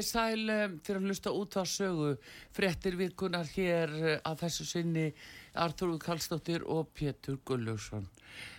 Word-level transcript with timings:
Komið 0.00 0.14
sæl 0.16 0.48
um, 0.48 0.74
fyrir 0.80 0.96
að 0.96 1.06
hlusta 1.10 1.30
út 1.36 1.56
á 1.60 1.64
sögu 1.68 2.06
frettir 2.56 2.94
virkunar 2.96 3.44
hér 3.52 3.90
uh, 3.92 4.14
að 4.24 4.46
þessu 4.46 4.64
sinni 4.64 5.02
Artur 5.60 5.92
Kallstóttir 6.00 6.64
og 6.64 6.88
Pétur 6.96 7.36
Gulljósson. 7.44 8.06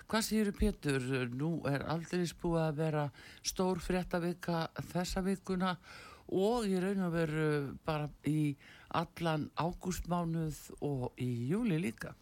Hvað 0.05 0.27
séu 0.27 0.53
Pétur? 0.53 1.01
Nú 1.33 1.63
er 1.65 1.87
aldrei 1.89 2.27
búið 2.43 2.61
að 2.67 2.77
vera 2.83 3.07
stór 3.41 3.81
frettavika 3.81 4.67
þessa 4.91 5.25
vikuna 5.25 5.73
og 6.29 6.69
ég 6.69 6.85
raun 6.85 7.07
að 7.07 7.17
veru 7.17 7.49
bara 7.89 8.05
í 8.29 8.53
allan 8.93 9.49
ágústmánuð 9.57 10.61
og 10.85 11.09
í 11.17 11.49
júli 11.49 11.81
líka. 11.81 12.13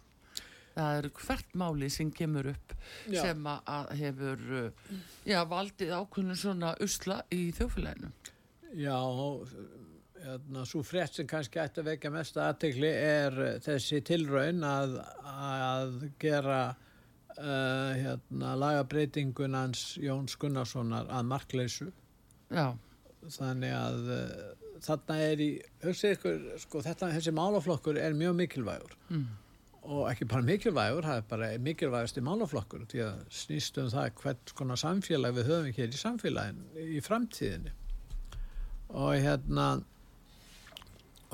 Það 0.80 1.04
er 1.04 1.12
hvert 1.26 1.56
máli 1.60 1.92
sem 1.92 2.08
kemur 2.08 2.54
upp 2.56 2.80
Já. 3.12 3.26
sem 3.28 3.52
að 3.52 3.96
hefur 4.00 4.50
uh, 4.64 4.98
já, 5.28 5.44
valdið 5.44 5.98
ákveðinu 6.00 6.44
svona 6.48 6.78
usla 6.80 7.26
í 7.36 7.50
þjófélaginu. 7.60 8.16
Já, 8.78 9.00
hérna, 10.24 10.66
svo 10.68 10.84
frétt 10.86 11.16
sem 11.16 11.28
kannski 11.30 11.62
ætti 11.62 11.82
að 11.82 11.90
vekja 11.94 12.12
mest 12.14 12.38
aðtegli 12.38 12.92
er 12.92 13.40
þessi 13.66 14.02
tilraun 14.06 14.62
að, 14.68 15.00
að 15.26 15.96
gera 16.22 16.60
uh, 17.40 17.96
hérna, 17.96 18.54
lagabreitingun 18.60 19.58
hans 19.58 19.96
Jóns 20.02 20.38
Gunnarssonar 20.40 21.10
að 21.10 21.28
markleysu. 21.32 21.90
Já. 22.54 22.76
Þannig 23.40 23.76
að 23.76 24.14
uh, 24.16 24.48
þarna 24.86 25.20
er 25.26 25.44
í, 25.44 25.52
hugsið 25.84 26.18
ykkur, 26.18 26.48
sko, 26.66 26.84
þetta, 26.86 27.14
þessi 27.18 27.36
málaflokkur 27.36 28.00
er 28.00 28.18
mjög 28.18 28.38
mikilvægur. 28.44 28.98
Mm. 29.10 29.28
Og 29.90 30.06
ekki 30.12 30.28
bara 30.30 30.46
mikilvægur, 30.46 31.08
það 31.08 31.22
er 31.22 31.28
bara 31.30 31.52
mikilvægast 31.66 32.20
í 32.20 32.24
málaflokkur, 32.28 32.86
því 32.92 33.06
að 33.08 33.22
snýst 33.34 33.80
um 33.82 33.90
það 33.90 34.10
hvert 34.22 34.52
skona 34.54 34.78
samfélag 34.78 35.38
við 35.40 35.54
höfum 35.54 35.78
hér 35.80 35.96
í 35.96 36.02
samfélagin 36.04 36.66
í 37.00 37.00
framtíðinni 37.04 37.74
og 38.90 39.14
hérna 39.20 39.70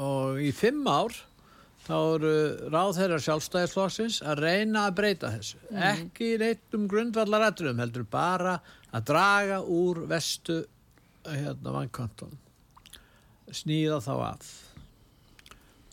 og 0.01 0.41
í 0.43 0.51
fimm 0.55 0.85
ár 0.91 1.15
þá 1.85 1.95
eru 1.97 2.31
ráðherrar 2.73 3.21
sjálfstæðisflokksins 3.23 4.21
að 4.25 4.41
reyna 4.41 4.87
að 4.89 4.95
breyta 4.99 5.31
þessu. 5.35 5.59
Ekki 5.71 6.31
neitt 6.41 6.75
um 6.75 6.87
grundvallarætturum 6.91 7.79
heldur 7.83 8.07
bara 8.09 8.57
að 8.91 9.05
draga 9.11 9.61
úr 9.61 10.01
vestu 10.09 10.63
hérna 11.25 11.73
vankanton 11.75 12.33
snýða 13.53 14.01
þá 14.03 14.13
af. 14.25 14.51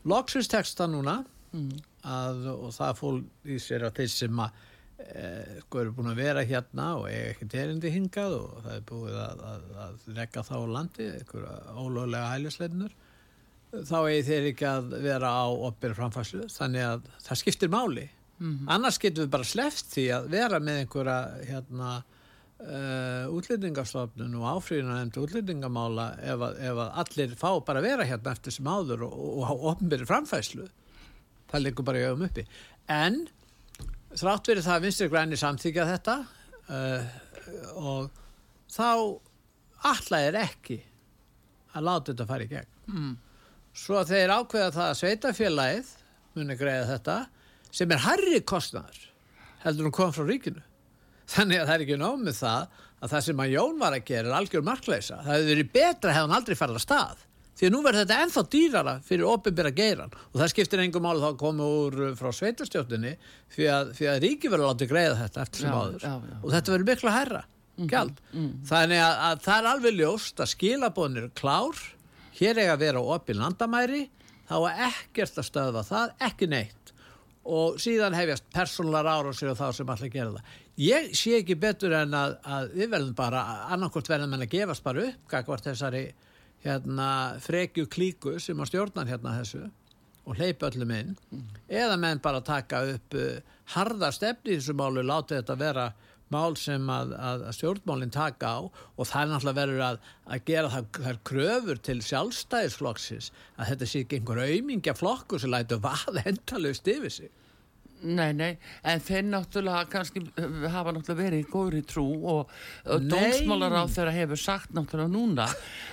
Loksins 0.09 0.49
texta 0.51 0.89
núna 0.91 1.21
að, 2.03 2.47
og 2.56 2.71
það 2.75 2.99
fól 2.99 3.17
í 3.45 3.59
sér 3.62 3.87
að 3.87 4.01
þeir 4.01 4.12
sem 4.17 4.41
að 4.43 4.62
sko 5.62 5.80
eru 5.82 5.92
búin 5.97 6.12
að 6.12 6.20
vera 6.22 6.42
hérna 6.47 6.88
og 7.00 7.08
eiga 7.10 7.32
ekki 7.32 7.48
terindi 7.53 7.91
hingað 7.92 8.36
og 8.38 8.58
það 8.64 8.75
er 8.76 8.84
búið 8.88 9.16
að, 9.22 9.42
að, 9.48 9.64
að 9.84 10.10
regga 10.19 10.44
þá 10.47 10.54
landi, 10.70 11.08
einhverja 11.19 11.56
ólöglega 11.75 12.30
hælisleitnur 12.32 12.94
þá 13.72 13.98
eigi 13.98 14.25
þeir 14.28 14.48
ekki 14.53 14.69
að 14.69 14.97
vera 15.03 15.32
á 15.32 15.47
opbyrju 15.48 15.98
framfæslu 15.98 16.48
þannig 16.53 16.86
að 16.86 17.06
það 17.25 17.41
skiptir 17.41 17.72
máli. 17.72 18.08
Annars 18.75 18.98
getum 19.00 19.25
við 19.25 19.32
bara 19.32 19.48
sleppt 19.48 19.92
því 19.94 20.06
að 20.16 20.28
vera 20.32 20.58
með 20.60 20.80
einhverja 20.82 21.19
hérna 21.48 21.91
uh, 22.03 23.26
útlendingastofnun 23.32 24.38
og 24.41 24.48
áfríðina 24.56 24.98
nefndi 24.98 25.22
útlendingamála 25.22 26.09
ef 26.20 26.47
að, 26.48 26.59
ef 26.69 26.80
að 26.84 26.98
allir 27.04 27.36
fá 27.38 27.50
bara 27.64 27.82
að 27.82 27.88
vera 27.88 28.09
hérna 28.09 28.34
eftir 28.34 28.56
sem 28.56 28.66
áður 28.66 29.06
og, 29.09 29.14
og, 29.14 29.44
og 29.54 29.69
opnbyrju 29.74 30.09
framfæslu 30.10 30.66
það 31.53 31.64
liggur 31.64 31.86
bara 31.86 32.03
í 32.03 32.09
öfum 32.09 32.26
uppi. 32.26 32.44
En 32.91 33.22
þrátt 34.19 34.50
verið 34.50 34.67
það 34.67 34.77
að 34.77 34.87
vinstri 34.87 35.09
græni 35.12 35.39
samþykja 35.41 35.89
þetta 35.89 36.17
uh, 36.73 37.12
og 37.81 38.23
þá 38.73 38.89
alla 39.93 40.21
er 40.28 40.39
ekki 40.43 40.78
að 41.73 41.87
láta 41.89 42.12
þetta 42.12 42.28
fara 42.28 42.47
í 42.47 42.51
gegn. 42.51 42.71
Mm. 42.93 43.12
svo 43.78 44.03
þeir 44.05 44.34
ákveða 44.34 44.72
það 44.75 44.89
að 44.89 44.99
sveitafélagið 44.99 45.91
muni 46.37 46.56
greiða 46.59 46.89
þetta 46.91 47.17
sem 47.72 47.95
er 47.95 48.05
harri 48.05 48.41
kostnar 48.45 48.99
heldur 49.62 49.89
hún 49.89 49.97
kom 49.97 50.12
frá 50.12 50.27
ríkinu. 50.27 50.62
Þannig 51.33 51.62
að 51.62 51.69
það 51.69 51.75
er 51.75 51.84
ekki 51.87 52.01
nóg 52.01 52.19
með 52.21 52.41
það 52.43 52.81
að 53.03 53.12
það 53.12 53.25
sem 53.27 53.43
að 53.43 53.53
Jón 53.56 53.78
var 53.81 53.97
að 53.97 54.09
gera 54.11 54.28
er 54.31 54.39
algjör 54.39 54.65
markleisa 54.67 55.21
það 55.22 55.37
hefði 55.37 55.53
verið 55.53 55.71
betra 55.75 56.15
hefði 56.15 56.27
hann 56.27 56.37
aldrei 56.37 56.59
farið 56.59 56.78
að 56.78 56.84
stað 56.84 57.22
því 57.59 57.69
að 57.69 57.73
nú 57.75 57.81
verður 57.85 58.05
þetta 58.07 58.19
ennþá 58.27 58.43
dýrara 58.55 58.95
fyrir 59.07 59.29
opinbera 59.29 59.73
geiran 59.77 60.13
og 60.19 60.37
það 60.41 60.53
skiptir 60.55 60.83
engum 60.85 61.05
máli 61.07 61.21
þá 61.23 61.29
að 61.31 61.41
koma 61.43 61.67
úr 61.83 61.99
uh, 62.09 62.13
frá 62.19 62.31
sveitastjóttinni 62.39 63.15
því 63.55 63.67
að, 63.77 63.91
því 63.99 64.09
að 64.13 64.21
ríki 64.27 64.51
verður 64.53 64.71
látið 64.73 64.93
greiða 64.95 65.19
þetta 65.21 65.43
eftir 65.47 65.65
sem 65.67 65.73
Já, 65.73 65.77
áður. 65.83 66.07
já, 66.07 66.15
já. 66.33 66.39
og 66.43 66.55
þetta 66.57 66.75
verður 66.77 66.89
miklu 66.93 67.13
hærra 67.17 67.43
gjald. 67.89 68.19
þannig 68.69 69.01
að, 69.03 69.21
að 69.29 69.39
það 69.47 69.59
er 69.59 69.69
alveg 69.73 69.95
ljóst 70.01 70.41
að 70.45 70.51
skilabónir 70.53 71.29
klár. 71.39 71.79
Hér 72.37 72.59
eiga 72.63 72.75
að 72.77 72.83
vera 72.87 73.01
opin 73.15 73.39
landamæri. 73.41 74.03
Þá 74.49 74.55
er 74.69 74.81
ekkert 74.89 75.39
að 75.41 75.47
stöðva 75.49 75.83
það, 75.87 76.13
ekki 76.29 76.49
neitt. 76.53 76.93
Og 77.49 77.77
síðan 77.83 78.15
hefjast 78.17 78.45
persónulegar 78.55 79.09
árásir 79.13 79.51
og 79.53 79.59
þá 79.59 79.67
sem 79.77 79.89
allir 79.95 80.13
gera 80.13 80.34
það. 80.37 80.53
Ég 80.83 81.09
sé 81.19 81.34
ekki 81.41 81.57
betur 81.61 81.93
en 81.99 82.15
að, 82.17 82.37
að 82.45 82.69
við 82.77 82.93
verðum 82.95 83.17
bara, 83.19 83.43
annarkort 83.75 84.09
verðum 84.13 84.37
en 84.37 84.45
að 84.47 84.53
gefast 84.55 84.84
bara 84.87 85.05
upp, 85.11 85.33
hérna, 86.65 87.09
frekju 87.43 87.89
klíku 87.91 88.37
sem 88.41 88.59
að 88.61 88.73
stjórnar 88.73 89.11
hérna 89.11 89.37
þessu 89.41 89.67
og 90.23 90.39
hleypa 90.39 90.69
öllum 90.71 90.93
inn, 90.95 91.17
eða 91.67 91.97
menn 91.99 92.21
bara 92.23 92.43
taka 92.47 92.84
upp 92.93 93.17
uh, 93.19 93.41
harða 93.75 94.12
stefni 94.15 94.55
í 94.55 94.61
þessu 94.61 94.77
málu, 94.78 95.03
láta 95.03 95.34
þetta 95.41 95.59
vera 95.59 95.87
mál 96.33 96.55
sem 96.56 96.87
að, 96.91 97.12
að, 97.19 97.45
að 97.49 97.56
stjórnmálinn 97.59 98.15
taka 98.15 98.55
á 98.56 98.61
og 98.62 99.09
það 99.09 99.22
er 99.22 99.31
náttúrulega 99.33 99.59
verður 99.59 99.84
að, 99.89 99.99
að 100.25 100.45
gera 100.49 100.72
það, 100.72 100.89
þær 101.06 101.21
kröfur 101.28 101.83
til 101.89 101.99
sjálfstæðisflokksins 102.09 103.31
að 103.56 103.72
þetta 103.72 103.89
sé 103.91 104.05
ekki 104.05 104.21
einhver 104.21 104.43
aumingja 104.47 104.97
flokkur 104.97 105.43
sem 105.43 105.53
lætur 105.53 105.83
vað 105.84 106.22
endalaust 106.25 106.89
yfir 106.89 107.12
sig. 107.19 107.33
Nei, 108.03 108.33
nei, 108.35 108.57
en 108.89 109.03
þeir 109.03 109.27
náttúrulega 109.29 109.87
kannski 109.93 110.25
uh, 110.25 110.65
hafa 110.73 110.95
náttúrulega 110.95 111.21
verið 111.21 111.45
í 111.45 111.51
góðri 111.51 111.83
trú 111.87 112.07
og, 112.33 112.51
dómsmálar 112.85 113.77
á 113.79 113.85
þeirra 113.87 114.15
hefur 114.17 114.41
sagt 114.41 114.75
náttúrulega 114.75 115.13
núna 115.13 115.47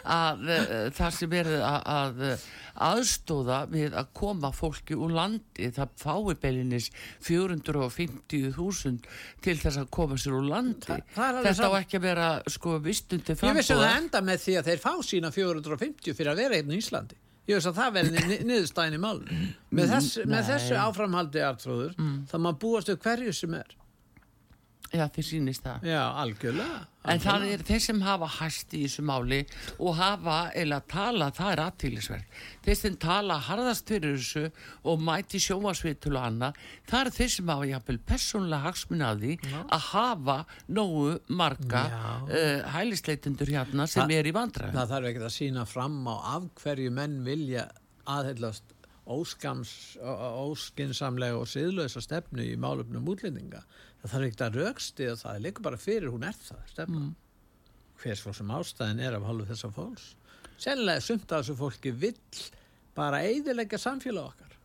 að 0.10 0.42
uh, 0.48 0.74
það 0.96 1.16
sem 1.20 1.32
verið 1.32 1.62
að, 1.68 2.24
uh, 2.32 2.48
aðstóða 2.90 3.60
við 3.70 3.96
að 4.00 4.12
koma 4.18 4.52
fólki 4.56 4.98
úr 4.98 5.14
landi, 5.14 5.70
það 5.76 5.96
fái 6.02 6.36
beilinnis 6.42 6.90
450.000 7.28 9.00
til 9.46 9.58
þess 9.62 9.82
að 9.84 9.90
koma 9.94 10.18
sér 10.20 10.40
úr 10.40 10.50
landi. 10.50 11.00
Alveg 11.20 11.50
Þetta 11.50 11.70
á 11.70 11.72
ekki 11.84 12.00
að 12.00 12.08
vera 12.10 12.30
sko 12.50 12.78
vistundi 12.84 13.38
Ég 13.38 13.58
vissi 13.58 13.76
að 13.76 13.86
það 13.86 13.98
enda 14.02 14.26
með 14.26 14.46
því 14.46 14.60
að 14.60 14.70
þeir 14.72 14.86
fá 14.86 14.94
sína 15.06 15.34
450 15.36 16.16
fyrir 16.16 16.34
að 16.34 16.46
vera 16.46 16.60
einn 16.60 16.74
í 16.74 16.80
Íslandi. 16.80 17.20
Ég 17.50 17.58
veist 17.58 17.70
að 17.72 17.80
það 17.80 17.94
verði 17.98 18.24
ni- 18.30 18.40
niðurstæðin 18.52 18.96
í 19.00 19.02
málun. 19.02 19.30
Með, 19.74 19.94
þess, 19.96 20.18
með 20.22 20.36
nei. 20.36 20.48
þessu 20.52 20.76
áframhaldi 20.84 21.42
artrúður, 21.48 21.96
það 22.30 22.44
maður 22.46 22.60
búast 22.64 22.92
við 22.94 23.00
hverju 23.08 23.34
sem 23.40 23.56
er. 23.58 23.76
Já, 24.90 25.04
þið 25.14 25.26
sýnist 25.28 25.62
það. 25.62 25.84
Já, 25.86 26.00
algjörlega. 26.24 26.78
En 27.10 27.20
það 27.22 27.34
algjörlega. 27.36 27.58
er 27.60 27.66
þeir 27.68 27.82
sem 27.86 28.00
hafa 28.02 28.28
hæst 28.40 28.72
í 28.74 28.80
þessu 28.88 29.04
máli 29.06 29.38
og 29.80 29.92
hafa 30.00 30.38
eða 30.58 30.80
tala, 30.90 31.28
það 31.38 31.52
er 31.54 31.62
aðtýlisverð. 31.68 32.40
Þeir 32.66 32.78
sem 32.80 32.96
tala 33.06 33.38
harðast 33.46 33.92
fyrir 33.94 34.16
þessu 34.18 34.44
og 34.90 35.04
mæti 35.06 35.42
sjómasvitul 35.46 36.16
og 36.18 36.26
annað, 36.32 36.58
það 36.90 37.06
er 37.06 37.12
þeir 37.20 37.32
sem 37.36 37.52
hafa 37.54 37.70
jafnvel 37.70 38.00
persónulega 38.10 38.66
hagsmun 38.66 39.06
að 39.12 39.22
því 39.28 39.38
að 39.62 39.86
hafa 39.92 40.38
nógu 40.80 41.14
marga 41.44 41.84
uh, 42.26 42.74
hælisleitundur 42.74 43.54
hérna 43.54 43.86
sem 43.88 44.04
Það- 44.10 44.18
er 44.18 44.32
í 44.32 44.36
vandræðum. 44.40 44.74
Það 44.82 44.92
þarf 44.96 45.12
ekki 45.14 45.24
að 45.30 45.38
sína 45.38 45.68
fram 45.70 46.02
á 46.10 46.16
af 46.34 46.50
hverju 46.64 46.92
menn 46.98 47.22
vilja 47.30 47.70
aðhyllast 48.10 48.76
óskams, 49.10 49.72
óskinsamlega 50.46 51.38
og 51.40 51.48
siðlösa 51.50 52.02
stefnu 52.04 52.44
í 52.46 52.56
málefnum 52.62 53.08
útlendinga 53.10 53.64
það 54.02 54.14
þarf 54.14 54.28
ekkert 54.28 54.46
að 54.46 54.60
rauksti 54.62 55.10
og 55.12 55.20
það 55.20 55.36
er 55.36 55.44
líka 55.48 55.66
bara 55.66 55.80
fyrir 55.80 56.14
hún 56.14 56.28
er 56.28 56.38
það 56.44 56.86
mm. 56.88 57.10
hvers 58.04 58.24
fólk 58.24 58.38
sem 58.40 58.54
ástæðin 58.60 59.04
er 59.04 59.18
af 59.18 59.28
hálfu 59.28 59.50
þessa 59.50 59.72
fólks. 59.76 60.08
Sennilega 60.60 61.04
sumt 61.04 61.32
af 61.32 61.44
þessu 61.44 61.58
fólki 61.60 61.92
vill 61.96 62.46
bara 62.96 63.22
eidilegja 63.28 63.80
samfélag 63.80 64.32
okkar. 64.32 64.56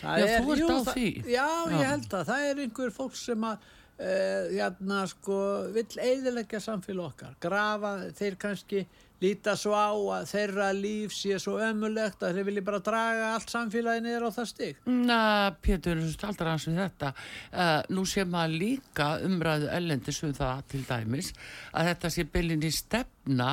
Það 0.00 0.20
Já, 0.20 0.26
er, 0.26 0.36
þú 0.42 0.52
ert 0.52 0.60
jú, 0.60 0.68
það, 0.68 1.00
Já, 1.00 1.32
Já, 1.36 1.48
ég 1.72 1.90
held 1.92 2.14
að 2.18 2.30
það 2.30 2.46
er 2.50 2.62
einhver 2.64 2.94
fólk 2.94 3.18
sem 3.18 3.44
að 3.46 3.66
uh, 3.66 4.46
hérna 4.52 5.02
sko 5.12 5.40
vill 5.76 6.00
eidilegja 6.08 6.62
samfélag 6.64 7.12
okkar. 7.12 7.36
Grafa 7.42 7.92
þeir 8.16 8.38
kannski 8.42 8.86
líta 9.22 9.54
svo 9.56 9.72
á 9.72 9.92
að 9.92 10.28
þeirra 10.30 10.68
líf 10.76 11.14
sé 11.16 11.38
svo 11.40 11.56
ömulegt 11.62 12.22
að 12.22 12.38
þeir 12.38 12.48
vilja 12.50 12.64
bara 12.66 12.82
draga 12.84 13.30
allt 13.34 13.52
samfélagi 13.52 14.04
niður 14.04 14.28
á 14.28 14.30
það 14.36 14.48
stig. 14.50 14.80
Na, 14.86 15.20
Pétur, 15.64 16.02
alltaf 16.02 16.50
hans 16.50 16.68
við 16.68 16.80
þetta. 16.82 17.12
Uh, 17.52 17.80
nú 17.96 18.06
sé 18.08 18.26
maður 18.28 18.58
líka 18.64 19.10
umræðu 19.26 19.70
ellendis 19.72 20.22
um 20.26 20.34
það 20.36 20.64
til 20.72 20.82
dæmis 20.88 21.32
að 21.72 21.92
þetta 21.92 22.12
sé 22.12 22.26
bylinn 22.36 22.66
í 22.66 22.72
stefna 22.74 23.50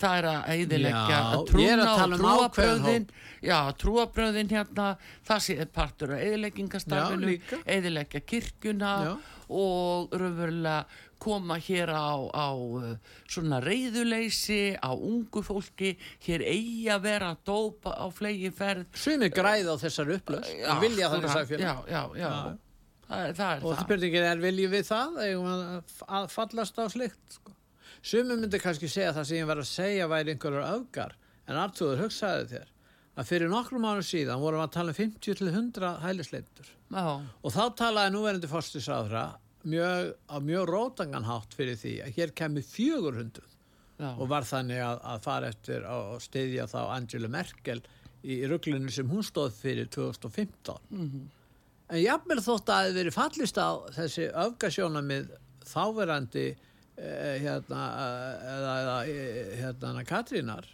það 0.00 0.18
er 0.18 0.28
að 0.30 0.50
eidilegja 0.54 1.20
trúna 1.48 1.86
og 1.92 2.02
um 2.04 2.16
trúabröðin 2.18 3.06
já, 3.44 3.58
trúabröðin 3.80 4.50
hérna 4.50 4.90
það 5.26 5.46
sé 5.46 5.68
partur 5.72 6.16
af 6.16 6.24
eidileggingastarfinu 6.26 7.38
eidilegja 7.64 8.22
kirkuna 8.26 8.94
já. 9.06 9.12
og 9.48 10.14
raunverulega 10.14 10.84
koma 11.24 11.56
hér 11.56 11.88
á, 11.88 12.12
á 12.36 12.48
uh, 12.52 12.96
svona 13.30 13.60
reyðuleysi 13.64 14.76
á 14.76 14.92
ungu 14.92 15.40
fólki. 15.44 15.94
Hér 16.24 16.44
eigi 16.44 16.84
að 16.92 17.06
vera 17.06 17.30
að 17.32 17.40
dópa 17.48 17.94
á 17.96 18.06
flegi 18.12 18.50
ferð 18.54 18.84
Svimi 18.98 19.30
græð 19.32 19.72
á 19.72 19.76
þessar 19.80 20.12
upplöst 20.18 20.52
og 20.68 20.84
vilja 20.84 21.10
þannig 21.14 21.34
sæfjörn 21.38 21.64
Já, 21.64 21.74
já, 21.88 22.02
já. 22.20 22.30
Það 23.04 23.26
er 23.28 23.34
það, 23.38 23.64
og 23.64 23.74
það. 23.74 23.82
spurningin 23.84 24.26
er 24.28 24.42
viljið 24.42 24.70
við 24.74 24.86
það? 24.88 25.18
Að 26.18 26.30
fallast 26.32 26.80
á 26.80 26.84
slikt 26.92 27.38
sko. 27.38 27.56
Svimi 28.04 28.36
myndi 28.36 28.60
kannski 28.60 28.88
segja 28.92 29.14
það 29.16 29.28
sem 29.30 29.38
ég 29.40 29.48
var 29.48 29.60
að 29.62 29.70
segja 29.70 30.08
væri 30.10 30.34
einhverjar 30.34 30.74
öfgar 30.74 31.14
en 31.48 31.60
Artúður 31.60 32.04
hugsaði 32.04 32.48
þér 32.50 32.72
að 33.14 33.28
fyrir 33.30 33.50
nokkrum 33.52 33.86
árum 33.86 34.04
síðan 34.04 34.42
vorum 34.42 34.60
við 34.60 34.66
að 34.66 34.74
tala 34.74 34.92
um 34.92 34.98
50-100 34.98 35.92
hælisleitur 36.02 36.70
og 36.92 37.54
þá 37.54 37.62
talaði 37.78 38.12
núverandi 38.14 38.50
fórstisraðra 38.50 39.24
mjög, 39.64 40.10
á 40.28 40.36
mjög 40.44 40.66
rótanganhátt 40.68 41.56
fyrir 41.56 41.78
því 41.80 41.94
að 42.04 42.18
hér 42.18 42.34
kemur 42.36 42.66
400 42.68 43.46
Já. 43.94 44.10
og 44.10 44.26
var 44.28 44.46
þannig 44.48 44.82
að, 44.82 45.00
að 45.12 45.24
fara 45.24 45.50
eftir 45.54 45.86
að 45.86 46.18
stiðja 46.24 46.66
þá 46.66 46.80
Angela 46.96 47.30
Merkel 47.30 47.78
í 48.24 48.40
rugglinu 48.50 48.90
sem 48.92 49.08
hún 49.08 49.24
stóð 49.24 49.54
fyrir 49.56 49.88
2015 49.94 50.76
mm 50.90 51.08
-hmm. 51.08 51.24
en 51.88 52.02
jafnvel 52.02 52.40
þótt 52.42 52.68
að 52.68 52.74
það 52.74 52.84
hefði 52.84 52.98
verið 52.98 53.18
fallist 53.18 53.60
á 53.60 53.70
þessi 53.96 54.28
öfgasjónamið 54.44 55.34
þáverandi 55.70 56.46
hérna 56.96 57.84
eða, 58.54 58.74
eða 58.78 58.96
eh, 59.10 59.54
hérna 59.58 60.04
Katrínar 60.06 60.68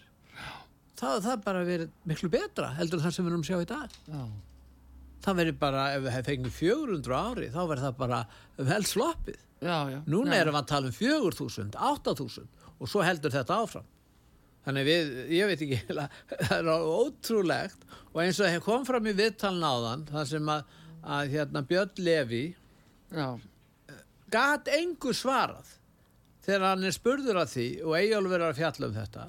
það 1.00 1.20
það 1.24 1.44
bara 1.46 1.64
verið 1.64 1.92
miklu 2.08 2.30
betra 2.32 2.72
heldur 2.76 3.02
það 3.02 3.14
sem 3.16 3.26
við 3.26 3.32
erum 3.32 3.44
að 3.44 3.50
sjá 3.50 3.60
í 3.62 3.68
dag. 3.70 3.94
Já. 4.10 4.24
Það 5.20 5.38
verður 5.40 5.56
bara, 5.60 5.84
ef 5.94 6.02
við 6.04 6.14
hefum 6.14 6.28
fengið 6.30 6.52
400 6.56 7.16
ári 7.20 7.48
þá 7.52 7.60
verður 7.60 7.86
það 7.86 7.96
bara 8.00 8.20
vel 8.70 8.82
sloppið. 8.88 9.40
Já, 9.60 9.78
já, 9.92 9.98
núna 10.08 10.36
erum 10.40 10.56
við 10.56 10.60
að 10.62 10.68
tala 10.70 10.88
um 10.88 10.96
4000, 10.96 11.74
8000 11.90 12.46
og 12.80 12.88
svo 12.88 13.02
heldur 13.04 13.34
þetta 13.34 13.58
áfram. 13.60 13.88
Þannig 14.64 14.86
við, 14.88 15.10
ég 15.36 15.50
veit 15.50 15.64
ekki 15.64 15.80
það 16.48 16.54
er 16.60 16.70
ótrúlegt 16.76 17.84
og 18.12 18.22
eins 18.24 18.40
og 18.40 18.48
það 18.48 18.64
kom 18.64 18.86
fram 18.88 19.08
í 19.08 19.16
viðtalin 19.16 19.68
áðan 19.68 20.06
það 20.08 20.30
sem 20.34 20.52
að, 20.52 20.74
að 21.16 21.34
hérna, 21.36 21.64
Björn 21.68 22.02
Levi 22.04 22.44
gæt 24.30 24.72
engu 24.76 25.14
svarað 25.16 25.76
þegar 26.46 26.66
hann 26.68 26.88
er 26.88 26.96
spurður 26.96 27.42
af 27.42 27.52
því 27.54 27.68
og 27.84 27.96
Eyjólfur 27.98 28.40
er 28.40 28.48
að 28.48 28.60
fjalla 28.60 28.88
um 28.88 28.96
þetta 28.96 29.26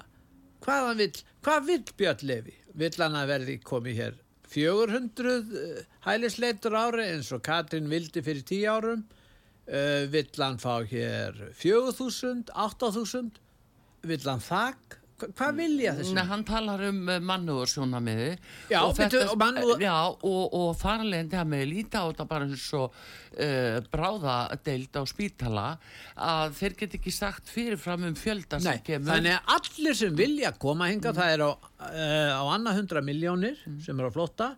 hvað 0.62 0.90
vil, 1.00 1.08
hvað 1.44 1.70
vil 1.70 1.80
Björn 1.98 2.26
Levi 2.30 2.56
vil 2.82 2.92
hann 2.98 3.18
að 3.18 3.32
verði 3.34 3.56
komið 3.66 3.98
hér 4.02 4.20
400 4.52 5.32
eh, 5.32 5.82
hælisleitur 6.06 6.76
ári 6.76 7.08
eins 7.14 7.32
og 7.32 7.42
Katrin 7.46 7.90
vildi 7.90 8.24
fyrir 8.24 8.44
10 8.44 8.64
árum? 8.68 9.04
Uh, 9.62 10.10
vill 10.10 10.26
hann 10.42 10.58
fá 10.58 10.82
hér 10.90 11.36
4000, 11.54 12.48
8000 12.50 13.28
vill 14.10 14.24
hann 14.26 14.42
þakk 14.42 14.96
hvað 15.36 15.58
vilja 15.58 15.94
þessu? 15.98 16.14
Nei, 16.16 16.22
hann 16.28 16.44
talar 16.48 16.82
um 16.88 17.00
uh, 17.06 17.18
mannúðarsjónamiði 17.30 18.28
og, 18.78 19.00
og, 19.00 19.34
mannúður... 19.40 19.84
og, 19.88 20.56
og 20.58 20.70
þarlegndi 20.80 21.38
að 21.40 21.50
með 21.52 21.64
líta 21.70 22.02
á 22.02 22.04
þetta 22.10 22.26
bara 22.30 22.48
eins 22.48 22.66
og 22.78 22.96
uh, 22.96 23.78
bráðadeild 23.92 24.98
á 24.98 25.02
spítala 25.08 25.66
að 26.16 26.56
þeir 26.58 26.76
get 26.82 26.98
ekki 27.00 27.14
sagt 27.14 27.52
fyrirfram 27.52 28.08
um 28.10 28.18
fjölda 28.18 28.60
sem 28.62 28.78
Nei, 28.78 28.84
kemur 28.86 29.14
þannig 29.14 29.38
að 29.38 29.54
allir 29.58 29.98
sem 30.02 30.18
vilja 30.18 30.52
koma 30.56 30.90
hinga 30.92 31.12
mm. 31.12 31.20
það 31.20 31.36
er 31.36 31.46
á, 31.46 31.50
uh, 31.52 32.32
á 32.38 32.44
annað 32.56 32.82
hundra 32.82 33.04
miljónir 33.06 33.58
mm. 33.66 33.80
sem 33.86 34.02
eru 34.02 34.12
á 34.12 34.16
flotta 34.16 34.52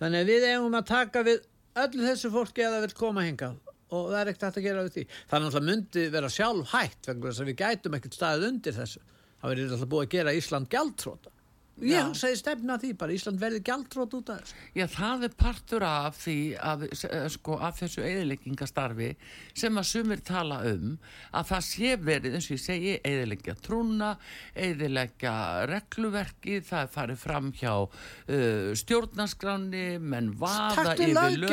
þannig 0.00 0.24
að 0.24 0.32
við 0.32 0.48
eigum 0.52 0.78
að 0.80 0.88
taka 0.90 1.24
við 1.26 1.44
öllu 1.84 2.08
þessu 2.08 2.30
fólki 2.34 2.64
að 2.64 2.76
það 2.76 2.86
vil 2.86 2.98
koma 2.98 3.26
hinga 3.26 3.54
og 3.94 4.10
það 4.10 4.20
er 4.20 4.30
ekkert 4.30 4.46
hægt 4.46 4.60
að 4.60 4.66
gera 4.66 4.84
við 4.84 4.94
því 4.94 5.04
þannig 5.30 5.48
að 5.48 5.56
það 5.56 5.66
myndi 5.68 6.04
vera 6.14 6.30
sjálf 6.32 6.72
hægt 6.74 7.08
vegna 7.10 7.30
þess 7.30 7.42
að 7.42 7.50
við 7.50 7.58
gætum 7.60 7.98
ekkert 7.98 8.16
staðið 8.18 8.48
undir 8.48 8.76
þessu 8.78 9.02
það 9.44 9.54
verður 9.54 9.76
alltaf 9.76 9.94
búið 9.94 10.06
að 10.06 10.12
gera 10.16 10.36
Ísland 10.40 10.72
gjaldtróta 10.72 11.34
ég 11.82 12.14
segi 12.18 12.38
stefna 12.38 12.76
því 12.78 12.92
bara 12.98 13.14
Ísland 13.14 13.40
verður 13.42 13.62
gjaldtrót 13.66 14.14
út 14.18 14.30
af 14.30 14.42
þessu. 14.42 14.58
Já 14.78 14.84
það 14.94 15.26
er 15.26 15.34
partur 15.38 15.86
af 15.86 16.18
því 16.22 16.36
af, 16.62 16.82
eh, 16.84 17.28
sko, 17.34 17.58
af 17.58 17.80
þessu 17.80 18.04
eðileggingastarfi 18.06 19.10
sem 19.54 19.74
að 19.74 19.88
sumir 19.90 20.22
tala 20.24 20.60
um 20.70 20.98
að 21.32 21.48
það 21.50 21.64
sé 21.68 21.96
verið 21.96 22.38
eins 22.38 22.50
og 22.50 22.56
ég 22.56 22.64
segi 22.64 22.96
eðileggja 23.02 23.56
trúna 23.60 24.16
eðileggja 24.54 25.34
regluverki 25.70 26.60
það 26.62 26.82
er 26.82 26.92
farið 26.94 27.22
fram 27.24 27.52
hjá 27.52 27.72
uh, 27.74 28.74
stjórnaskráni 28.74 29.98
menn 29.98 30.34
vaða 30.38 30.94
yfir 30.94 31.40
lög. 31.42 31.48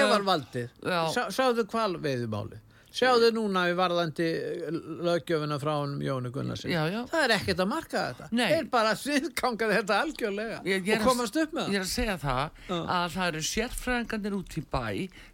Sáðu 1.34 1.66
hvað 1.66 2.02
veiðumáli 2.06 2.62
Sjáðu 2.92 3.30
núna 3.36 3.64
við 3.70 3.78
varðandi 3.80 4.26
lögjöfuna 5.08 5.58
frá 5.62 5.74
Jónu 6.04 6.32
Gunnarsin. 6.36 6.74
Já, 6.74 6.82
já. 6.92 7.00
Það 7.08 7.24
er 7.24 7.34
ekkert 7.38 7.62
að 7.64 7.70
marka 7.72 8.02
þetta. 8.10 8.28
Nei. 8.36 8.48
Er 8.58 8.68
bara 8.74 8.92
sviðkanga 9.00 9.70
þetta 9.72 10.00
algjörlega 10.04 10.58
ég, 10.68 10.90
ég 10.90 11.00
og 11.00 11.08
komast 11.08 11.40
upp 11.40 11.56
með 11.56 11.64
það. 11.64 11.72
Ég 11.72 11.80
er 11.80 11.86
að 11.86 11.92
segja 11.94 12.18
það 12.20 12.60
uh. 12.68 12.82
að 12.98 13.16
það 13.16 13.30
eru 13.30 13.44
sérfræðingarnir 13.52 14.36
út 14.36 14.58
í 14.60 14.66
bæ 14.76 14.84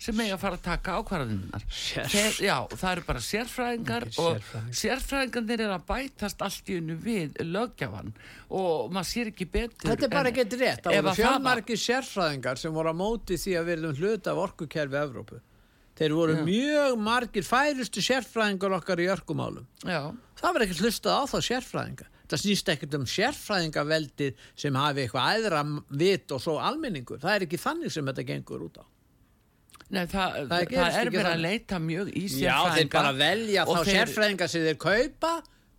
sem 0.05 0.21
eiga 0.21 0.37
að 0.37 0.43
fara 0.45 0.59
að 0.59 0.63
taka 0.67 0.99
ákvarðaninnar. 1.01 1.67
Sérfræðingar? 1.79 2.39
Já, 2.45 2.57
það 2.75 2.91
eru 2.91 3.05
bara 3.09 3.25
sérfræðingar 3.31 4.07
og 4.11 4.31
sérfræðingar. 4.37 4.79
sérfræðingarnir 4.83 5.65
er 5.65 5.75
að 5.79 5.89
bætast 5.89 6.45
allt 6.45 6.71
í 6.71 6.77
unnu 6.77 7.01
við 7.07 7.41
lögjafan 7.41 8.13
og 8.53 8.93
maður 8.93 9.11
sér 9.15 9.33
ekki 9.33 9.49
betur. 9.57 9.89
Þetta 9.89 10.09
er 10.11 10.13
bara 10.13 10.31
ekki 10.31 10.47
rétt. 10.61 10.85
Það 10.85 11.01
voru 11.01 11.17
fjármarki 11.17 11.81
sérfræðingar 11.81 12.61
sem 12.61 12.73
voru 12.77 12.93
að 12.93 13.01
móti 13.01 13.41
því 13.41 13.57
að 13.57 13.69
verðum 13.73 13.97
hluta 13.97 14.33
af 14.33 14.45
orkukerfi 14.45 15.01
Evrópu 15.01 15.41
þeir 15.97 16.15
voru 16.17 16.35
Já. 16.37 16.43
mjög 16.47 16.99
margir 17.01 17.45
færustu 17.47 18.03
sérfræðingar 18.05 18.75
okkar 18.77 19.01
í 19.01 19.09
örkumálum. 19.13 19.65
Já. 19.83 20.13
það 20.37 20.53
var 20.53 20.65
ekkert 20.67 20.83
hlustað 20.85 21.17
á 21.17 21.23
þá 21.31 21.37
sérfræðinga. 21.49 22.11
Það 22.27 22.41
snýst 22.43 22.69
ekkert 22.73 22.95
um 22.97 23.07
sérfræðingaveldi 23.07 24.29
sem 24.59 24.75
hafi 24.75 25.05
eitthvað 25.05 25.37
æðra 25.37 25.63
vitt 26.01 26.35
og 26.35 26.43
svo 26.43 26.57
almenningur, 26.59 27.21
það 27.23 27.35
er 27.35 27.47
ekki 27.47 27.59
þannig 27.61 27.93
sem 27.95 28.09
þetta 28.11 28.27
gengur 28.27 28.65
út 28.67 28.79
á. 28.83 28.85
Nei, 29.87 30.03
það, 30.11 30.33
það, 30.49 30.63
það 30.73 30.97
er 30.99 31.09
verið 31.13 31.29
að 31.31 31.43
leita 31.45 31.77
mjög 31.79 32.09
í 32.11 32.25
sérfræðinga 32.27 32.55
Já, 32.67 32.75
þeir 32.75 32.89
bara 32.91 33.13
velja 33.15 33.63
þá 33.69 33.77
sérfræðinga 33.87 34.49
sem 34.51 34.65
þeir 34.67 34.81
kaupa 34.83 35.31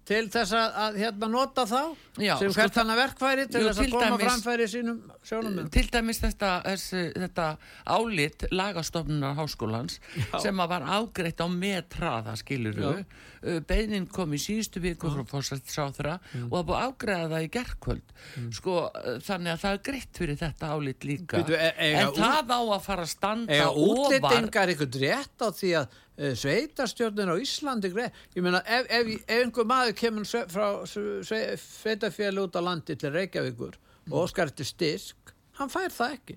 til 0.09 0.25
þess 0.33 0.55
að, 0.57 0.77
að 0.85 0.99
hérna 1.03 1.29
nota 1.31 1.65
þá 1.69 1.81
Já, 2.19 2.33
sem 2.41 2.53
hvert 2.55 2.73
sko, 2.73 2.81
hann 2.81 2.93
að 2.93 3.01
verkværi 3.03 3.47
til 3.47 3.63
þess 3.67 3.81
að 3.83 3.93
koma 3.93 4.09
dæmis, 4.09 4.25
framfæri 4.25 4.69
sínum 4.73 5.01
sjónum 5.29 5.71
til 5.75 5.85
dæmis 5.93 6.21
þetta, 6.23 6.53
þessi, 6.65 7.03
þetta 7.15 7.49
álit 7.95 8.47
lagastofnunar 8.55 9.37
háskólans 9.39 9.99
Já. 10.17 10.39
sem 10.47 10.63
að 10.65 10.73
var 10.73 10.87
ágreitt 10.99 11.43
á 11.45 11.47
metraða 11.53 12.35
skiluru 12.41 12.95
uh, 12.95 13.61
beinin 13.69 14.09
kom 14.11 14.33
í 14.35 14.41
síðustu 14.43 14.83
viku 14.85 15.13
frá 15.13 15.23
fórsættisáþra 15.35 16.17
og 16.49 16.57
það 16.57 16.67
búið 16.73 16.83
ágreiða 16.89 17.31
það 17.35 17.47
í 17.47 17.53
gerðkvöld 17.59 18.17
mm. 18.17 18.51
sko 18.59 18.81
uh, 18.89 19.15
þannig 19.29 19.55
að 19.55 19.63
það 19.65 19.79
er 19.79 19.87
greitt 19.91 20.23
fyrir 20.23 20.43
þetta 20.43 20.73
álit 20.75 21.09
líka. 21.09 21.43
Býtu, 21.43 21.59
e 21.59 21.71
e 21.77 21.93
en 22.01 22.13
það 22.17 22.53
á 22.57 22.61
að 22.65 22.85
fara 22.89 23.07
að 23.07 23.15
standa 23.15 23.63
ofar 23.69 23.79
eða 23.79 23.89
útlýtingar 23.93 24.73
eitthvað 24.73 25.01
rétt 25.05 25.45
á 25.45 25.49
því 25.53 25.75
að 25.83 25.97
Eh, 26.19 26.33
sveitarstjórnir 26.35 27.31
á 27.31 27.37
Íslandi 27.39 27.93
ég 27.95 28.43
meina 28.43 28.59
ef, 28.67 28.89
ef, 28.91 29.11
ef 29.23 29.29
einhver 29.37 29.67
maður 29.71 29.93
kemur 30.01 30.25
frá 30.51 30.65
sveitarfjölu 30.91 32.49
út 32.49 32.59
á 32.59 32.63
landi 32.67 32.97
til 32.99 33.13
Reykjavíkur 33.15 33.77
mm. 33.79 34.11
og 34.11 34.25
óskar 34.25 34.51
til 34.51 34.67
styrk 34.67 35.31
hann 35.61 35.71
fær 35.71 35.95
það 35.95 36.17
ekki 36.17 36.37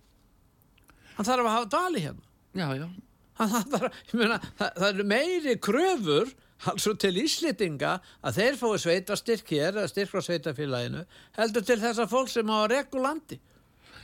hann 1.15 1.25
þarf 1.31 1.50
að 1.50 1.55
hafa 1.55 1.71
dali 1.73 2.05
hérna 2.05 2.29
já, 2.53 2.67
já. 2.77 2.88
Þarf, 3.41 4.00
meina, 4.13 4.38
það, 4.59 4.71
það 4.77 4.88
eru 4.91 5.09
meiri 5.15 5.57
kröfur 5.57 6.33
altså 6.69 6.93
til 7.01 7.15
íslitinga 7.23 7.97
að 8.21 8.38
þeir 8.38 8.61
fái 8.61 8.81
sveitarstyrk 8.85 9.53
hér 9.57 9.71
eða 9.79 9.89
styrk 9.89 10.13
frá 10.13 10.21
sveitarfélaginu 10.27 11.07
heldur 11.39 11.65
til 11.65 11.81
þess 11.81 12.05
að 12.05 12.13
fólk 12.13 12.29
sem 12.29 12.53
á 12.53 12.57
að 12.61 12.69
rekku 12.75 13.01
landi 13.01 13.41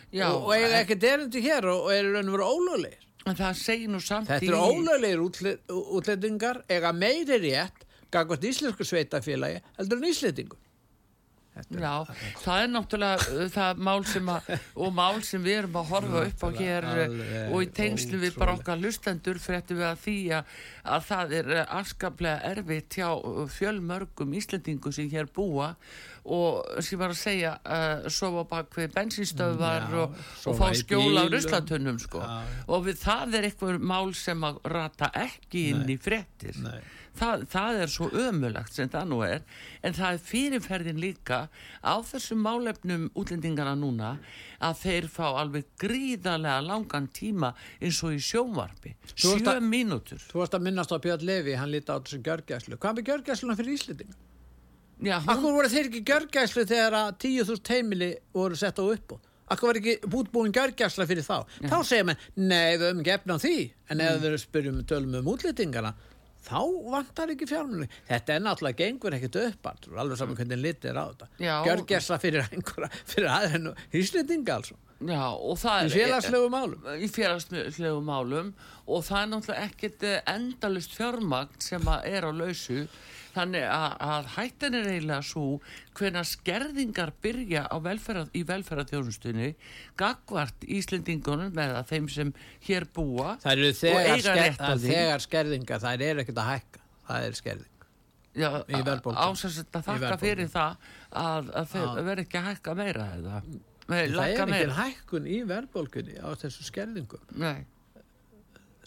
Já, 0.10 0.32
og, 0.32 0.48
og 0.48 0.56
en- 0.56 0.80
ekkert 0.82 1.04
erindi 1.04 1.42
hér 1.44 1.70
og, 1.70 1.86
og 1.86 1.94
eru 1.94 2.16
raun 2.16 2.30
og 2.32 2.38
veru 2.38 2.50
ólöglegir. 2.56 3.07
En 3.28 3.38
það 3.38 3.60
segir 3.60 3.92
nú 3.92 4.00
samt 4.04 4.30
Þetta 4.30 4.46
í... 4.46 4.52
eru 4.52 4.62
ólöglegir 4.72 5.24
útlendingar, 6.00 6.62
eiga 6.72 6.94
meiri 6.96 7.42
rétt 7.44 7.86
gangvart 8.14 8.46
íslensku 8.48 8.88
sveitafélagi 8.88 9.62
heldur 9.78 10.00
en 10.02 10.10
íslendingu. 10.12 10.60
Já, 11.78 11.94
það 12.44 12.64
er 12.64 12.72
náttúrulega 12.74 13.28
uh, 13.38 13.46
það 13.54 13.82
mál 13.90 14.06
sem 14.08 14.32
að, 14.34 14.52
og 14.76 14.94
mál 14.98 15.22
sem 15.28 15.44
við 15.44 15.60
erum 15.62 15.80
að 15.82 15.92
horfa 15.94 16.26
upp 16.30 16.46
á 16.46 16.50
hér 16.58 16.90
uh, 16.92 17.16
og 17.52 17.64
í 17.66 17.70
tengslu 17.80 18.20
við 18.22 18.38
bara 18.40 18.58
okkar 18.58 18.82
lustendur 18.82 19.40
fréttum 19.42 19.82
við 19.82 19.90
að 19.92 20.04
því 20.04 20.18
að, 20.40 20.60
að 20.98 21.08
það 21.12 21.34
er 21.40 21.56
uh, 21.56 21.64
afskaplega 21.80 22.52
erfitt 22.52 23.00
hjá 23.00 23.10
fjölmörgum 23.58 24.38
Íslendingu 24.38 24.94
sem 24.96 25.10
hér 25.12 25.30
búa 25.34 25.74
og 26.28 26.84
sem 26.84 27.00
var 27.00 27.14
að 27.14 27.20
segja 27.22 27.54
uh, 27.64 28.08
sofa 28.12 28.44
bak 28.50 28.74
við 28.76 28.92
bensinstöðvar 28.98 29.88
Já, 29.88 30.00
og, 30.04 30.18
og 30.52 30.58
fá 30.60 30.66
skjóla 30.76 31.24
á 31.24 31.26
bílum. 31.28 31.34
ruslatunnum 31.38 32.00
sko. 32.04 32.24
Og 32.68 32.88
við, 32.88 33.00
það 33.00 33.38
er 33.40 33.48
eitthvað 33.48 33.86
mál 33.94 34.12
sem 34.18 34.44
að 34.44 34.60
rata 34.68 35.08
ekki 35.16 35.70
inn 35.72 35.86
Nei. 35.86 35.94
í 35.96 35.98
fréttir 36.04 36.60
Nei. 36.64 36.82
Það, 37.20 37.46
það 37.52 37.82
er 37.84 37.94
svo 37.94 38.10
ömulagt 38.26 38.78
sem 38.78 38.92
það 38.94 39.10
nú 39.12 39.22
er 39.26 39.42
en 39.82 39.98
það 39.98 40.18
er 40.18 40.24
fyrirferðin 40.30 41.02
líka 41.02 41.40
á 41.82 41.96
þessum 42.06 42.42
málefnum 42.46 43.10
útlendingana 43.18 43.76
núna 43.80 44.16
að 44.64 44.80
þeir 44.84 45.10
fá 45.12 45.26
alveg 45.30 45.68
gríðarlega 45.82 46.64
langan 46.66 47.10
tíma 47.14 47.54
eins 47.82 48.00
og 48.06 48.16
í 48.18 48.22
sjónvarpi 48.24 48.96
sjö 49.14 49.60
mínútur 49.62 50.22
Þú 50.28 50.42
varst 50.42 50.56
að 50.58 50.66
minnast 50.68 50.94
á 50.94 50.98
Björn 51.02 51.26
Levi, 51.26 51.54
hann 51.58 51.72
líti 51.72 51.94
á 51.94 51.98
þessu 51.98 52.20
gjörgæslu. 52.26 52.78
Hvað 52.82 52.98
með 52.98 53.12
gjörgæsluna 53.12 53.56
fyrir? 53.58 54.08
Já, 54.98 55.20
hún, 55.22 55.30
Akkur 55.30 55.54
voru 55.54 55.70
þeir 55.70 55.90
ekki 55.92 56.04
gjörgæslu 56.10 56.66
þegar 56.66 56.96
að 56.98 57.10
10.000 57.22 57.74
heimili 57.74 58.12
voru 58.34 58.58
sett 58.58 58.80
á 58.82 58.84
uppbóð? 58.84 59.26
Akkur 59.48 59.70
var 59.70 59.80
ekki 59.80 59.94
bútbúin 60.12 60.54
gjörgæsla 60.56 61.06
fyrir 61.08 61.24
þá? 61.24 61.46
Þá 61.62 61.78
segir 61.86 62.08
mann, 62.10 62.24
nei, 62.36 62.76
við 62.76 62.88
höfum 62.90 63.04
ekki 63.04 63.14
efna 63.14 63.38
á 63.38 63.44
því. 63.44 63.58
En 63.94 64.04
ef 64.04 64.18
við 64.24 64.38
spyrjum 64.42 64.82
tölum 64.90 65.20
um 65.22 65.30
útlendingana, 65.32 65.94
þá 66.46 66.60
vantar 66.94 67.32
ekki 67.34 67.48
fjármunni. 67.50 67.88
Þetta 68.08 68.36
er 68.38 68.44
náttúrulega 68.46 68.82
gengur 68.84 69.16
ekkert 69.18 69.40
upp 69.44 69.70
alveg 70.04 70.20
saman 70.20 70.38
hvernig 70.40 70.62
litið 70.64 70.92
er 70.92 71.00
á 71.02 71.06
þetta. 71.10 71.30
Já. 71.44 71.56
Gjörgæsla 71.68 72.20
fyrir 72.24 72.46
einhverja, 72.52 72.92
fyrir 73.14 73.32
já, 75.06 75.26
og 75.30 75.60
það 75.62 75.84
Í 75.86 75.92
félagslegu 75.94 76.48
málum. 76.50 76.88
í 76.98 77.08
félagslegu 77.14 78.00
málum 78.02 78.48
og 78.88 79.04
það 79.06 79.20
er 79.22 79.28
náttúrulega 79.34 79.68
ekkert 79.68 80.06
eh, 80.10 80.22
endalust 80.34 80.96
fjármagn 80.98 81.62
sem 81.62 81.86
að 81.94 82.08
er 82.10 82.26
á 82.26 82.32
lausu 82.34 82.80
þannig 83.38 83.66
að, 83.70 83.94
að 84.08 84.28
hættan 84.34 84.78
er 84.80 84.90
eiginlega 84.92 85.28
svo 85.30 85.46
hvenna 85.98 86.24
skerðingar 86.28 87.14
byrja 87.24 87.64
á 87.70 87.76
velferð, 87.86 88.34
í 88.38 88.44
velferðarþjónustunni 88.50 89.54
gagvart 90.00 90.68
Íslendingunum 90.68 91.56
með 91.58 91.78
að 91.80 91.94
þeim 91.94 92.12
sem 92.18 92.34
hér 92.68 92.88
búa 92.94 93.36
og 93.38 93.46
þegar, 93.46 94.12
eiga 94.18 94.36
rétt 94.42 94.62
á 94.62 94.74
því 94.76 94.92
þegar 94.92 95.26
skerðinga, 95.26 95.82
það 95.86 96.06
er 96.10 96.22
ekkert 96.24 96.44
að 96.44 96.52
hækka. 96.52 96.86
Það 97.08 97.30
er 97.30 97.40
skerðing. 97.40 97.74
Já, 98.38 98.50
ásast 98.68 99.74
að 99.74 99.88
þakka 99.88 100.18
fyrir 100.22 100.52
það 100.52 100.92
að, 101.10 101.48
að 101.58 101.72
Já. 101.74 101.88
verði 102.06 102.26
ekki 102.28 102.38
að 102.38 102.48
hækka 102.52 102.76
meira 102.78 103.08
eða 103.16 103.40
Nei, 103.88 103.96
Það 103.96 104.02
er 104.04 104.14
lækka 104.18 104.46
ekki 104.52 104.76
hækkun 104.76 105.28
í 105.32 105.38
verðbólgunni 105.48 106.18
á 106.20 106.30
þessu 106.36 106.66
skerðingum. 106.68 107.22
Nei, 107.40 107.64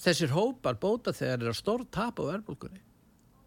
Þessir 0.00 0.32
hópar 0.32 0.78
bóta 0.80 1.12
þegar 1.12 1.42
er 1.42 1.50
að 1.52 1.58
stór 1.58 1.84
tap 1.92 2.20
á 2.20 2.24
verðbólgunni. 2.24 2.80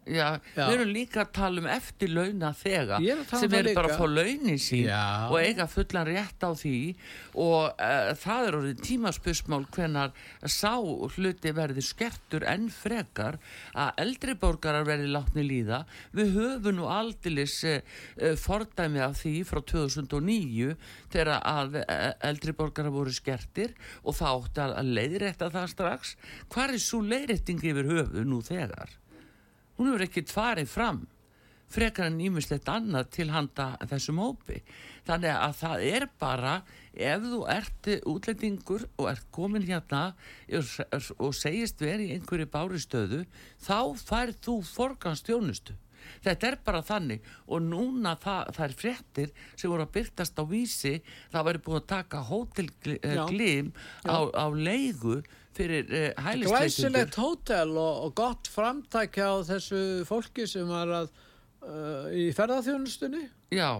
Já, 0.06 0.40
Já. 0.54 0.66
við 0.68 0.74
erum 0.74 0.90
líka 0.92 1.22
að 1.24 1.30
tala 1.38 1.62
um 1.62 1.68
eftir 1.70 2.12
launa 2.12 2.50
þega 2.56 2.98
Ég 3.04 3.14
er 3.14 3.20
um 3.22 3.28
sem 3.30 3.50
það 3.50 3.58
eru 3.60 3.74
bara 3.78 3.90
að 3.90 4.00
fá 4.00 4.06
launin 4.10 4.60
sín 4.60 4.88
Já. 4.88 5.04
og 5.30 5.36
eiga 5.40 5.66
fullan 5.70 6.08
rétt 6.08 6.44
á 6.44 6.50
því 6.60 6.78
og 7.44 7.60
uh, 7.72 8.10
það 8.20 8.48
er 8.48 8.58
orðið 8.58 8.82
tímaspörsmál 8.88 9.60
hvenar 9.74 10.14
sá 10.44 10.74
hluti 10.78 11.54
verði 11.56 11.84
skertur 11.84 12.46
enn 12.50 12.68
frekar 12.72 13.38
að 13.72 14.02
eldri 14.04 14.36
borgarar 14.40 14.86
verði 14.88 15.10
látni 15.12 15.46
líða 15.46 15.84
við 16.16 16.34
höfum 16.38 16.78
nú 16.80 16.90
aldilis 16.92 17.56
uh, 17.68 17.78
uh, 18.20 18.34
fordæmi 18.40 19.02
af 19.04 19.16
því 19.22 19.36
frá 19.48 19.62
2009 19.74 20.74
þegar 21.14 21.32
að 21.40 21.80
eldri 22.24 22.54
borgarar 22.56 22.92
voru 22.94 23.12
skertir 23.14 23.72
og 24.02 24.18
það 24.18 24.40
átti 24.40 24.64
að 24.64 24.92
leiðrétta 24.98 25.50
það 25.54 25.70
strax 25.72 26.16
hvað 26.52 26.76
er 26.76 26.82
svo 26.82 27.00
leiðrétting 27.04 27.64
yfir 27.64 27.88
höfu 27.88 28.26
nú 28.26 28.42
þegar 28.44 28.92
hún 29.78 29.90
hefur 29.90 30.06
ekkert 30.06 30.32
farið 30.34 30.70
fram 30.70 31.04
frekar 31.74 32.08
en 32.10 32.20
ímislegt 32.22 32.68
annað 32.70 33.10
til 33.16 33.28
handa 33.34 33.74
þessum 33.90 34.20
hópi. 34.22 34.60
Þannig 35.08 35.32
að 35.34 35.54
það 35.60 35.86
er 35.90 36.08
bara 36.20 36.54
ef 36.94 37.24
þú 37.24 37.40
ert 37.50 37.88
útlendingur 38.10 38.84
og 38.94 39.08
ert 39.10 39.30
komin 39.34 39.66
hérna 39.66 40.04
og 41.18 41.32
segist 41.36 41.82
verið 41.82 42.10
í 42.12 42.18
einhverju 42.18 42.50
báristöðu 42.52 43.24
þá 43.64 43.78
færð 43.98 44.38
þú 44.46 44.58
forganstjónustu 44.70 45.78
þetta 46.24 46.48
er 46.50 46.58
bara 46.64 46.82
þannig. 46.84 47.24
Og 47.48 47.62
núna 47.64 48.14
það, 48.20 48.50
það 48.56 48.66
er 48.66 48.76
fréttir 48.80 49.30
sem 49.54 49.72
voru 49.72 49.86
að 49.86 49.94
byrtast 49.96 50.40
á 50.40 50.44
vísi 50.48 50.94
það 51.32 51.46
væri 51.48 51.62
búið 51.64 51.80
að 51.80 51.88
taka 51.94 52.24
hótelglim 52.28 53.72
á, 54.04 54.18
á 54.28 54.46
leigu 54.52 55.22
fyrir 55.56 55.88
uh, 55.88 56.22
hælisleitundur 56.26 56.60
Glæsilegt 56.60 57.18
hótel 57.20 57.74
og, 57.80 58.00
og 58.06 58.14
gott 58.18 58.50
framtæk 58.52 59.18
á 59.22 59.32
þessu 59.48 59.80
fólki 60.08 60.46
sem 60.50 60.68
var 60.70 60.92
að, 61.02 61.12
uh, 61.64 62.08
í 62.14 62.30
ferðarþjónustunni 62.36 63.26
já, 63.54 63.70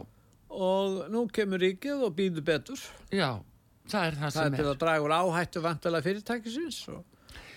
og 0.54 1.00
nú 1.12 1.24
kemur 1.34 1.62
ríkið 1.62 2.04
og 2.06 2.14
býður 2.18 2.46
betur. 2.50 2.84
já, 3.10 3.40
það 3.90 4.06
er 4.10 4.20
það, 4.20 4.28
Það 4.28 4.38
sem 4.38 4.46
er 4.46 4.58
til 4.58 4.66
er 4.66 4.70
að 4.74 4.78
draga 4.84 5.08
úr 5.08 5.16
áhættu 5.18 5.64
vantilega 5.64 6.08
fyrirtækisins 6.08 6.82
og, 6.94 7.02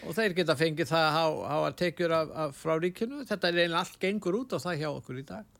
og 0.07 0.17
þeir 0.17 0.37
geta 0.37 0.57
fengið 0.57 0.91
það 0.93 1.19
að 1.21 1.67
að 1.67 1.77
tekjur 1.83 2.15
af, 2.17 2.33
af 2.45 2.57
frá 2.57 2.75
ríkinu. 2.81 3.21
Þetta 3.27 3.51
er 3.51 3.61
eiginlega 3.61 3.83
allt 3.83 4.01
gengur 4.01 4.41
út 4.41 4.55
á 4.55 4.59
það 4.61 4.81
hjá 4.81 4.89
okkur 4.91 5.21
í 5.21 5.27
dag. 5.27 5.56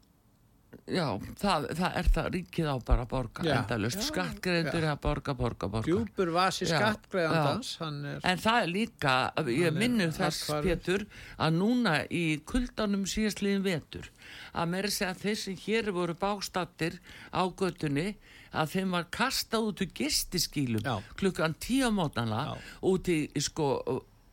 Já, 0.88 1.08
það, 1.36 1.66
það 1.76 1.96
er 2.00 2.10
það 2.16 2.28
ríkið 2.36 2.68
á 2.72 2.76
bara 2.88 3.04
að 3.04 3.10
borga 3.12 3.44
Já, 3.44 3.54
endalust, 3.58 4.04
skattgreðendur 4.08 4.80
er 4.80 4.92
að 4.94 5.00
borga, 5.04 5.34
borga, 5.36 5.68
borga. 5.74 5.88
Djúpur 5.88 6.32
vasi 6.36 6.68
skattgreðandans, 6.70 7.72
er... 7.84 8.22
En 8.32 8.40
það 8.40 8.60
er 8.62 8.72
líka, 8.72 9.16
ég 9.44 9.68
Hann 9.68 9.68
er 9.68 9.76
minnu 9.82 10.08
þess. 10.16 10.54
Pétur 10.64 11.04
að 11.36 11.58
núna 11.58 11.98
í 12.08 12.24
kuldanum 12.48 13.04
síðastliðin 13.10 13.66
vetur 13.68 14.08
að 14.56 14.72
meira 14.72 14.92
segja 14.94 15.12
að 15.12 15.24
þeir 15.26 15.40
sem 15.42 15.58
hér 15.66 15.92
voru 15.96 16.16
bástattir 16.22 17.00
á 17.36 17.44
göttunni 17.48 18.08
að 18.56 18.72
þeim 18.78 18.96
var 18.96 19.10
kastað 19.14 19.72
út 19.72 19.84
úr 19.84 19.92
gistiskýlum 19.98 20.86
Já. 20.86 20.96
klukkan 21.20 21.56
tíu 21.60 21.90
á 21.90 21.92
mótana 21.92 22.44
út 22.80 23.12
í 23.12 23.28
sko 23.44 23.74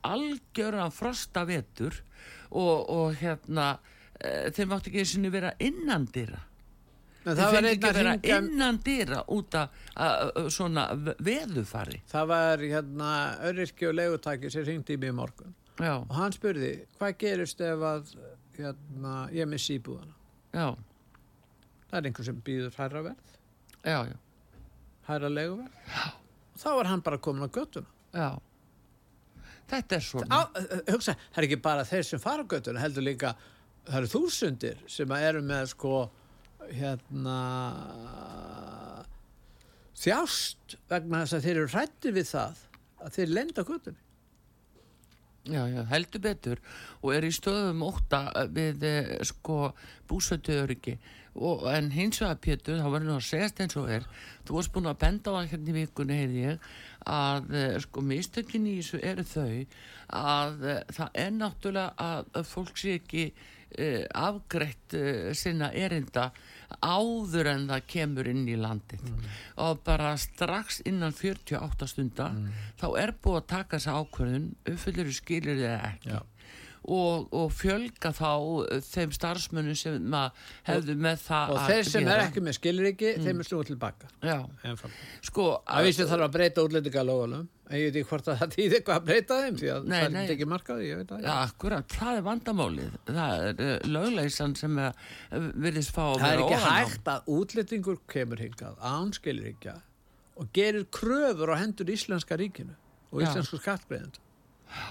algjöran 0.05 0.95
frosta 0.95 1.45
vetur 1.49 1.97
og, 2.55 2.87
og 2.87 3.19
hérna 3.19 3.75
e, 4.21 4.51
þeim 4.55 4.69
mátti 4.73 4.91
ekki 4.93 5.03
einu 5.03 5.11
sinni 5.15 5.31
vera 5.35 5.55
innandira 5.59 6.43
En 7.25 7.39
Þeir 7.39 7.55
einn 7.57 7.67
ekki 7.71 7.89
vera 7.97 8.11
hringja... 8.13 8.39
innan 8.43 8.79
dýra 8.85 9.23
út 9.33 9.55
af 9.57 9.71
svona 10.53 10.83
ve- 10.93 11.15
veðufari. 11.25 12.03
Það 12.11 12.27
var 12.29 12.59
hérna 12.69 13.13
öryrki 13.49 13.87
og 13.89 13.95
legutaki 13.97 14.51
sem 14.53 14.67
hringdi 14.67 14.99
í 14.99 15.01
mig 15.01 15.15
morgun 15.17 15.55
Já, 15.81 15.95
og 16.05 16.13
hann 16.19 16.35
spurði 16.37 16.75
hvað 16.99 17.15
gerist 17.23 17.63
ef 17.65 17.81
að 17.95 18.13
hérna, 18.59 19.15
ég 19.33 19.49
missi 19.49 19.79
íbúðana. 19.81 20.13
já, 20.53 20.67
Það 21.89 21.97
er 22.03 22.11
einhver 22.11 22.29
sem 22.29 22.43
býður 22.45 22.77
hærra 22.77 23.03
verð, 23.09 23.33
já, 23.89 23.97
já, 24.13 24.17
hærra 25.09 25.29
leguverð. 25.33 25.81
Já. 25.97 26.05
Þá 26.61 26.69
var 26.77 26.91
hann 26.93 27.03
bara 27.09 27.19
komin 27.25 27.49
á 27.49 27.51
göttuna. 27.57 27.89
já. 28.13 28.29
Þetta 29.71 29.97
er 29.97 30.05
Á, 30.05 30.09
svona. 30.11 30.39
uh, 30.45 30.79
hugsa, 30.93 31.15
það 31.33 31.41
er 31.41 31.47
ekki 31.49 31.61
bara 31.65 31.85
þeir 31.89 32.05
sem 32.07 32.21
fara 32.21 32.45
á 32.45 32.47
göttuna, 32.53 32.83
heldur 32.85 33.03
líka, 33.09 33.33
það 33.89 33.99
eru 34.01 34.13
þúsundir 34.15 34.85
sem 34.91 35.17
eru 35.19 35.43
með 35.45 35.67
sko, 35.75 35.97
hérna, 36.73 37.39
þjást 40.01 40.79
vegna 40.91 41.25
þess 41.25 41.37
að 41.39 41.49
þeir 41.49 41.59
eru 41.59 41.73
hrættir 41.75 42.17
við 42.17 42.31
það 42.31 42.65
að 43.05 43.19
þeir 43.19 43.37
lenda 43.39 43.65
á 43.65 43.69
göttunni. 43.69 44.05
Já, 45.45 45.67
já, 45.69 45.83
heldur 45.91 46.23
betur 46.25 46.61
og 47.03 47.11
er 47.13 47.27
í 47.29 47.31
stöðum 47.37 47.83
ótta 47.85 48.23
uh, 48.33 48.47
við 48.49 48.87
uh, 48.89 49.11
sko 49.29 49.75
búsötuöryggi 50.09 50.95
og 51.35 51.67
en 51.69 51.91
hins 51.93 52.23
vegar 52.23 52.39
Pétur, 52.41 52.79
þá 52.81 52.87
verður 52.89 53.11
nú 53.11 53.17
að 53.19 53.27
segjast 53.27 53.61
eins 53.61 53.77
og 53.77 53.91
er 53.93 54.07
þú 54.47 54.57
varst 54.57 54.73
búin 54.73 54.89
að 54.89 55.03
benda 55.03 55.35
á 55.35 55.37
það 55.37 55.51
hérna 55.51 55.69
í 55.69 55.77
vikunni 55.77 56.17
heyrði 56.17 56.47
ég 56.47 56.71
að 57.13 57.53
uh, 57.53 57.77
sko 57.85 58.05
mistökin 58.09 58.71
í 58.71 58.79
þessu 58.79 59.03
eru 59.05 59.27
þau 59.35 59.53
að 60.23 60.65
það 60.97 61.21
er 61.27 61.37
náttúrulega 61.37 62.09
að 62.33 62.49
fólk 62.49 62.81
sé 62.81 62.97
ekki 63.03 63.27
uh, 63.79 64.03
afgreitt 64.15 64.97
uh, 64.99 65.31
sinna 65.37 65.71
erinda 65.73 66.31
áður 66.83 67.51
en 67.53 67.67
það 67.69 67.89
kemur 67.91 68.29
inn 68.31 68.45
í 68.51 68.57
landið. 68.59 69.05
Og 69.63 69.83
bara 69.87 70.15
strax 70.19 70.81
innan 70.89 71.15
48 71.15 71.89
stunda 71.91 72.31
þá 72.81 72.87
er 73.01 73.15
búið 73.23 73.41
að 73.41 73.51
taka 73.53 73.79
þessa 73.79 73.99
ákvörðun 74.01 74.49
uppfyllir 74.73 75.13
skilir 75.15 75.61
þið 75.61 75.75
ekki. 75.77 76.15
Já. 76.17 76.23
Og, 76.85 77.27
og 77.33 77.51
fjölga 77.55 78.13
þá 78.15 78.31
uh, 78.35 78.77
þeim 78.85 79.15
starfsmönnum 79.17 79.79
sem 79.79 80.17
hefðu 80.69 80.97
með 81.01 81.23
það 81.25 81.53
og 81.55 81.61
að 81.61 81.73
þeir 81.73 81.91
sem 81.91 82.05
gera. 82.05 82.15
er 82.15 82.29
ekki 82.29 82.45
með 82.45 82.57
skilriki 82.59 83.13
þeim 83.25 83.43
er 83.43 83.49
snúið 83.49 83.71
tilbaka. 83.73 84.11
Sko, 85.25 85.49
að 85.65 85.89
vísi 85.89 86.09
þarf 86.11 86.29
að 86.29 86.35
breyta 86.39 86.65
útlendingalóðunum 86.67 87.47
en 87.65 87.81
ég 87.81 87.89
veit 87.89 87.97
ekki 88.01 88.11
hvort 88.11 88.29
að 88.29 88.43
það 88.43 88.53
týði 88.55 88.79
eitthvað 88.79 88.99
að 88.99 89.07
breyta 89.09 89.39
þeim 89.41 89.57
því 89.61 89.71
að 89.73 89.89
Nei, 89.89 89.97
það 89.97 90.19
er 90.21 90.35
ekki. 90.35 90.49
Markaði, 90.53 90.91
Já, 91.25 91.31
akkurat, 91.39 91.97
það 91.97 92.19
er 92.19 92.27
vandamálið. 92.29 92.99
Það 93.09 93.47
er 93.49 93.65
uh, 93.65 93.73
lögleysan 93.95 94.57
sem 94.61 94.81
uh, 94.85 94.91
virðist 95.65 95.95
fá 95.97 96.03
að 96.11 96.21
það 96.21 96.29
er 96.29 96.35
vera 96.35 96.45
ekki 96.45 96.59
ofan 96.59 96.69
á. 96.69 96.77
hægt 96.83 97.11
að 97.15 97.33
útlendingur 97.39 98.01
kemur 98.13 98.45
hingað 98.45 98.85
án 98.85 99.15
skilrikja 99.17 99.79
og 100.35 100.51
gerir 100.57 100.85
kröfur 100.93 101.55
á 101.55 101.57
hendur 101.63 101.93
íslenska 101.95 102.37
ríkinu 102.39 102.75
og 103.15 103.23
íslensku 103.23 103.61
skattgreðend 103.63 104.21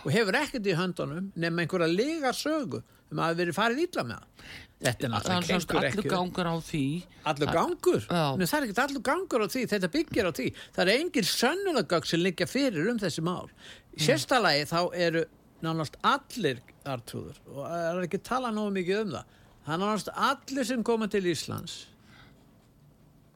og 0.04 0.12
hefur 0.12 0.38
ekkert 0.40 0.68
í 0.68 0.75
höndunum 0.78 1.32
nema 1.36 1.63
einhverja 1.63 1.90
lega 1.92 2.32
sögu 2.34 2.82
um 3.12 3.20
að 3.20 3.25
hafa 3.28 3.40
verið 3.42 3.58
farið 3.58 3.82
illa 3.86 4.04
með 4.04 4.16
það. 4.22 4.48
Þetta 4.84 5.06
er 5.06 5.12
Það 5.13 5.13
náttúrulega 5.13 5.58
allur 5.78 5.88
ekki 5.90 6.10
gangur 6.12 6.48
á 6.50 6.56
því. 6.60 6.84
allur 7.32 7.52
gangur. 7.56 8.02
Nei, 8.40 8.46
það 8.48 8.58
er 8.58 8.66
ekkert 8.68 8.82
allur 8.84 9.04
gangur 9.10 9.46
á 9.46 9.48
því 9.54 9.62
þetta 9.74 9.90
byggir 9.94 10.28
á 10.28 10.32
því, 10.34 10.48
það 10.75 10.84
er 10.84 10.94
engin 10.98 11.30
sönnunagögg 11.30 12.06
sem 12.10 12.20
liggja 12.20 12.48
fyrir 12.50 12.90
um 12.92 13.00
þessi 13.00 13.24
mál. 13.24 13.48
Sérstalagi 13.96 14.66
þá 14.68 14.80
eru 15.08 15.24
nánast 15.63 15.96
allir 16.04 16.60
artrúður 16.84 17.38
og 17.48 17.63
það 17.63 17.86
er 17.94 18.04
ekki 18.10 18.20
talað 18.28 18.58
nógu 18.58 18.74
mikið 18.75 18.98
um 19.06 19.12
það 19.13 19.40
það 19.63 19.74
er 19.74 19.82
nánast 19.86 20.10
allir 20.30 20.68
sem 20.68 20.84
koma 20.84 21.08
til 21.08 21.24
Íslands 21.32 21.78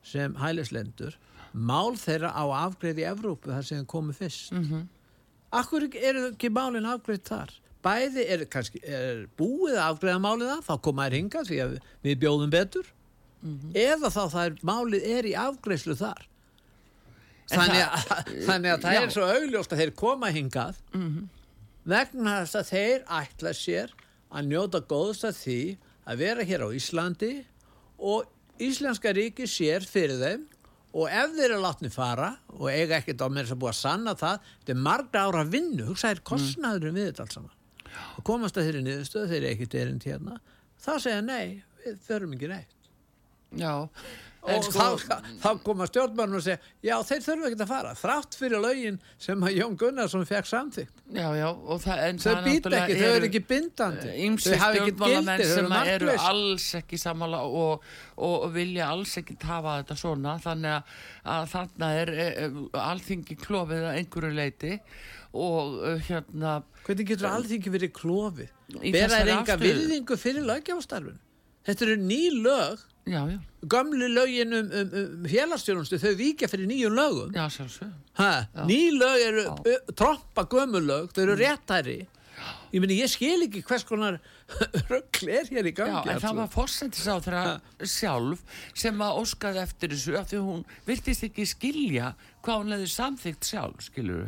sem 0.03 0.35
hælislendur 0.39 1.15
mál 1.53 1.95
þeirra 1.99 2.33
á 2.35 2.43
afgreið 2.67 2.99
í 3.01 3.07
Evrópu 3.07 3.51
þar 3.53 3.63
sem 3.65 3.79
þeim 3.79 3.87
komu 3.93 4.13
fyrst. 4.15 4.51
Mm 4.51 4.63
-hmm. 4.67 4.83
Akkur 5.55 5.85
eru 5.95 6.25
ekki 6.33 6.49
málin 6.51 6.85
afgreið 6.89 7.23
þar? 7.29 7.51
Bæði 7.85 8.23
er, 8.33 8.41
kannski, 8.51 8.81
er 8.83 9.21
búið 9.39 9.77
að 9.77 9.85
afgreiða 9.93 10.19
málið 10.23 10.49
það 10.51 10.63
þá 10.67 10.73
koma 10.87 11.05
þær 11.07 11.15
hingað 11.17 11.47
því 11.51 11.59
að 11.63 11.75
við 12.03 12.17
bjóðum 12.23 12.51
betur. 12.51 12.89
Eða 13.77 14.09
þá 14.11 14.23
það 14.33 14.41
er, 14.49 14.55
málið 14.67 15.05
er 15.13 15.29
í 15.29 15.33
afgreiðslu 15.39 15.95
þar. 16.01 16.25
Þannig 17.47 17.79
það- 17.79 18.11
að, 18.17 18.31
þannig 18.49 18.71
að 18.73 18.81
það 18.83 18.93
Já. 18.97 19.01
er 19.05 19.13
svo 19.15 19.27
augljóst 19.37 19.71
að 19.75 19.81
þeir 19.83 19.93
koma 20.01 20.31
hingað 20.35 20.81
vegna 21.87 22.33
þess 22.43 22.57
að 22.59 22.71
þeir 22.73 23.05
ætla 23.21 23.53
sér 23.55 23.93
að 24.35 24.49
njóta 24.49 24.81
góðst 24.83 25.23
að 25.29 25.37
því 25.45 25.59
að 26.11 26.17
vera 26.25 26.43
hér 26.49 26.65
á 26.67 26.69
Íslandi 26.75 27.31
og 27.99 28.25
Íslenska 28.59 29.13
ríki 29.15 29.47
sér 29.47 29.85
fyrir 29.87 30.19
þeim 30.19 30.43
og 30.97 31.11
ef 31.13 31.33
þeir 31.37 31.51
eru 31.51 31.59
látni 31.61 31.91
fara 31.93 32.31
og 32.55 32.69
eiga 32.71 32.97
ekkert 32.97 33.21
á 33.21 33.27
mér 33.29 33.49
sem 33.49 33.59
búið 33.59 33.73
að 33.73 33.79
sanna 33.81 34.15
það 34.17 34.47
þetta 34.47 34.73
er 34.73 34.79
margra 34.87 35.25
ára 35.27 35.43
vinnu, 35.45 35.85
hugsaðir 35.91 36.23
kostnaðurinn 36.25 36.97
við 36.97 37.09
þetta 37.11 37.25
alls 37.27 37.37
saman. 37.37 37.53
Og 38.17 38.25
komast 38.27 38.57
að 38.57 38.69
þeirri 38.69 38.85
niðurstöðu 38.85 39.29
þeir 39.31 39.39
eru 39.41 39.51
ekkert 39.51 39.77
erind 39.81 40.07
hérna 40.07 40.39
þá 40.81 40.91
segja 41.03 41.21
nei, 41.25 41.61
við 41.83 42.01
förum 42.07 42.33
ekki 42.37 42.49
neitt. 42.51 42.73
Já, 43.57 43.73
og 44.55 44.69
þá, 44.71 45.17
þá 45.43 45.49
koma 45.65 45.87
stjórnmörnum 45.89 46.39
og 46.39 46.45
segja 46.45 46.59
já 46.85 46.95
þeir 47.09 47.25
þurfa 47.25 47.49
ekki 47.49 47.59
að 47.65 47.71
fara 47.71 47.93
þrátt 47.97 48.37
fyrir 48.39 48.63
lögin 48.63 48.99
sem 49.21 49.43
að 49.43 49.57
Jón 49.57 49.77
Gunnarsson 49.81 50.27
fekk 50.29 50.49
samþygt 50.49 51.03
já, 51.17 51.27
já, 51.37 51.47
og 51.51 51.81
það, 51.83 52.03
en 52.07 52.21
þau 52.23 52.29
það 52.29 52.47
býta 52.47 52.73
ekki, 52.81 52.97
þau 53.01 53.11
eru 53.17 53.29
ekki 53.29 53.43
bindandi. 53.51 54.13
Ímsi 54.27 54.53
þau 54.53 54.61
hafa 54.63 54.79
ekki 54.81 54.95
stjórnmálamenn 54.95 55.43
gildi, 55.43 55.51
þau 55.51 55.59
eru 55.63 55.77
að 55.79 55.91
eru 55.95 56.15
alls 56.31 56.69
ekki 56.81 57.01
samála 57.01 57.43
og, 57.47 57.85
og 58.27 58.47
vilja 58.55 58.89
alls 58.93 59.17
ekki 59.21 59.37
hafa 59.47 59.77
þetta 59.81 59.99
svona. 60.01 60.35
Þannig 60.43 60.73
að, 60.77 60.97
að 61.35 61.47
þarna 61.53 61.91
er 62.01 62.13
e, 62.13 62.27
e, 62.27 62.49
alþingi 62.87 63.39
klofið 63.43 63.87
að 63.87 64.01
einhverju 64.01 64.35
leiti 64.37 64.73
og 65.37 65.79
e, 65.83 65.95
hérna 66.07 66.57
hvernig 66.85 67.09
getur 67.11 67.29
alþingi 67.31 67.73
verið 67.73 67.95
klófið 67.95 68.51
Í 68.81 68.91
bera 68.91 69.09
þessari 69.09 69.31
er 69.31 69.33
enga 69.35 69.57
virðingu 69.61 70.19
fyrir 70.19 70.45
lögjáfastarfin 70.47 71.19
þetta 71.67 71.87
eru 71.87 71.97
ný 72.03 72.21
lög 72.35 72.85
já, 73.07 73.21
já, 73.31 73.39
gömlu 73.73 74.09
lögin 74.11 74.53
um, 74.53 74.67
um, 74.81 74.91
um 75.01 75.29
félagstjónustu 75.31 75.99
þau 76.01 76.13
víkja 76.19 76.49
fyrir 76.51 76.69
nýjum 76.69 76.97
lögum. 76.97 77.33
Já, 77.33 77.47
ha, 78.19 78.31
ný 78.67 78.81
lög 78.97 79.25
eru 79.29 79.47
Já. 79.47 79.55
ö, 79.73 79.95
trompa 79.95 80.47
gömul 80.51 80.85
lög, 80.87 81.11
þau 81.15 81.25
eru 81.25 81.39
réttæri 81.39 81.99
ég 82.71 82.81
meni 82.83 82.97
ég 82.99 83.09
skil 83.11 83.45
ekki 83.47 83.63
hvers 83.65 83.85
konar 83.87 84.19
röggl 84.91 85.31
er 85.31 85.47
hér 85.49 85.69
í 85.69 85.73
gangi 85.75 86.11
en 86.11 86.21
það 86.21 86.41
var 86.41 86.51
þeirra 86.53 87.43
sjálf 87.81 88.43
sem 88.77 89.03
að 89.03 89.21
óskaði 89.21 89.63
eftir 89.63 89.93
þessu 89.95 90.17
af 90.19 90.29
því 90.31 90.41
hún 90.43 90.65
virtist 90.87 91.25
ekki 91.27 91.47
skilja 91.49 92.13
hvað 92.45 92.61
hún 92.61 92.75
hefði 92.75 92.91
samþygt 92.93 93.49
sjálf, 93.49 93.87
skilur 93.87 94.27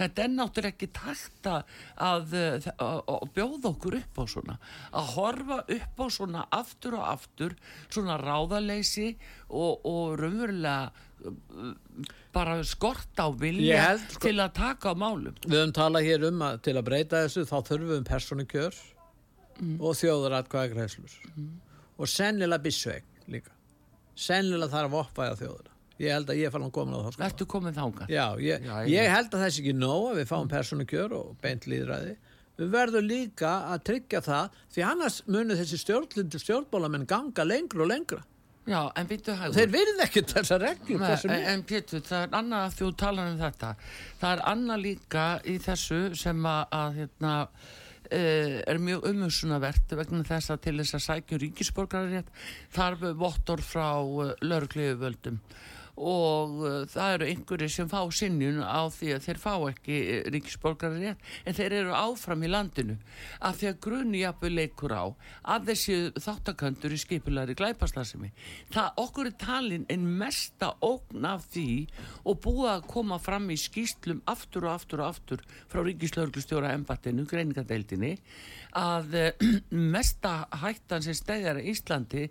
Þetta 0.00 0.24
er 0.24 0.32
náttúrulega 0.32 0.74
ekki 0.74 0.88
takt 0.96 1.48
að, 1.50 1.74
að, 2.00 2.34
að, 2.80 3.28
bjóða 3.36 3.72
okkur 3.74 3.98
upp 4.00 4.20
á 4.20 4.24
svona. 4.32 4.56
Að 4.96 5.12
horfa 5.16 5.60
upp 5.76 6.00
á 6.00 6.06
svona 6.16 6.46
aftur 6.56 6.96
og 6.96 7.04
aftur, 7.10 7.56
svona 7.92 8.16
ráðaleysi 8.20 9.10
og, 9.48 9.84
og 9.84 10.16
raunverulega 10.20 10.90
uh, 11.28 11.74
bara 12.32 12.60
skort 12.64 13.20
á 13.20 13.28
vilja 13.34 13.82
held, 13.90 14.06
sko- 14.14 14.24
til 14.24 14.36
að 14.40 14.54
taka 14.56 14.92
á 14.92 14.94
málum. 14.96 15.36
Við 15.44 15.58
höfum 15.58 15.76
talað 15.76 16.08
hér 16.08 16.28
um 16.30 16.46
að 16.46 16.62
til 16.68 16.76
að 16.78 16.86
breyta 16.88 17.24
þessu 17.26 17.44
þá 17.50 17.56
þurfum 17.58 17.90
við 17.92 17.98
um 18.00 18.08
persónukjör 18.08 18.80
og 19.60 19.98
þjóðaratkvæðagreislur 20.00 21.16
og 22.00 22.08
sennilega 22.08 22.64
bissveik 22.64 23.26
líka. 23.28 23.52
Sennilega 24.16 24.72
þarf 24.72 24.94
að 24.94 25.02
oppaða 25.02 25.36
þjóðara. 25.42 25.69
Ég 26.00 26.14
held 26.16 26.32
að 26.32 26.40
ég 26.40 26.48
er 26.48 26.54
fann 26.54 26.64
að 26.64 26.72
koma 26.78 26.96
á 26.96 27.00
það 27.04 27.12
sko. 27.16 27.24
Ertu 27.28 27.46
komin 27.52 27.76
þangað? 27.76 28.08
Já, 28.14 28.24
ég, 28.40 28.64
Já, 28.64 28.74
ég 28.88 28.94
ég- 28.96 29.12
held 29.14 29.30
að 29.34 29.42
það 29.44 29.50
sé 29.52 29.62
ekki 29.64 29.76
nóg 29.76 30.06
að 30.10 30.18
við 30.22 30.28
fáum 30.32 30.48
persónukjör 30.48 31.14
og 31.18 31.30
beint 31.44 31.66
líðræði. 31.68 32.16
Við 32.60 32.72
verðum 32.74 33.06
líka 33.08 33.50
að 33.72 33.84
tryggja 33.88 34.20
það 34.24 34.58
því 34.74 34.84
annars 34.90 35.22
munu 35.26 35.56
þessi 35.56 35.78
stjórnlindu 35.80 36.40
stjórnbólamenn 36.40 37.06
ganga 37.08 37.44
lengra 37.44 37.84
og 37.84 37.88
lengra. 37.92 38.22
Já, 38.68 38.80
en 38.96 39.06
býttu 39.08 39.32
hægur. 39.34 39.54
Þeir 39.56 39.70
virði 39.72 40.02
ekki 40.04 40.22
þessa 40.30 40.58
hversu 40.60 41.30
en, 41.32 41.44
en 41.52 41.62
Pétur, 41.66 42.02
það 42.04 42.26
er 42.26 42.34
annað 42.38 42.66
að 42.66 42.74
þú 42.76 42.88
talar 43.00 43.30
um 43.32 43.38
þetta 43.40 43.70
það 44.20 44.34
er 44.34 44.42
annað 44.52 44.82
líka 44.84 45.24
í 45.48 45.54
þessu 45.64 46.00
sem 46.20 46.44
að, 46.46 46.60
að 46.76 46.98
hérna, 47.00 47.32
uh, 48.12 48.54
er 48.68 48.82
mjög 48.84 49.08
umhersunavert 49.10 49.96
vegna 49.96 50.22
þess 50.28 50.52
að 50.52 50.60
til 50.68 50.76
þess 50.82 50.98
að 51.00 51.04
sækjum 51.08 51.42
ríkisborgararétt 51.46 52.30
þarf 52.76 53.06
vottor 53.24 53.64
frá 53.64 53.88
uh, 54.04 54.34
lörgliðuvöldum 54.44 55.40
og 56.00 56.56
uh, 56.64 56.70
það 56.90 57.14
eru 57.16 57.30
einhverjir 57.30 57.74
sem 57.76 57.90
fá 57.90 58.00
sinjun 58.14 58.62
á 58.64 58.88
því 58.92 59.14
að 59.16 59.26
þeir 59.28 59.42
fá 59.42 59.52
ekki 59.70 60.00
uh, 60.00 60.22
ríkisborgararétt 60.34 61.30
en 61.44 61.58
þeir 61.60 61.78
eru 61.82 61.96
áfram 61.96 62.46
í 62.46 62.50
landinu. 62.50 62.96
Af 63.40 63.60
því 63.60 63.72
að 63.74 64.18
jafnvel 64.20 64.52
leikur 64.54 64.92
á 64.94 65.04
að 65.54 65.70
þessi 65.70 65.96
þáttakandur 66.20 66.94
í 66.94 66.98
skipulari 67.00 67.56
glæpastasemi 67.58 68.30
það 68.72 69.00
okkur 69.02 69.30
er 69.30 69.36
talin 69.40 69.86
en 69.92 70.06
mesta 70.20 70.72
ógn 70.84 71.26
af 71.28 71.46
því 71.54 71.86
og 72.24 72.40
búið 72.44 72.72
að 72.74 72.88
koma 72.90 73.18
fram 73.22 73.50
í 73.52 73.58
skýslum 73.60 74.22
aftur 74.30 74.68
og 74.68 74.76
aftur 74.76 75.02
og 75.04 75.10
aftur 75.14 75.44
frá 75.70 75.82
ríkislauglustjóra 75.86 76.74
embattinu, 76.76 77.26
greiningadeildinni 77.28 78.16
að 78.76 79.14
eh, 79.18 79.46
mesta 79.94 80.46
hættan 80.62 81.02
sem 81.04 81.16
stæðjar 81.16 81.60
í 81.60 81.70
Íslandi 81.72 82.26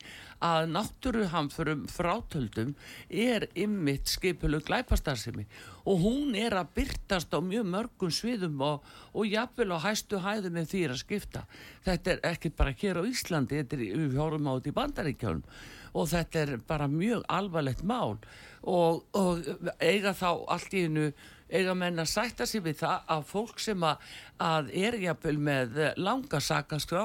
að 0.46 0.70
náttúruhamförum 0.72 1.86
frátöldum 1.92 2.76
er 3.10 3.50
ymmit 3.60 4.08
skipulu 4.08 4.62
glæpastarsimi 4.64 5.48
og 5.90 6.04
hún 6.04 6.36
er 6.38 6.56
að 6.60 6.72
byrtast 6.78 7.34
á 7.34 7.40
mjög 7.44 7.66
mörgum 7.74 8.14
sviðum 8.14 8.62
og, 8.62 8.86
og 9.14 9.28
jafnvel 9.28 9.74
á 9.76 9.86
hæstu 9.88 10.22
hæðum 10.24 10.56
með 10.60 10.72
því 10.74 10.84
að 10.88 11.02
skipta. 11.02 11.44
Þetta 11.88 12.14
er 12.14 12.24
ekki 12.32 12.54
bara 12.54 12.76
hér 12.78 13.02
á 13.02 13.04
Íslandi, 13.10 13.60
þetta 13.60 13.78
er 13.78 13.84
við 13.88 14.16
fjórum 14.16 14.48
á 14.48 14.54
þetta 14.54 14.72
í 14.72 14.78
bandaríkjálum 14.80 15.44
og 15.98 16.08
þetta 16.12 16.44
er 16.44 16.54
bara 16.70 16.88
mjög 16.92 17.26
alvarlegt 17.34 17.84
mál. 17.88 18.20
Og, 18.62 19.06
og 19.16 19.46
eiga 19.80 20.14
þá 20.14 20.30
allt 20.52 20.74
í 20.76 20.86
hennu 20.86 21.10
eiga 21.50 21.74
menn 21.78 22.00
að 22.00 22.10
sætta 22.12 22.46
sig 22.50 22.62
við 22.66 22.78
það 22.84 23.10
að 23.16 23.24
fólk 23.32 23.60
sem 23.60 23.84
að, 23.84 24.08
að 24.40 24.72
er 24.86 24.98
jafnvel 25.04 25.38
með 25.50 25.78
langa 25.98 26.40
sakaskrá 26.42 27.04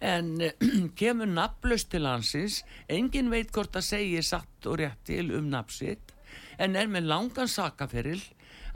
en 0.00 0.30
kemur 1.00 1.28
nafnlaust 1.28 1.90
til 1.92 2.06
hansins, 2.08 2.62
engin 2.88 3.30
veit 3.32 3.50
hvort 3.52 3.76
að 3.76 3.84
segja 3.92 4.22
satt 4.24 4.66
og 4.70 4.78
rétt 4.80 5.02
til 5.10 5.26
um 5.36 5.50
nafnsitt, 5.52 6.14
en 6.58 6.76
er 6.76 6.86
með 6.88 7.08
langan 7.10 7.48
sakaferil 7.50 8.20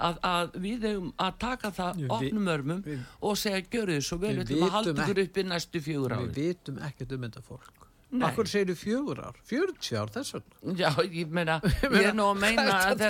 að, 0.03 0.19
að 0.27 0.57
við 0.65 0.85
hefum 0.89 1.13
að 1.23 1.39
taka 1.39 1.71
það 1.77 2.01
Við- 2.03 2.13
opnum 2.19 2.49
örmum 2.51 2.83
við- 2.85 3.03
og 3.25 3.37
segja 3.39 3.63
gjörðu 3.71 3.97
þið 4.01 4.07
svo 4.09 4.19
vel, 4.19 4.35
Við 4.35 4.41
við 4.41 4.45
ætlum 4.51 4.67
að 4.67 4.75
halda 4.75 4.93
vitum 4.93 5.05
ykkur 5.07 5.23
upp 5.25 5.39
í 5.39 5.45
næstu 5.53 5.83
fjögur 5.87 6.15
Við 6.17 6.25
ári. 6.25 6.35
vitum 6.41 6.81
ekkert 6.89 7.13
um 7.17 7.27
þetta 7.29 7.43
fólk. 7.49 7.84
Akkur 8.23 8.47
segir 8.47 8.77
fjögur 8.79 9.19
ár, 9.27 9.39
40 9.51 9.97
ár 9.99 10.13
þess 10.15 10.35
vegna. 10.37 10.75
Já, 10.79 10.91
ég 11.11 11.33
meina, 11.35 11.57
ég 11.83 12.07
er 12.11 12.15
nú 12.15 12.29
að 12.31 12.39
meina 12.45 12.67
að 12.79 13.03
ertu 13.03 13.09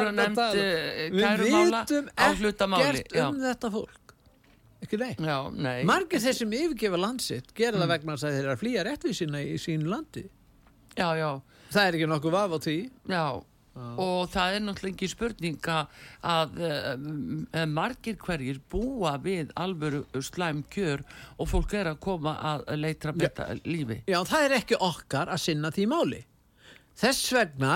að 0.00 0.10
nefnd 0.16 0.40
um? 0.42 0.56
Við 1.14 1.22
kærumála 1.22 1.82
vitum 1.84 2.10
á 2.18 2.26
hlutamáli. 2.40 2.88
ekkert 2.90 3.20
um 3.22 3.38
þetta 3.44 3.70
fólk. 3.76 4.14
Ekki 4.86 4.98
nei. 5.00 5.12
Já, 5.18 5.36
nei. 5.56 5.84
Margir 5.88 6.20
þeir 6.20 6.36
sem 6.40 6.52
yfirgefa 6.58 6.98
landsitt 7.00 7.54
gera 7.56 7.78
það 7.80 7.92
vegna 7.94 8.16
að 8.16 8.24
þeir 8.26 8.40
eru 8.42 8.52
að 8.54 8.60
flýja 8.64 8.84
réttvísina 8.86 9.42
í 9.46 9.54
sín 9.62 9.86
landi. 9.90 10.26
Já, 10.96 11.08
já, 11.18 11.30
Það 11.72 11.86
er 11.86 11.96
ekki 11.98 12.08
nokkuð 12.10 12.34
vaf 12.36 12.52
á 12.56 12.58
því. 12.66 12.76
já. 13.10 13.24
Og 13.76 14.30
það 14.32 14.54
er 14.56 14.62
náttúrulega 14.64 14.94
ekki 14.94 15.08
spurning 15.12 15.68
að, 15.68 15.96
að 16.24 16.60
uh, 16.64 17.64
margir 17.68 18.16
hverjir 18.20 18.60
búa 18.72 19.16
við 19.22 19.52
alvöru 19.58 20.04
slæm 20.24 20.62
kjör 20.72 21.04
og 21.36 21.50
fólk 21.50 21.74
er 21.76 21.90
að 21.92 22.00
koma 22.06 22.36
að 22.54 22.64
leitra 22.80 23.12
betta 23.16 23.50
lífi. 23.64 24.02
Já, 24.08 24.20
það 24.24 24.46
er 24.46 24.56
ekki 24.60 24.80
okkar 24.80 25.32
að 25.32 25.42
sinna 25.44 25.72
því 25.74 25.86
máli. 25.92 26.22
Þess 26.96 27.32
vegna 27.36 27.74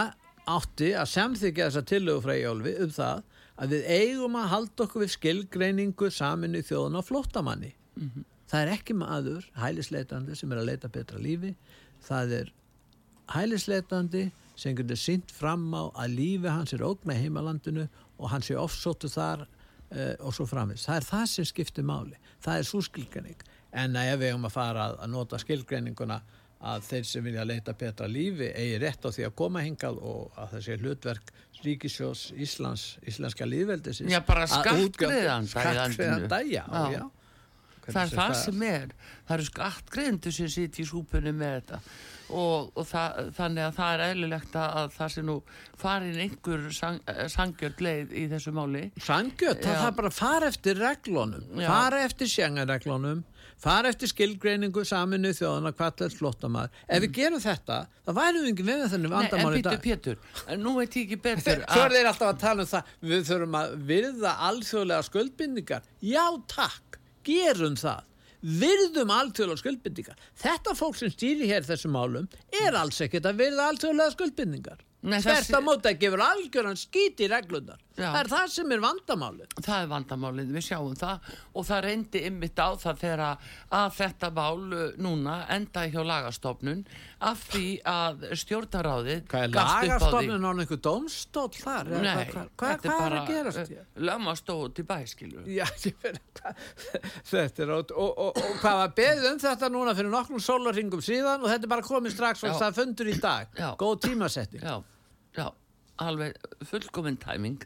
átti 0.50 0.94
að 0.96 1.12
samþykja 1.12 1.68
þessa 1.68 1.86
tillögu 1.86 2.24
frá 2.24 2.34
Jólfi 2.38 2.74
um 2.80 2.94
það 2.96 3.22
að 3.60 3.74
við 3.74 3.88
eigum 3.92 4.36
að 4.40 4.50
halda 4.54 4.84
okkur 4.86 5.04
við 5.04 5.14
skilgreiningu 5.14 6.10
saminu 6.14 6.62
þjóðun 6.64 6.96
á 6.96 7.02
flóttamanni. 7.04 7.74
Mm 7.98 8.08
-hmm. 8.08 8.28
Það 8.50 8.62
er 8.64 8.72
ekki 8.74 8.94
maður, 8.98 9.44
hælisleitandi, 9.54 10.34
sem 10.34 10.52
er 10.52 10.58
að 10.58 10.70
leita 10.72 10.88
betra 10.88 11.18
lífi. 11.22 11.52
Það 12.02 12.32
er 12.40 12.52
hælisleitandi 13.30 14.30
sem 14.60 14.76
getur 14.76 14.98
sínt 15.00 15.32
fram 15.32 15.70
á 15.72 15.88
að 16.04 16.18
lífi 16.18 16.50
hans 16.52 16.74
er 16.76 16.84
ógna 16.84 17.16
í 17.16 17.22
heimalandinu 17.24 17.86
og 18.18 18.32
hans 18.32 18.50
er 18.52 18.60
ofsóttu 18.60 19.08
þar 19.08 19.46
uh, 19.46 20.14
og 20.20 20.34
svo 20.36 20.46
framins. 20.48 20.84
Það 20.88 21.00
er 21.00 21.08
það 21.08 21.24
sem 21.32 21.48
skiptir 21.48 21.86
máli. 21.88 22.18
Það 22.44 22.60
er 22.60 22.68
svo 22.68 22.82
skilgreining. 22.84 23.48
En 23.70 23.96
ef 23.96 24.18
við 24.20 24.32
eigum 24.32 24.48
að 24.48 24.56
fara 24.56 24.90
að, 24.90 24.98
að 25.04 25.12
nota 25.14 25.40
skilgreininguna 25.40 26.20
að 26.60 26.82
þeir 26.90 27.06
sem 27.08 27.24
vilja 27.24 27.44
leita 27.48 27.72
betra 27.78 28.08
lífi 28.10 28.50
eigi 28.52 28.80
rétt 28.82 29.06
á 29.06 29.08
því 29.08 29.24
að 29.30 29.36
koma 29.38 29.62
hingað 29.64 30.00
og 30.04 30.34
að 30.36 30.50
það 30.52 30.66
sé 30.66 30.76
hlutverk 30.82 31.32
Ríkisjós 31.60 32.24
Íslands, 32.36 32.84
Íslenska 33.08 33.48
lífveldisins 33.48 34.12
Já, 34.12 34.20
bara 34.28 34.46
skattgreðan 34.48 35.48
Skattgreðan 35.48 36.26
dæja, 36.28 36.64
já, 36.68 36.84
já. 36.98 37.02
Það 37.86 38.00
er 38.02 38.14
það 38.14 38.34
sem 38.42 38.64
er 38.68 38.94
Það 39.00 39.34
eru 39.38 39.48
skattgreðendur 39.48 40.36
sem 40.36 40.52
sitt 40.52 40.80
í 40.80 40.86
súpunni 40.88 41.32
með 41.36 41.56
þetta 41.58 41.80
og, 42.30 42.70
og 42.74 42.86
það, 42.90 43.32
þannig 43.36 43.66
að 43.66 43.74
það 43.80 43.94
er 43.94 44.04
eðlilegt 44.06 44.56
að 44.60 44.94
það 44.96 45.12
sé 45.14 45.24
nú 45.26 45.36
farin 45.80 46.22
einhver 46.26 46.68
sang, 46.76 47.00
sangjörd 47.34 47.84
leið 47.84 48.14
í 48.14 48.24
þessu 48.30 48.54
máli 48.56 48.86
Sangjörd, 49.00 49.64
það 49.64 49.86
er 49.88 49.98
bara 49.98 50.12
að 50.12 50.18
fara 50.20 50.50
eftir 50.50 50.80
reglunum 50.80 51.60
fara 51.60 52.04
eftir 52.06 52.30
sjengarreglunum 52.30 53.24
fara 53.60 53.90
eftir 53.92 54.10
skilgreiningu 54.10 54.84
saminu 54.88 55.32
þjóðana 55.36 55.72
hvað 55.76 56.04
er 56.06 56.14
flottamæður. 56.16 56.82
Ef 56.88 57.02
við 57.04 57.14
gerum 57.18 57.42
þetta, 57.44 57.78
þá 58.06 58.12
værum 58.16 58.44
við 58.44 58.52
ekki 58.54 58.66
með 58.68 58.84
þenni 58.94 59.12
vandamáli 59.12 59.60
í 59.60 59.64
dag. 59.66 59.76
En 59.76 59.82
Pétur, 59.84 60.20
Pétur, 60.22 60.60
nú 60.62 60.76
veit 60.78 60.96
ég 60.96 61.06
ekki 61.06 61.20
betur. 61.26 61.64
Svo 61.74 61.84
er 61.84 61.96
þeir 61.96 62.10
alltaf 62.12 62.30
að 62.30 62.40
tala 62.44 62.64
um 62.64 62.70
það, 62.70 62.94
við 63.12 63.26
þurfum 63.28 63.58
að 63.60 63.74
virða 63.90 64.36
alþjóðlega 64.48 65.08
skuldbindningar. 65.10 65.90
Já, 66.04 66.24
takk, 66.54 67.00
gerum 67.26 67.76
það. 67.80 68.06
Virðum 68.40 69.10
alþjóðlega 69.12 69.60
skuldbindningar. 69.60 70.20
Þetta 70.40 70.76
fólk 70.78 70.96
sem 70.96 71.12
stýri 71.12 71.48
hér 71.50 71.66
þessum 71.66 71.92
málum 71.96 72.28
er 72.62 72.76
alls 72.78 73.00
ekkert 73.04 73.28
að 73.28 73.42
virða 73.42 73.68
alþjóðlega 73.72 74.14
skuldbindningar. 74.16 74.80
Þetta 75.00 75.60
móta 75.64 75.92
verið 75.96 76.26
algjörðan 76.26 76.80
skýti 76.80 77.24
í 77.24 77.30
reglunar. 77.32 77.80
Já. 78.00 78.08
Það 78.10 78.20
er 78.20 78.30
það 78.32 78.46
sem 78.54 78.74
er 78.74 78.82
vandamálið. 78.84 79.54
Það 79.60 79.76
er 79.84 79.88
vandamálið, 79.90 80.50
við 80.56 80.66
sjáum 80.66 80.96
það 80.98 81.30
og 81.52 81.66
það 81.68 81.82
reyndi 81.86 82.22
ymmit 82.30 82.60
á 82.60 82.68
það 82.80 83.00
þegar 83.04 83.22
að 83.26 83.94
þetta 83.98 84.30
mál 84.36 84.76
uh, 84.76 84.84
núna 85.00 85.36
enda 85.56 85.84
hjá 85.92 86.00
lagastofnun 86.08 86.84
af 87.30 87.42
því 87.52 87.64
að 87.90 88.26
stjórnaráðið 88.40 89.24
Hvað 89.30 89.46
er 89.46 89.54
lagastofnun 89.56 90.46
á 90.46 90.50
einhver 90.50 90.82
domstól 90.84 91.48
þar? 91.56 91.90
Nei, 91.96 92.12
hvað, 92.30 92.52
hvað, 92.60 92.86
hvað 92.86 93.04
er 93.06 93.18
að 93.18 93.32
gerast? 93.34 93.74
Lögmastóð 94.10 94.64
til 94.78 94.86
bæskilu. 94.88 95.44
Já, 95.50 95.66
þetta 97.32 97.66
er 97.66 97.74
og, 97.76 97.92
og, 97.92 98.14
og, 98.14 98.40
og 98.40 98.54
hvað 98.62 98.80
var 98.84 98.94
beðið 98.96 99.28
um 99.34 99.42
þetta 99.42 99.72
núna 99.72 99.96
fyrir 99.98 100.14
nokkrum 100.14 100.40
sólarringum 100.42 101.04
síðan 101.04 101.44
og 101.44 101.52
þetta 101.52 101.68
er 101.68 101.74
bara 101.74 101.86
komið 101.86 102.16
strax 102.16 102.46
og 102.48 102.56
það 102.60 102.80
fundur 102.80 103.12
í 103.12 103.18
dag. 103.20 103.52
Já. 103.58 103.68
Góð 103.80 104.00
tímasetting. 104.08 104.64
Já 104.64 104.80
já, 105.36 105.50
alveg 105.96 106.36
fullkominn 106.66 107.18
tæming 107.20 107.62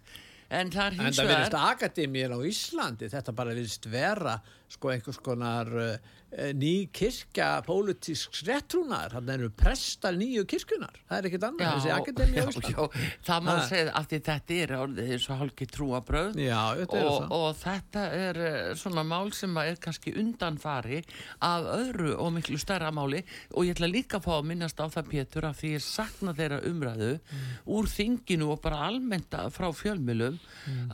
en 0.51 0.71
það 0.75 0.87
er 0.87 0.97
hins 0.99 1.01
vegar 1.01 1.11
en 1.11 1.15
það 1.15 1.31
verðist 1.33 1.59
akademíir 1.61 2.35
á 2.37 2.39
Íslandi 2.51 3.11
þetta 3.13 3.35
bara 3.37 3.55
verðist 3.55 3.89
vera 3.93 4.37
sko 4.75 4.93
einhvers 4.93 5.21
konar 5.25 5.71
uh, 5.73 5.97
ný 6.35 6.89
kirkja 6.91 7.63
pólitísks 7.67 8.43
réttrúnar, 8.47 9.13
hann 9.15 9.29
eru 9.31 9.51
prestar 9.55 10.17
nýju 10.19 10.45
kirkunar, 10.51 10.97
það 11.09 11.19
er 11.19 11.29
ekkit 11.29 11.47
annað 11.49 11.75
þessi 11.77 11.93
akademi 11.95 12.43
á 12.43 12.47
Ísland. 12.51 12.97
það 13.29 13.45
má 13.47 13.53
segja 13.69 13.93
að 13.95 14.09
þetta 14.15 14.57
er 14.57 14.75
eins 15.05 15.29
og 15.31 15.41
hálki 15.43 15.69
trúabröð 15.71 16.41
og, 16.89 17.35
og 17.35 17.47
þetta 17.61 18.05
er 18.19 18.41
eh, 18.43 18.71
svona 18.79 19.05
mál 19.07 19.31
sem 19.37 19.55
er 19.63 19.79
kannski 19.83 20.15
undanfari 20.21 21.03
af 21.45 21.69
öðru 21.77 22.17
og 22.19 22.33
miklu 22.39 22.59
stærra 22.61 22.91
máli. 22.95 23.23
Og 23.55 23.69
ég 23.69 23.77
ætla 23.77 23.91
líka 23.91 24.19
að 24.19 24.27
fá 24.27 24.33
að 24.39 24.49
minnast 24.51 24.81
á 24.83 24.87
það 24.91 25.11
Pétur 25.13 25.49
að 25.49 25.61
því 25.61 25.75
ég 25.77 25.85
sakna 25.85 26.35
þeirra 26.37 26.63
umræðu 26.67 27.13
mm. 27.19 27.45
úr 27.77 27.91
þinginu 27.91 28.51
og 28.55 28.63
bara 28.65 28.89
almennta 28.89 29.47
frá 29.55 29.69
fjölmjölum 29.75 30.39
mm. 30.41 30.89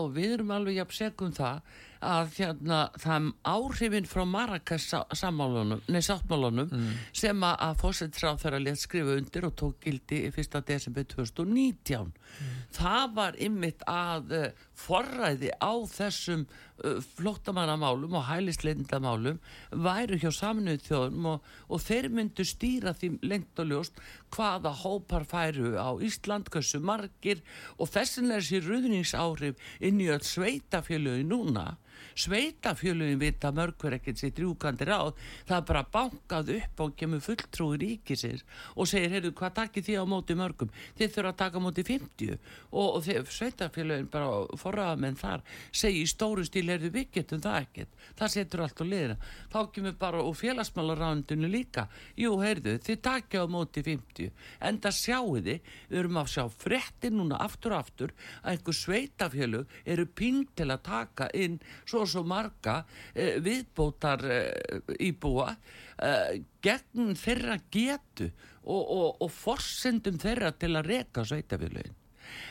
og 0.00 0.08
við 0.16 0.38
erum 0.38 0.54
alveg 0.56 0.80
jafn 0.80 0.98
segum 1.02 1.34
það 1.36 1.60
að 2.04 2.34
hérna, 2.36 2.80
það 3.00 3.30
áhrifin 3.46 4.08
frá 4.08 4.24
Marrakesh 4.28 4.92
sáttmálunum 5.16 6.68
mm. 6.68 6.90
sem 7.16 7.46
að 7.46 7.80
fósittsráð 7.80 8.42
þeirra 8.42 8.60
létt 8.62 8.82
skrifa 8.82 9.16
undir 9.16 9.46
og 9.48 9.56
tók 9.56 9.80
gildi 9.84 10.22
í 10.26 10.30
1. 10.32 10.58
desember 10.68 11.06
2019 11.08 12.12
mm. 12.12 12.54
það 12.76 13.16
var 13.16 13.40
ymmit 13.46 13.84
að 13.90 14.36
uh, 14.36 14.46
forræði 14.76 15.52
á 15.56 15.72
þessum 15.88 16.44
uh, 16.44 17.00
flottamannamálum 17.16 18.18
og 18.20 18.26
hælisleindamálum 18.28 19.40
væru 19.72 20.20
hjá 20.20 20.30
saminuð 20.34 20.84
þjóðum 20.90 21.30
og, 21.32 21.48
og 21.72 21.82
þeir 21.86 22.10
myndu 22.12 22.46
stýra 22.46 22.92
því 22.96 23.14
lengt 23.24 23.64
og 23.64 23.72
ljóst 23.72 24.04
hvaða 24.36 24.74
hópar 24.82 25.24
færu 25.28 25.74
á 25.80 25.96
Ísland, 25.96 26.50
hversu 26.52 26.82
margir 26.84 27.40
og 27.80 27.90
þessin 27.94 28.34
er 28.34 28.44
sér 28.44 28.68
ruðningsáhrif 28.68 29.56
inn 29.80 30.02
í 30.02 30.10
öll 30.12 30.24
sveitafélögi 30.26 31.24
núna 31.26 31.76
sveitafjölugin 32.14 33.20
vita 33.20 33.52
mörgur 33.52 33.96
ekkert 33.96 34.20
sér 34.20 34.34
drjúkandi 34.36 34.88
ráð. 34.88 35.14
Það 35.48 35.56
er 35.56 35.66
bara 35.70 35.84
bankað 35.92 36.52
upp 36.56 36.82
og 36.84 36.94
kemur 36.98 37.24
fulltrúi 37.24 37.80
ríkisins 37.82 38.44
og 38.74 38.88
segir, 38.90 39.10
heyrðu, 39.14 39.32
hvað 39.36 39.56
takkir 39.60 39.86
því 39.86 39.98
á 40.00 40.04
móti 40.06 40.36
mörgum? 40.38 40.72
Þið 40.98 41.14
þurfa 41.16 41.32
að 41.32 41.40
taka 41.42 41.62
móti 41.62 41.86
50 41.86 42.36
og, 42.70 42.98
og 42.98 43.30
sveitafjölugin 43.36 44.10
bara 44.12 44.58
forraða 44.60 45.00
menn 45.00 45.18
þar 45.18 45.44
segir 45.72 46.04
í 46.04 46.10
stóru 46.10 46.44
stíl, 46.46 46.66
heyrðu, 46.70 46.92
við 46.94 47.10
getum 47.18 47.42
það 47.44 47.60
ekkert. 47.62 47.96
Það 48.16 48.34
setur 48.36 48.64
allt 48.66 48.82
á 48.82 48.84
liðina 48.86 49.18
þá 49.52 49.58
kemur 49.72 49.96
bara 50.00 50.22
úr 50.24 50.36
félagsmálarándinu 50.36 51.50
líka. 51.50 51.86
Jú, 52.18 52.36
heyrðu, 52.42 52.76
þið 52.84 53.00
takja 53.04 53.44
á 53.44 53.46
móti 53.50 53.82
50 53.86 54.30
en 54.60 54.80
það 54.82 54.96
sjáu 55.00 55.36
þið 55.40 55.70
við 55.88 55.98
erum 56.00 56.20
að 56.20 56.30
sjá 56.32 56.44
frettir 56.52 57.14
núna 57.14 57.40
aftur 57.42 57.74
og 57.74 57.84
aftur 57.84 58.14
að 58.42 58.52
einhver 58.52 58.78
sveitafjölug 58.80 59.76
eru 59.94 60.06
ping 60.18 60.44
til 60.58 60.68
að 60.70 60.84
taka 60.86 61.28
inn 61.34 61.58
svo 61.84 61.95
og 62.00 62.10
svo 62.10 62.22
marga 62.26 62.80
eh, 63.14 63.38
viðbótar 63.42 64.24
eh, 64.30 64.82
íbúa 65.08 65.48
eh, 65.52 66.42
gegn 66.64 67.14
þeirra 67.18 67.58
getu 67.72 68.28
og, 68.66 68.82
og, 68.82 69.08
og 69.24 69.32
forsendum 69.32 70.18
þeirra 70.22 70.52
til 70.58 70.74
að 70.74 70.92
reka 70.92 71.26
sveitafélagin. 71.26 71.96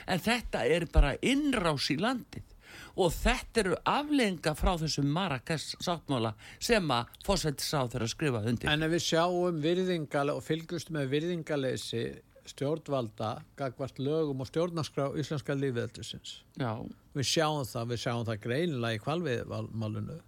En 0.08 0.22
þetta 0.24 0.64
er 0.72 0.88
bara 0.92 1.16
innrás 1.20 1.90
í 1.92 1.98
landið 2.00 2.54
og 2.96 3.12
þetta 3.12 3.62
eru 3.62 3.78
aflenga 3.90 4.54
frá 4.56 4.74
þessum 4.80 5.10
Marrakes 5.12 5.74
sáttmála 5.84 6.32
sem 6.64 6.92
að 6.92 7.12
fórsættis 7.26 7.74
á 7.76 7.84
þeirra 7.92 8.08
skrifa 8.12 8.44
undir. 8.48 8.72
En 8.72 8.86
ef 8.88 8.94
við 8.96 9.04
sjáum 9.10 9.60
virðingale 9.64 10.36
og 10.36 10.46
fylgjumst 10.46 10.92
með 10.96 11.12
virðingaleysi 11.16 12.06
stjórnvalda 12.50 13.32
gagvart 13.58 14.00
lögum 14.00 14.44
og 14.44 14.50
stjórnarskrá 14.50 15.08
íslenska 15.20 15.56
lífveldisins. 15.58 16.38
Já. 16.60 16.72
Við 17.16 17.28
sjáum 17.32 17.66
það, 17.66 17.90
við 17.94 18.02
sjáum 18.04 18.26
það 18.28 18.42
greinilega 18.44 18.98
í 18.98 19.02
kvalviðmálunu. 19.06 20.20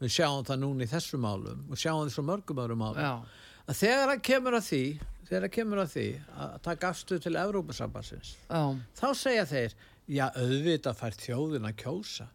Við 0.00 0.14
sjáum 0.16 0.46
það 0.48 0.60
núna 0.64 0.86
í 0.86 0.90
þessu 0.90 1.20
málum. 1.20 1.62
Við 1.70 1.82
sjáum 1.84 2.02
því 2.06 2.14
svo 2.16 2.24
mörgum 2.30 2.62
öðrum 2.64 2.80
málum. 2.80 3.24
Að 3.70 3.78
þegar 3.82 4.10
það 4.10 4.22
kemur 4.30 4.56
að 4.56 4.66
því, 4.70 4.82
þegar 5.28 5.44
það 5.46 5.54
kemur 5.58 5.82
að 5.84 5.90
því 5.94 6.06
að 6.42 6.54
taka 6.64 6.88
afstuð 6.90 7.22
til 7.26 7.36
Evrópasambansins, 7.44 8.30
þá 8.98 9.08
segja 9.14 9.44
þeir, 9.46 9.76
já 10.10 10.24
auðvitað 10.32 10.96
fær 10.98 11.18
þjóðin 11.20 11.68
að 11.68 11.76
kjósa. 11.84 12.26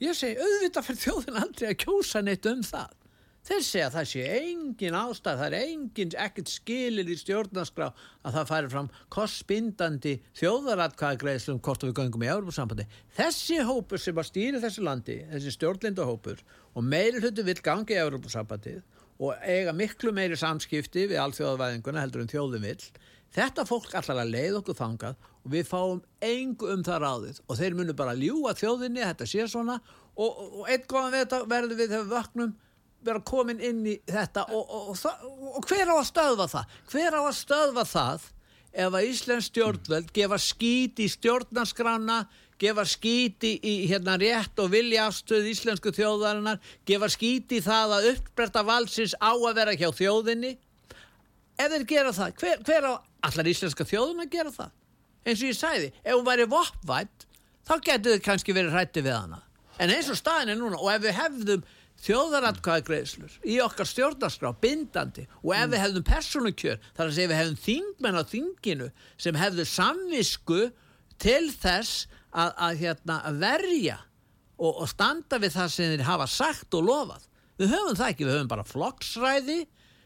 Ég 0.00 0.16
segi, 0.16 0.38
auðvitað 0.40 0.86
fær 0.88 1.00
þjóðin 1.02 1.40
aldrei 1.42 1.68
að 1.68 1.80
kjósa 1.82 2.22
neitt 2.24 2.48
um 2.48 2.62
það. 2.64 2.94
Þeir 3.42 3.62
segja 3.66 3.86
að 3.88 3.94
það 3.96 4.04
sé 4.06 4.24
engin 4.38 4.94
ástæð, 4.94 5.40
það 5.40 5.46
er 5.48 5.54
engin 5.58 6.12
ekkert 6.24 6.50
skilir 6.52 7.08
í 7.10 7.16
stjórnarskrá 7.18 7.88
að 8.22 8.36
það 8.36 8.50
færi 8.52 8.70
fram 8.70 8.90
kostbindandi 9.10 10.12
þjóðaratkvæðagreðslum 10.38 11.58
hvort 11.66 11.86
við 11.88 11.96
göngum 11.98 12.22
í 12.22 12.30
Európa-sambandi. 12.30 12.86
Þessi 13.16 13.58
hópur 13.66 13.98
sem 13.98 14.22
að 14.22 14.28
stýri 14.30 14.62
þessu 14.62 14.86
landi, 14.86 15.18
þessi 15.32 15.56
stjórnlindahópur 15.56 16.46
og 16.70 16.86
meiri 16.86 17.18
hlutu 17.18 17.42
vil 17.50 17.58
gangi 17.66 17.98
í 17.98 18.00
Európa-sambandið 18.04 18.80
og 19.18 19.34
eiga 19.42 19.74
miklu 19.74 20.14
meiri 20.14 20.38
samskipti 20.38 21.08
við 21.10 21.18
allþjóðavæðinguna 21.26 22.06
heldur 22.06 22.22
en 22.22 22.30
þjóðum 22.30 22.70
vill, 22.70 22.88
þetta 23.34 23.66
fólk 23.66 23.90
allar 23.98 24.22
að 24.22 24.34
leið 24.36 24.62
okkur 24.62 24.78
þangað 24.78 25.30
og 25.42 25.54
við 25.58 25.66
fáum 25.66 26.02
engu 26.22 26.70
um 26.76 26.82
það 26.86 27.08
ráðið 27.08 27.46
og 27.48 27.58
þeir 27.58 27.78
munu 27.78 27.98
bara 27.98 28.14
ljúa 28.14 28.54
þjóðinni, 28.54 29.02
þetta 29.02 29.26
sé 29.26 29.50
svona 29.50 29.80
og, 30.14 30.30
og 30.62 30.68
einn 30.70 30.86
góðan 30.86 31.48
verður 31.50 31.74
við 31.74 31.88
þegar 31.88 32.06
við 32.06 32.14
vaknum 32.14 32.60
vera 33.04 33.22
komin 33.26 33.60
inn 33.62 33.82
í 33.86 33.96
þetta 34.08 34.46
og, 34.52 34.62
og, 34.62 34.92
og, 34.92 35.56
og 35.58 35.66
hver 35.68 35.90
á 35.90 35.96
að 35.96 36.08
stöðva 36.10 36.46
það 36.52 36.78
hver 36.92 37.18
á 37.18 37.22
að 37.22 37.34
stöðva 37.40 37.84
það 37.88 38.30
ef 38.72 38.94
að 38.96 39.08
Íslands 39.08 39.50
stjórnvöld 39.50 40.12
gefa 40.16 40.38
skít 40.40 41.00
í 41.02 41.08
stjórnarskrána, 41.12 42.22
gefa 42.60 42.84
skít 42.88 43.44
í, 43.44 43.74
hérna 43.90 44.16
rétt 44.20 44.60
og 44.62 44.70
viljaafstöð 44.72 45.50
íslensku 45.52 45.92
þjóðarinnar, 45.94 46.60
gefa 46.88 47.10
skít 47.12 47.52
í 47.52 47.60
það 47.64 47.96
að 47.98 48.08
uppbretta 48.14 48.64
valsins 48.66 49.16
á 49.20 49.32
að 49.32 49.56
vera 49.60 49.76
hjá 49.76 49.90
þjóðinni. 49.98 50.54
Ef 51.60 51.74
þeir 51.74 51.86
gera 51.90 52.14
það, 52.16 52.36
hver, 52.40 52.62
hver 52.64 52.88
á 52.88 52.92
allar 53.28 53.52
íslenska 53.52 53.86
þjóðun 53.86 54.24
að 54.24 54.32
gera 54.32 54.54
það? 54.54 54.72
Eins 55.22 55.42
og 55.42 55.50
ég 55.52 55.58
sæði, 55.58 55.92
ef 56.02 56.16
hún 56.16 56.26
væri 56.26 56.48
voppvætt, 56.50 57.26
þá 57.68 57.74
getur 57.84 58.16
þau 58.16 58.26
kannski 58.30 58.56
verið 58.56 58.78
hrætti 58.78 59.04
við 59.04 59.18
hana. 59.18 59.42
En 59.82 59.92
eins 59.92 60.08
og 60.10 60.18
staðin 60.18 60.54
er 60.54 60.58
núna, 60.58 60.80
og 60.80 60.90
ef 60.94 61.04
við 61.04 61.16
hefðum 61.18 61.62
þjóðaratkvæðagreislur 62.02 63.34
í 63.46 63.58
okkar 63.62 63.88
stjórnarskrá, 63.88 64.52
bindandi 64.62 65.26
og 65.42 65.52
ef 65.54 65.68
við 65.70 65.82
hefðum 65.84 66.06
personukjör, 66.06 66.80
þar 66.96 67.06
að 67.06 67.16
segja 67.16 67.30
við 67.30 67.40
hefðum 67.40 67.60
þingmenn 67.66 68.18
á 68.18 68.24
þinginu 68.32 68.88
sem 69.22 69.38
hefðu 69.38 69.66
samvisku 69.70 70.62
til 71.22 71.44
þess 71.54 72.08
að, 72.32 72.50
að, 72.56 72.80
hérna, 72.80 73.20
að 73.28 73.38
verja 73.44 73.98
og, 74.58 74.72
og 74.72 74.88
standa 74.90 75.38
við 75.42 75.54
það 75.56 75.70
sem 75.74 75.92
þeir 75.92 76.08
hafa 76.08 76.26
sagt 76.30 76.74
og 76.78 76.88
lofað. 76.88 77.28
Við 77.60 77.74
höfum 77.76 77.98
það 77.98 78.10
ekki, 78.10 78.26
við 78.26 78.36
höfum 78.38 78.50
bara 78.50 78.66
flokksræði, 78.66 79.60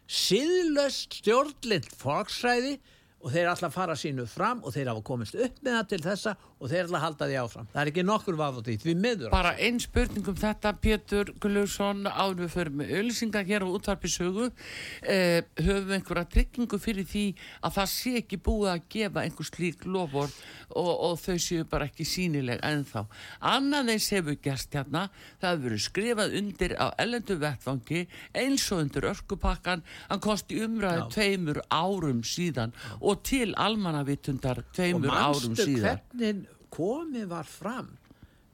síðlöst 0.06 1.20
stjórnlind 1.22 1.88
flokksræði 1.96 2.76
og 3.24 3.32
þeir 3.32 3.50
alltaf 3.50 3.74
fara 3.74 3.96
sínu 3.98 4.26
fram 4.30 4.60
og 4.62 4.74
þeir 4.74 4.92
hafa 4.92 5.04
komist 5.06 5.38
upp 5.38 5.56
með 5.64 5.78
það 5.78 5.88
til 5.92 6.02
þessa 6.04 6.34
og 6.56 6.70
þeir 6.70 6.86
alltaf 6.86 7.02
halda 7.02 7.26
því 7.28 7.36
áfram. 7.42 7.66
Það 7.72 7.80
er 7.82 7.90
ekki 7.90 8.02
nokkur 8.06 8.36
vaf 8.38 8.56
á 8.56 8.60
því, 8.64 8.74
því 8.80 8.94
miður. 8.96 9.32
Bara 9.34 9.52
einn 9.60 9.80
spurning 9.82 10.28
um 10.30 10.36
þetta, 10.40 10.72
Pétur 10.80 11.32
Gullaursson, 11.42 12.06
áður 12.08 12.46
við 12.46 12.52
fyrir 12.54 12.76
með 12.80 12.92
ölsinga 13.00 13.42
hér 13.44 13.66
á 13.66 13.68
útvarpisögu. 13.68 14.46
Eh, 15.04 15.42
höfum 15.60 15.90
við 15.90 15.96
einhverja 15.98 16.30
tryggingu 16.32 16.80
fyrir 16.80 17.08
því 17.10 17.26
að 17.60 17.76
það 17.76 17.90
sé 17.92 18.14
ekki 18.22 18.40
búið 18.48 18.70
að 18.72 18.86
gefa 18.96 19.24
einhver 19.26 19.50
slík 19.50 19.84
lofur 19.84 20.32
og, 20.72 20.92
og 21.10 21.20
þau 21.20 21.36
séu 21.44 21.66
bara 21.68 21.90
ekki 21.90 22.08
sínileg 22.08 22.64
ennþá. 22.64 23.04
Annað 23.52 23.92
eins 23.92 24.08
hefur 24.16 24.40
gerst 24.40 24.72
hérna, 24.76 25.06
það 25.42 25.52
hefur 25.52 25.68
verið 25.68 25.84
skrifað 25.84 26.38
undir 26.40 26.76
á 26.80 26.86
ellendu 27.04 27.36
vettfangi 27.42 28.06
eins 28.32 28.66
og 28.72 28.86
undir 28.86 29.10
örkupakkan, 29.12 29.84
hann 30.08 30.24
kosti 30.24 30.62
umræðu 30.64 31.10
tveimur 31.12 31.60
árum 31.68 32.24
síðan 32.24 32.72
og 33.00 33.20
til 33.28 33.52
almannavitundar 33.60 34.64
tveimur 34.72 35.12
árum 35.12 35.56
síðan. 35.58 36.46
Komið 36.76 37.28
var 37.32 37.48
fram 37.50 37.92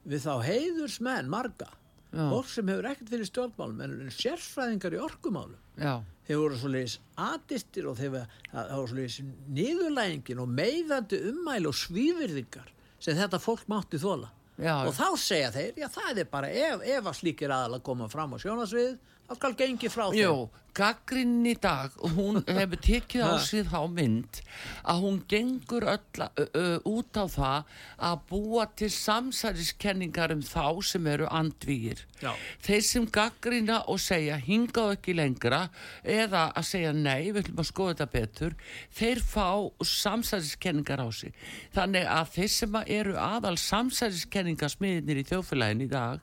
við 0.08 0.24
þá 0.26 0.34
heiðursmenn 0.46 1.30
marga. 1.30 1.68
Fólk 2.12 2.48
sem 2.52 2.68
hefur 2.68 2.90
ekkert 2.90 3.08
fyrir 3.08 3.28
stjórnmálum 3.28 3.78
en 3.86 4.10
sérfræðingar 4.12 4.96
í 4.98 5.00
orkumálum. 5.00 5.60
Já. 5.80 6.02
þeir 6.26 6.38
voru 6.38 6.58
svo 6.60 6.68
leiðis 6.70 6.98
atistir 7.16 7.86
og 7.88 7.96
þeir 7.96 8.10
voru, 8.12 8.26
það 8.50 8.66
það 8.68 8.76
voru 8.76 8.90
svo 8.90 8.98
leiðis 8.98 9.16
niðurlægingin 9.56 10.42
og 10.42 10.52
meiðandi 10.58 11.20
ummæli 11.30 11.70
og 11.70 11.78
svívirðingar 11.80 12.68
sem 13.02 13.16
þetta 13.16 13.40
fólk 13.42 13.64
mátti 13.72 14.00
þóla 14.02 14.28
Já, 14.60 14.74
og 14.84 14.92
þá 14.94 15.06
segja 15.16 15.48
þeir, 15.54 15.78
já 15.80 15.88
það 15.90 16.20
er 16.22 16.28
bara 16.30 16.50
ef, 16.52 16.82
ef 16.84 17.06
að 17.08 17.16
slíkir 17.18 17.54
aðal 17.54 17.78
að 17.78 17.84
koma 17.88 18.08
fram 18.12 18.34
á 18.36 18.38
sjónasvið 18.42 18.90
þá 19.24 19.32
skal 19.38 19.52
gengi 19.56 19.90
frá 19.90 20.04
þeim. 20.12 20.18
Jú, 20.20 20.34
gaggrinn 20.76 21.44
í 21.48 21.54
dag 21.60 21.94
og 22.02 22.16
hún 22.16 22.40
hefur 22.58 22.80
tekið 22.82 23.24
á 23.26 23.32
sig 23.42 23.66
þá 23.68 23.80
mynd 23.92 24.40
að 24.88 25.02
hún 25.04 25.18
gengur 25.30 25.86
öll 25.92 26.24
ö, 26.26 26.46
ö, 26.46 26.64
út 26.88 27.18
á 27.18 27.24
það 27.28 27.74
að 28.10 28.22
búa 28.30 28.66
til 28.78 28.90
samsæriskenningar 28.94 30.34
um 30.34 30.42
þá 30.46 30.82
sem 30.86 31.06
eru 31.12 31.28
andvígir. 31.30 32.04
Já. 32.22 32.32
Þeir 32.62 32.84
sem 32.86 33.06
gaggrina 33.12 33.80
og 33.90 34.00
segja 34.02 34.38
hingað 34.40 34.96
ekki 34.96 35.16
lengra 35.18 35.64
eða 36.02 36.48
að 36.56 36.68
segja 36.68 36.92
nei, 36.96 37.30
við 37.30 37.42
ætlum 37.44 37.62
að 37.62 37.68
skoða 37.70 37.94
þetta 37.94 38.08
betur, 38.12 38.56
þeir 38.94 39.22
fá 39.26 39.48
samsæriskenningar 39.92 41.02
á 41.02 41.08
sig. 41.12 41.34
Þannig 41.74 42.08
að 42.16 42.32
þeir 42.36 42.52
sem 42.56 42.78
eru 42.82 43.16
aðal 43.20 43.56
samsæriskenningasmiðinir 43.60 45.22
í 45.22 45.26
þjófélagin 45.28 45.86
í 45.86 45.90
dag, 45.90 46.22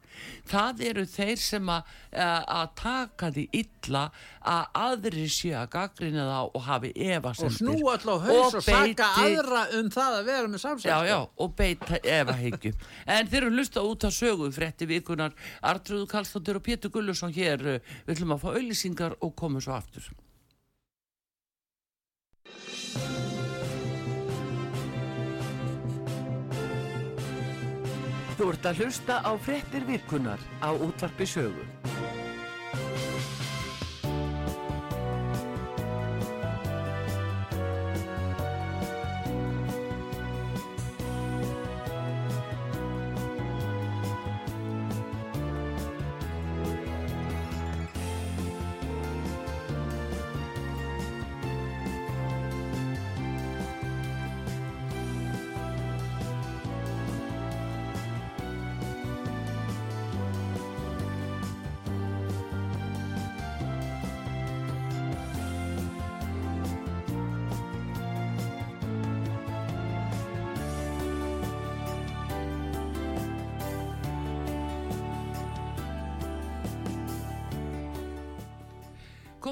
það 0.50 0.86
eru 0.90 1.06
þeir 1.10 1.44
sem 1.44 1.74
að, 1.74 1.94
að 2.16 2.68
taka 2.80 3.32
því 3.36 3.48
illa 3.62 4.06
að 4.42 4.68
aðri 4.84 5.26
sé 5.30 5.50
að 5.58 5.70
gaggrina 5.74 6.24
þá 6.30 6.40
og 6.56 6.62
hafi 6.68 6.92
og 6.96 7.10
efasendir. 7.18 7.58
snúa 7.58 7.96
alltaf 7.98 8.22
haus 8.28 8.54
og, 8.56 8.64
saka 8.64 8.86
beiti- 8.86 9.10
aðra 9.26 9.64
um 9.80 9.90
það 9.92 10.16
að 10.20 10.26
vera 10.32 10.48
með 10.48 10.64
samsætt 10.64 10.90
Já, 10.92 10.98
já, 11.10 11.18
og 11.38 11.56
beita 11.56 12.00
efahyggju. 12.04 12.74
En 13.18 13.28
þeir 13.28 13.44
eru 13.44 13.52
hlusta 13.58 13.84
út 13.84 14.08
á 14.08 14.10
sögu 14.14 14.52
frétti 14.56 14.88
vikunar 14.88 15.36
Artrúðu 15.62 16.08
Karlsdóttir 16.08 16.56
og 16.56 16.64
Pétur 16.64 16.90
Gullusson 16.92 17.34
hér. 17.36 17.60
uh, 17.78 17.80
Við 18.08 18.16
ætlum 18.16 18.36
að 18.38 18.42
fá 18.46 18.50
auðlýsingar 18.56 19.18
og 19.20 19.36
komum 19.36 19.62
svo 19.62 19.76
aftur. 19.76 20.08
Þú 28.40 28.48
ert 28.54 28.68
að 28.70 28.80
hlusta 28.84 29.18
á 29.20 29.32
fréttir 29.44 29.84
vikunar 29.90 30.40
á 30.64 30.72
útvarpi 30.72 31.28
sögu. 31.28 31.66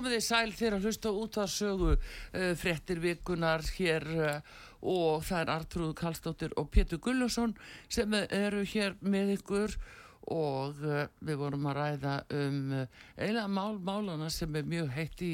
Komið 0.08 0.22
þið 0.22 0.24
sæl 0.24 0.52
þegar 0.56 0.74
að 0.78 0.86
hlusta 0.88 1.10
út 1.20 1.38
að 1.42 1.50
sögu 1.52 1.88
uh, 1.92 2.52
fréttir 2.56 3.00
vikunar 3.04 3.64
hér 3.76 4.04
uh, 4.16 4.54
og 4.88 5.26
það 5.28 5.42
er 5.42 5.50
Artrúð 5.52 5.90
Karlsdóttir 6.00 6.54
og 6.56 6.70
Pétur 6.72 7.02
Gullusson 7.04 7.52
sem 7.92 8.16
eru 8.16 8.62
hér 8.72 8.96
með 9.04 9.34
ykkur 9.34 9.76
og 10.32 10.80
uh, 10.80 11.02
við 11.20 11.42
vorum 11.42 11.68
að 11.68 11.76
ræða 11.82 12.14
um 12.38 12.62
eiginlega 12.78 13.52
mál 13.58 13.82
málana 13.90 14.32
sem 14.32 14.56
er 14.56 14.72
mjög 14.72 14.96
heitt 14.96 15.26
í 15.28 15.34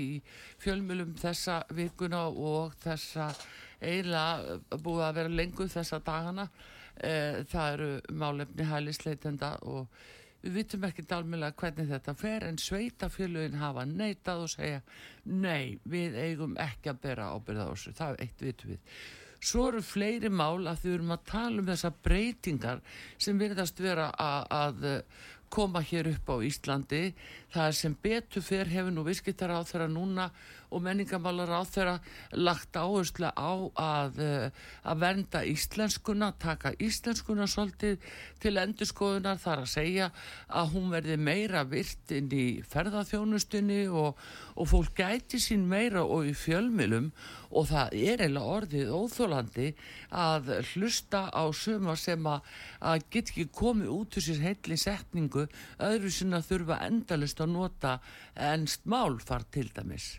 fjölmjölum 0.65 1.13
þessa 1.21 1.59
vikuna 1.69 2.23
og 2.33 2.73
þessa 2.81 3.29
eiginlega 3.77 4.57
búið 4.73 5.05
að 5.12 5.15
vera 5.21 5.36
lengur 5.43 5.69
þessa 5.69 6.01
dagana. 6.01 6.49
Það 6.97 7.69
eru 7.75 7.93
málefni 8.25 8.65
hælisleitenda 8.73 9.53
og 9.69 9.86
við 10.43 10.56
vitum 10.60 10.86
ekki 10.88 11.06
alveg 11.15 11.58
hvernig 11.60 11.89
þetta 11.89 12.13
fer 12.19 12.45
en 12.47 12.58
sveitafélugin 12.60 13.60
hafa 13.62 13.86
neitað 13.88 14.45
og 14.45 14.51
segja 14.51 14.82
nei, 15.23 15.79
við 15.88 16.17
eigum 16.19 16.58
ekki 16.60 16.91
að 16.91 17.03
bera 17.06 17.29
ábyrða 17.32 17.67
á 17.67 17.71
þessu, 17.71 17.93
það 17.95 18.15
er 18.15 18.25
eitt 18.25 18.43
vitum 18.43 18.73
við. 18.73 18.97
Svo 19.43 19.65
eru 19.67 19.82
fleiri 19.84 20.29
mál 20.32 20.67
að 20.71 20.84
þau 20.84 20.91
erum 20.93 21.15
að 21.15 21.23
tala 21.27 21.60
um 21.60 21.67
þessar 21.67 21.95
breytingar 22.03 22.84
sem 23.19 23.39
virðast 23.39 23.79
vera 23.84 24.06
að, 24.15 24.45
að 24.56 24.86
koma 25.53 25.83
hér 25.85 26.09
upp 26.15 26.33
á 26.33 26.35
Íslandi. 26.41 27.13
Það 27.53 27.67
er 27.69 27.75
sem 27.77 27.95
betur 28.01 28.41
fyrr 28.41 28.71
hefur 28.73 28.93
nú 28.95 29.05
viskittar 29.05 29.53
á 29.53 29.61
þeirra 29.61 29.87
núna 29.91 30.31
og 30.73 30.81
menningamálar 30.81 31.51
á 31.53 31.61
þeirra 31.69 31.95
lagt 32.33 32.73
áherslu 32.73 33.29
á 33.29 33.51
að, 33.77 34.19
eh, 34.19 34.49
að 34.83 34.99
vernda 35.03 35.43
íslenskuna, 35.45 36.33
taka 36.39 36.73
íslenskuna 36.81 37.45
svolítið 37.45 37.99
til 38.39 38.57
endurskoðunar 38.57 39.37
þar 39.37 39.63
að 39.63 39.69
segja 39.69 40.11
að 40.49 40.73
hún 40.73 40.89
verði 40.89 41.17
meira 41.17 41.63
virt 41.63 42.11
inn 42.11 42.31
í 42.33 42.63
ferðaþjónustunni 42.65 43.87
og, 43.89 44.17
og 44.57 44.67
fólk 44.67 44.97
gæti 44.97 45.37
sín 45.37 45.67
meira 45.69 46.03
og 46.03 46.25
í 46.25 46.33
fjölmilum 46.33 47.11
og 47.53 47.69
það 47.69 47.93
er 47.93 48.23
eiginlega 48.23 48.53
orðið 48.57 48.93
óþólandi 48.97 49.67
að 50.09 50.49
hlusta 50.73 51.29
á 51.29 51.43
suma 51.53 51.95
sem 51.95 52.25
að, 52.25 52.41
að 52.81 53.05
get 53.13 53.29
ekki 53.29 53.49
komið 53.53 53.93
út 53.93 54.17
úr 54.17 54.25
sér 54.25 54.41
heilli 54.41 54.77
setningu 54.79 55.42
öðru 55.89 56.12
sinna 56.12 56.41
þurfa 56.45 56.77
endalust 56.88 57.41
að 57.43 57.51
nota 57.56 57.95
ennst 58.51 58.86
málfar 58.89 59.45
til 59.53 59.69
dæmis 59.75 60.12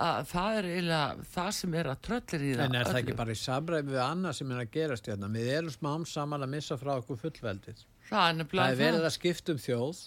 að 0.00 0.24
það 0.30 0.56
er 0.58 0.66
eiginlega 0.70 1.24
það 1.34 1.48
sem 1.58 1.74
er 1.76 1.88
að 1.92 1.98
tröllir 2.06 2.42
í 2.46 2.50
það 2.54 2.62
En 2.64 2.76
er 2.78 2.86
það 2.86 2.94
öllu. 2.94 3.00
ekki 3.02 3.16
bara 3.18 3.34
í 3.34 3.40
samræmi 3.40 3.90
við 3.92 4.00
annað 4.04 4.36
sem 4.38 4.52
er 4.54 4.60
að 4.62 4.70
gerast 4.76 5.10
hérna? 5.10 5.28
Við 5.34 5.50
erum 5.58 5.74
smám 5.74 6.06
saman 6.08 6.46
að 6.46 6.52
missa 6.54 6.78
frá 6.80 6.92
okkur 6.96 7.18
fullveldið. 7.20 7.82
það 8.08 8.40
er 8.40 8.48
Það 8.54 8.70
er 8.70 8.78
verið 8.80 9.04
að 9.10 9.14
skipta 9.18 9.52
um 9.52 9.60
þjóð. 9.60 10.00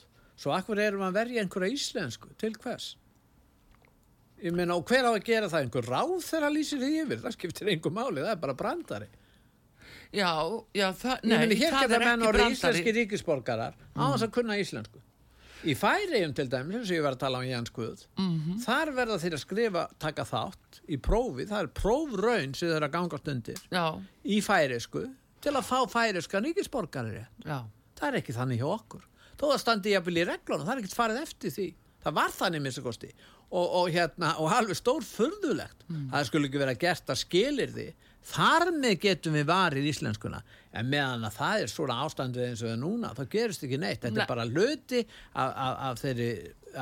Svo 0.43 0.55
akkur 0.55 0.81
erum 0.81 1.05
að 1.05 1.13
verja 1.19 1.43
einhverja 1.43 1.75
íslensku? 1.77 2.31
Til 2.41 2.55
hvers? 2.63 2.87
Ég 4.43 4.51
meina, 4.57 4.75
og 4.75 4.87
hver 4.89 5.05
á 5.07 5.11
að 5.13 5.21
gera 5.29 5.47
það? 5.51 5.67
Einhver 5.67 5.85
ráð 5.93 6.15
þegar 6.25 6.47
að 6.49 6.55
lýsir 6.57 6.81
því 6.81 6.89
yfir? 7.03 7.21
Það 7.23 7.35
skiptir 7.37 7.69
einhver 7.75 7.93
máli, 7.95 8.23
það 8.25 8.33
er 8.33 8.41
bara 8.41 8.57
brandari. 8.59 9.07
Já, 10.13 10.29
já, 10.77 10.87
það, 10.93 11.23
Ég 11.23 11.29
nei, 11.49 11.55
hér 11.57 11.71
það 11.73 11.81
geta 11.87 11.95
er 11.95 12.03
menn 12.03 12.19
ekki 12.21 12.27
orðið 12.29 12.43
brandari. 12.43 12.53
íslenski 12.57 12.93
ríkisborgarar 12.99 13.73
á 13.97 14.03
þess 14.13 14.25
að 14.27 14.31
kunna 14.35 14.57
íslensku. 14.61 14.99
Í 15.63 15.73
Færiðum 15.79 16.33
til 16.35 16.45
dæmis, 16.51 16.75
eins 16.75 16.89
og 16.91 16.97
ég 16.97 17.03
var 17.05 17.15
að 17.15 17.19
tala 17.23 17.39
um 17.39 17.45
Jans 17.47 17.69
Guð, 17.71 18.05
Mhm. 18.19 18.57
þar 18.65 18.91
verða 18.93 19.17
þeir 19.23 19.33
að 19.37 19.43
skrifa, 19.45 19.83
taka 19.97 20.23
þátt 20.27 20.81
í 20.89 20.97
prófi, 20.99 21.45
það 21.47 21.61
er 21.63 21.67
prófraun 21.67 22.53
sem 22.55 22.67
þeir 22.69 22.75
eru 22.75 22.87
að 22.89 22.91
gangast 22.91 23.27
undir 23.31 23.57
Já, 23.71 24.01
í 24.25 24.41
færisku 24.43 25.05
til 25.41 25.51
að 25.53 25.63
fá 25.63 25.79
færiska 25.89 26.41
ríkisborgari. 26.43 27.25
já, 27.45 27.63
Það 27.95 28.07
er 28.13 28.19
ekki 28.21 28.33
þannig 28.35 28.59
hjá 28.59 28.67
okkur. 28.79 29.01
Þó 29.37 29.45
það 29.53 29.59
standi 29.59 29.91
jafnvel 29.93 30.17
í 30.17 30.25
reglunum, 30.27 30.65
það 30.67 30.73
er 30.77 30.81
ekkert 30.83 30.97
farið 30.99 31.21
eftir 31.21 31.49
því. 31.51 31.73
Það 32.03 32.13
var 32.13 32.29
þannig 32.29 32.61
minnstakosti. 32.61 33.11
Og, 33.53 33.67
og 33.75 33.89
hérna, 33.93 34.39
og 34.39 34.51
alveg 34.51 34.75
stór 34.75 35.01
furðulegt. 35.01 35.85
Það 36.11 36.25
skulle 36.25 36.47
ekki 36.49 36.59
vera 36.59 36.73
gert 36.75 37.05
að 37.07 37.21
skilir 37.23 37.71
því. 37.71 37.93
Þar 38.23 38.71
með 38.77 38.97
getum 39.03 39.37
við 39.37 39.47
varið 39.49 39.87
íslenskuna. 39.91 40.41
En 40.73 40.89
meðan 40.89 41.27
að 41.27 41.37
það 41.37 41.63
er 41.63 41.71
svona 41.71 41.99
ástandið 42.05 42.45
eins 42.47 42.63
og 42.63 42.71
það 42.71 42.81
núna, 42.81 43.13
þá 43.17 43.23
gerist 43.35 43.65
ekki 43.67 43.79
neitt. 43.81 44.01
Þetta 44.01 44.15
Nei. 44.15 44.23
er 44.23 44.31
bara 44.31 44.45
hluti 44.49 45.01
af, 45.03 45.49
af, 45.49 45.73
af 45.89 46.01
þeirri, 46.01 46.29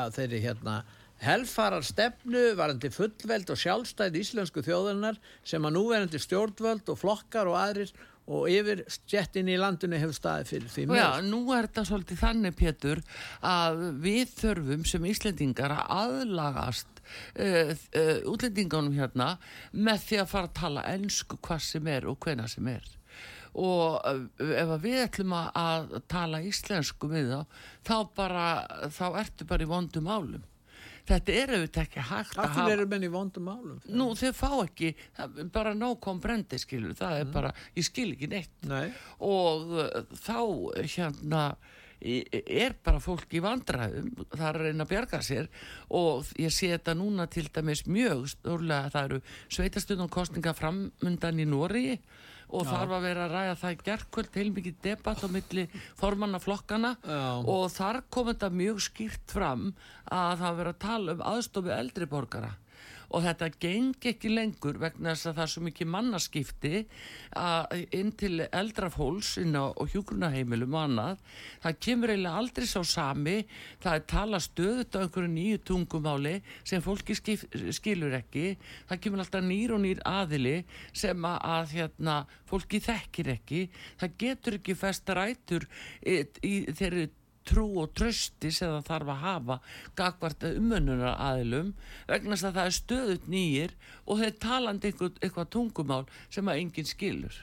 af 0.04 0.13
þeirri 0.15 0.41
hérna, 0.45 0.75
helfarar 1.21 1.86
stefnu 1.86 2.45
varandi 2.58 2.89
fullveld 2.93 3.51
og 3.54 3.60
sjálfstæð 3.62 4.17
íslensku 4.21 4.63
þjóðunar 4.65 5.19
sem 5.45 5.65
að 5.67 5.75
núverandi 5.77 6.21
stjórnvöld 6.21 6.89
og 6.89 7.01
flokkar 7.01 7.49
og 7.51 7.60
aðrir 7.62 7.91
og 8.32 8.48
yfir 8.52 8.84
stjettin 8.91 9.50
í 9.52 9.58
landinu 9.60 10.00
hefur 10.00 10.15
staðið 10.15 10.54
fyrir 10.54 10.72
því 10.72 10.86
Já, 10.98 11.10
nú 11.26 11.41
er 11.56 11.67
þetta 11.67 11.84
svolítið 11.89 12.22
þannig, 12.22 12.56
Pétur, 12.60 13.04
að 13.44 13.84
við 14.04 14.34
þurfum 14.38 14.88
sem 14.88 15.08
Íslendingar 15.12 15.76
að 15.76 15.94
aðlagast 15.98 17.02
uh, 17.02 17.74
uh, 17.74 18.17
útlendingunum 18.32 18.96
hérna 18.96 19.36
með 19.72 20.08
því 20.08 20.24
að 20.24 20.32
fara 20.32 20.50
að 20.50 20.58
tala 20.62 20.88
ensku 20.94 21.39
hvað 21.44 21.63
sem 21.67 21.91
er 21.91 22.10
og 22.10 22.20
hvena 22.24 22.48
sem 22.52 22.67
er. 22.72 22.88
Og 23.60 23.98
uh, 24.08 24.22
ef 24.39 24.76
við 24.84 25.02
ætlum 25.06 25.36
að 25.36 25.98
tala 26.12 26.44
íslensku 26.48 27.10
við 27.12 27.34
þá, 27.34 27.41
þá 27.89 27.98
bara, 28.15 28.48
þá 28.94 29.06
ertu 29.26 29.50
bara 29.50 29.67
í 29.67 29.72
vondum 29.72 30.08
álum. 30.08 30.48
Þetta 31.10 31.36
er 31.42 31.54
auðvitað 31.56 31.84
ekki 31.88 32.06
hægt 32.12 32.38
að 32.38 32.44
Af 32.44 32.50
hafa... 32.52 32.56
hverju 32.62 32.78
eru 32.78 32.88
menn 32.94 33.06
í 33.08 33.12
vondum 33.12 33.48
málum? 33.50 33.82
Nú, 33.90 34.08
þeir 34.20 34.34
fá 34.38 34.50
ekki, 34.62 34.94
það 35.18 35.44
bara 35.56 35.76
no 35.78 35.92
komprendi, 36.04 36.60
skilur, 36.62 36.96
það 36.98 37.20
er 37.20 37.30
bara, 37.34 37.54
ég 37.78 37.88
skil 37.88 38.10
ekki 38.14 38.32
neitt. 38.32 38.58
Nei. 38.70 38.88
og 39.26 39.78
uh, 39.78 40.18
þá 40.22 40.40
hérna 40.80 41.46
er 42.02 42.74
bara 42.82 43.02
fólk 43.02 43.34
í 43.38 43.42
vandræðum 43.44 44.10
það 44.32 44.46
er 44.48 44.58
að 44.58 44.64
reyna 44.66 44.86
að 44.88 44.92
bjarga 44.94 45.22
sér. 45.26 45.50
Og 45.94 46.32
ég 46.42 46.54
sé 46.54 46.72
þetta 46.74 46.96
núna 46.98 47.28
til 47.30 47.46
dæmis 47.54 47.86
mjög 47.86 48.26
stórlega 48.34 48.90
það 48.94 49.10
eru 49.10 49.22
sveitastundum 49.54 50.10
kostninga 50.12 50.56
framundan 50.58 51.42
í 51.42 51.46
Nóri 51.50 51.86
og 52.52 52.66
þar 52.68 52.90
var 52.92 53.04
verið 53.06 53.24
að 53.26 53.36
ræða 53.36 53.58
það 53.62 53.76
í 53.76 53.80
gerkvöld 53.88 54.40
heilmikið 54.42 54.80
debatt 54.88 55.24
á 55.24 55.28
milli 55.32 55.68
formanna 56.00 56.42
flokkana 56.44 56.96
Já. 57.04 57.22
og 57.40 57.64
þar 57.74 58.02
kom 58.14 58.32
þetta 58.32 58.52
mjög 58.62 58.82
skýrt 58.88 59.36
fram 59.36 59.70
að 60.12 60.44
það 60.44 60.60
verið 60.60 60.74
að 60.76 60.84
tala 60.86 61.16
um 61.16 61.26
aðstofi 61.32 61.74
eldri 61.78 62.10
borgara 62.12 62.52
og 63.12 63.26
þetta 63.26 63.50
gengi 63.62 64.12
ekki 64.13 64.32
lengur 64.32 64.80
vegna 64.80 65.12
þess 65.12 65.30
að 65.30 65.38
það 65.38 65.43
er 65.43 65.52
svo 65.54 65.63
mikið 65.65 65.89
mannaskipti 65.91 66.82
inn 67.97 68.12
til 68.19 68.45
eldra 68.47 68.89
fólks 68.93 69.34
inn 69.41 69.58
á 69.60 69.67
hjúgrunaheimilum 69.76 70.78
og 70.78 70.86
annað. 70.86 71.21
Það 71.63 71.80
kemur 71.88 72.13
eiginlega 72.13 72.41
aldrei 72.41 72.67
sá 72.71 72.80
sami. 72.88 73.38
Það 73.84 73.97
er 73.97 74.06
tala 74.13 74.41
stöðut 74.43 74.95
á 74.95 75.04
einhverju 75.04 75.32
nýju 75.36 75.62
tungumáli 75.67 76.36
sem 76.63 76.84
fólki 76.84 77.17
skif, 77.19 77.45
skilur 77.76 78.15
ekki. 78.21 78.56
Það 78.89 79.04
kemur 79.06 79.26
alltaf 79.26 79.45
nýr 79.45 79.76
og 79.76 79.84
nýr 79.84 80.04
aðili 80.08 80.58
sem 80.93 81.28
að, 81.28 81.39
að 81.56 81.78
hérna, 81.78 82.19
fólki 82.50 82.82
þekkir 82.84 83.34
ekki. 83.36 83.65
Það 84.00 84.19
getur 84.26 84.60
ekki 84.62 84.78
festa 84.80 85.17
rætur 85.19 85.67
í, 86.02 86.21
í 86.47 86.54
þeirri 86.71 87.10
trú 87.47 87.65
og 87.82 87.93
trösti 87.97 88.51
sem 88.54 88.71
það 88.71 88.88
þarf 88.89 89.13
að 89.13 89.23
hafa 89.25 89.58
gagvart 89.99 90.47
umönnunar 90.51 91.15
aðilum 91.17 91.71
vegna 92.10 92.38
að 92.38 92.58
það 92.58 92.65
er 92.65 92.77
stöðut 92.77 93.30
nýjir 93.32 93.77
og 94.06 94.21
þeir 94.21 94.36
talandi 94.45 94.91
eitthvað, 94.91 95.17
eitthvað 95.21 95.49
tungumál 95.56 96.04
sem 96.30 96.51
að 96.51 96.62
enginn 96.63 96.91
skilur 96.91 97.39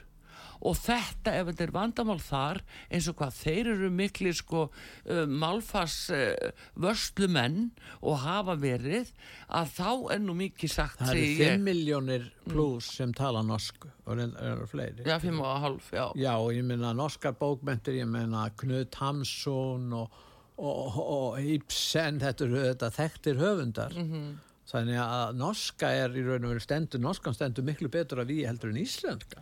og 0.59 0.75
þetta 0.75 1.33
ef 1.39 1.47
þetta 1.51 1.63
er 1.67 1.71
vandamál 1.75 2.19
þar 2.19 2.59
eins 2.91 3.07
og 3.11 3.15
hvað 3.21 3.37
þeir 3.39 3.69
eru 3.73 3.89
mikli 3.95 4.33
sko 4.35 4.65
uh, 4.67 5.23
málfars 5.29 5.97
uh, 6.11 6.33
vörslumenn 6.75 7.69
og 8.01 8.17
hafa 8.25 8.55
verið 8.59 9.11
að 9.55 9.71
þá 9.77 9.89
er 10.15 10.23
nú 10.25 10.35
mikið 10.39 10.73
sagt 10.73 10.99
Það 11.03 11.13
eru 11.15 11.29
5 11.39 11.45
ég. 11.45 11.63
miljónir 11.63 12.25
pluss 12.49 12.89
sem 12.99 13.13
tala 13.15 13.43
norsku 13.45 13.87
og 14.09 14.17
það 14.19 14.35
eru 14.51 14.67
fleiri. 14.67 15.03
já, 15.05 15.15
fimm 15.21 15.39
og 15.45 15.61
hálf, 15.63 15.91
já 15.93 16.05
Já, 16.17 16.33
og 16.41 16.51
ég 16.55 16.65
meina 16.65 16.91
norskar 16.97 17.35
bókmentir, 17.39 17.99
ég 18.01 18.09
meina 18.09 18.47
Knut 18.57 18.95
Hamsun 18.99 19.93
og, 19.93 20.19
og, 20.57 20.99
og 20.99 21.39
Ibsen, 21.39 22.19
þetta 22.19 22.47
eru 22.47 22.61
þetta 22.65 22.89
þekktir 22.99 23.37
höfundar. 23.39 23.93
Mhm. 23.95 24.29
Þannig 24.69 24.99
að 25.01 25.37
norska 25.39 25.87
er 25.97 26.13
í 26.13 26.21
raun 26.21 26.43
og 26.45 26.51
veru 26.53 26.61
stendur, 26.61 27.01
norskan 27.01 27.33
stendur 27.33 27.65
miklu 27.65 27.89
betur 27.89 28.19
að 28.21 28.29
við 28.35 28.43
heldur 28.51 28.69
en 28.69 28.77
íslenska. 28.83 29.41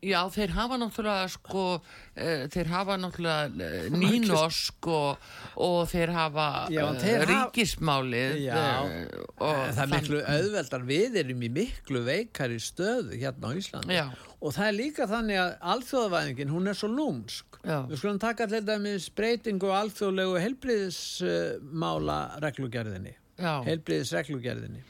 Já, 0.00 0.20
þeir 0.32 0.54
hafa 0.56 0.78
náttúrulega 0.80 1.26
sko, 1.28 1.64
uh, 1.80 2.44
þeir 2.52 2.70
hafa 2.72 2.96
náttúrulega 3.00 3.66
uh, 3.68 3.98
nýnorsk 4.00 4.88
og, 4.88 5.28
og 5.60 5.80
þeir 5.90 6.12
hafa 6.16 6.46
Já, 6.72 6.80
en 6.86 6.96
uh, 6.96 7.04
þeir 7.04 7.26
ríkismálið 7.28 8.38
Já, 8.46 8.56
eh, 8.56 9.12
og 9.36 9.60
það 9.76 9.82
er 9.84 9.92
miklu 9.92 10.22
auðveldar, 10.24 10.88
við 10.88 11.20
erum 11.24 11.44
í 11.44 11.52
miklu 11.60 12.04
veikari 12.08 12.56
stöðu 12.62 13.20
hérna 13.20 13.52
á 13.52 13.58
Íslandi. 13.60 14.00
Já. 14.00 14.06
og 14.40 14.56
það 14.56 14.66
er 14.70 14.76
líka 14.78 15.08
þannig 15.10 15.40
að 15.42 15.54
alþjóðavæðingin, 15.74 16.52
hún 16.54 16.72
er 16.72 16.80
svo 16.80 16.88
lúmsk. 16.88 17.60
Við 17.60 17.96
skulum 18.00 18.20
taka 18.22 18.46
til 18.48 18.62
dæmis 18.64 19.10
breytingu 19.12 19.68
á 19.68 19.84
alþjóðlegu 19.84 20.38
heilbriðismála 20.40 22.20
reglugerðinni. 22.40 23.18
Já. 23.40 23.60
heilbriðisreglugerðinni 23.64 24.84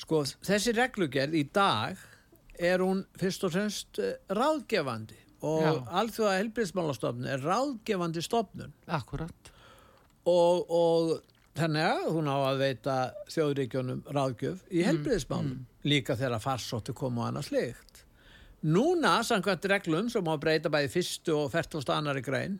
sko, 0.00 0.22
þessi 0.46 0.74
reglugerð 0.76 1.36
í 1.38 1.44
dag 1.54 1.98
er 2.58 2.82
hún 2.84 3.04
fyrst 3.20 3.44
og 3.46 3.54
fremst 3.54 4.00
eh, 4.02 4.16
ráðgefandi 4.32 5.18
og 5.46 5.62
Já. 5.62 5.72
alþjóða 6.00 6.36
heilbriðismálastofnun 6.40 7.28
er 7.30 7.42
ráðgefandi 7.44 8.22
stofnun. 8.24 8.72
Akkurat. 8.88 9.50
Og, 10.26 10.64
og 10.72 11.10
þannig 11.56 11.84
að 11.86 12.06
hún 12.16 12.30
á 12.32 12.36
að 12.48 12.62
veita 12.64 12.96
þjóðríkjónum 13.32 14.00
ráðgjöf 14.12 14.64
í 14.70 14.80
Mm, 14.80 14.88
helbriðismálum 14.90 15.60
líka 15.86 16.16
þegar 16.18 16.42
farsóttu 16.42 16.94
koma 16.96 17.22
og 17.22 17.28
annað 17.30 17.50
slikt 17.50 18.02
núna 18.66 19.20
samkvæmt 19.22 19.68
reglum 19.70 20.08
sem 20.10 20.26
á 20.26 20.32
að 20.32 20.42
breyta 20.42 20.72
bæði 20.72 20.90
fyrstu 20.96 21.36
og 21.36 21.52
færtúst 21.52 21.92
annari 21.92 22.24
grein 22.24 22.58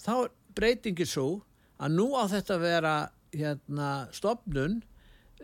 þá 0.00 0.30
breytingin 0.56 1.06
svo 1.10 1.26
að 1.78 1.94
nú 1.98 2.06
á 2.16 2.24
þetta 2.30 2.56
að 2.56 2.64
vera 2.64 2.94
hérna, 3.34 3.88
stopnun 4.14 4.78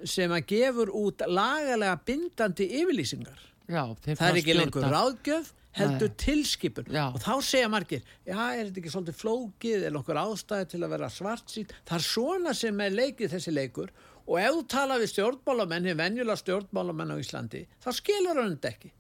sem 0.04 0.33
að 0.35 0.46
gefur 0.52 0.92
út 0.94 1.24
lagalega 1.28 1.98
bindandi 2.07 2.68
yfirlýsingar. 2.80 3.44
Já, 3.70 3.85
það 4.04 4.24
er 4.28 4.40
ekki 4.40 4.57
lengur 4.59 4.88
ráðgjöf 4.92 5.52
heldur 5.74 6.11
Nei. 6.11 6.16
tilskipun. 6.22 6.90
Já. 6.92 7.07
og 7.09 7.20
þá 7.22 7.33
segja 7.42 7.68
margir, 7.72 8.02
já 8.26 8.38
er 8.54 8.68
þetta 8.68 8.83
ekki 8.83 8.92
svolítið 8.92 9.16
flókið 9.18 9.87
er 9.88 9.94
nokkur 9.94 10.20
ástæði 10.20 10.68
til 10.70 10.83
að 10.85 10.92
vera 10.94 11.09
svart 11.11 11.54
það 11.54 11.96
er 11.96 12.04
svona 12.07 12.52
sem 12.54 12.83
er 12.85 12.94
leikið 12.94 13.33
þessi 13.35 13.54
leikur. 13.54 13.94
Og 14.24 14.38
ef 14.40 14.52
þú 14.54 14.61
tala 14.72 14.98
við 15.00 15.11
stjórnmálamenn 15.12 15.88
hefur 15.90 16.00
venjulega 16.00 16.40
stjórnmálamenn 16.40 17.12
á 17.12 17.16
Íslandi 17.20 17.64
þá 17.83 17.90
skilur 17.96 18.40
hann 18.40 18.54
þetta 18.54 18.70
ekki. 18.70 18.92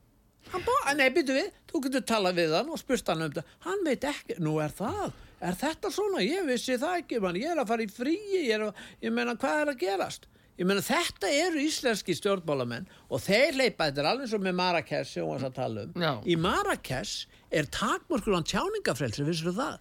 Nei 0.98 1.08
byrju 1.10 1.34
við, 1.34 1.54
þú 1.70 1.80
getur 1.86 2.04
talað 2.08 2.40
við 2.42 2.52
hann 2.58 2.68
og 2.70 2.80
spurst 2.80 3.08
hann 3.08 3.24
um 3.24 3.30
þetta, 3.32 3.56
hann 3.64 3.86
veit 3.86 4.04
ekki 4.04 4.36
nú 4.44 4.58
er 4.62 4.74
það, 4.74 5.14
er 5.40 5.56
þetta 5.58 5.90
svona, 5.94 6.20
ég 6.22 6.44
vissi 6.46 6.76
það 6.80 6.98
ekki 7.00 7.20
man, 7.24 7.38
ég 7.40 7.54
er 7.54 7.62
að 7.62 7.70
fara 7.72 7.86
í 7.86 7.88
fríi 7.90 8.44
ég, 8.44 8.60
að, 8.60 8.84
ég 9.02 9.14
meina 9.14 9.34
hvað 9.40 9.62
er 9.62 9.72
að 9.72 9.80
gerast 9.80 10.28
ég 10.60 10.68
meina 10.68 10.82
þetta 10.84 11.30
eru 11.34 11.62
íslenski 11.64 12.14
stjórnmálamenn 12.18 12.86
og 13.08 13.22
þeir 13.24 13.58
leipa, 13.58 13.88
þetta 13.88 14.04
er 14.04 14.10
alveg 14.12 14.30
svo 14.30 14.40
með 14.42 14.56
Marrakesh 14.60 15.16
sem 15.16 15.24
við 15.24 15.32
varum 15.32 15.48
að 15.48 15.56
tala 15.58 15.84
um. 15.86 15.96
Já. 16.04 16.12
í 16.30 16.36
Marrakesh 16.38 17.40
er 17.50 17.68
takmörkur 17.74 18.38
á 18.38 18.42
tjáningafrelsi, 18.52 19.26
vissir 19.26 19.54
það? 19.56 19.76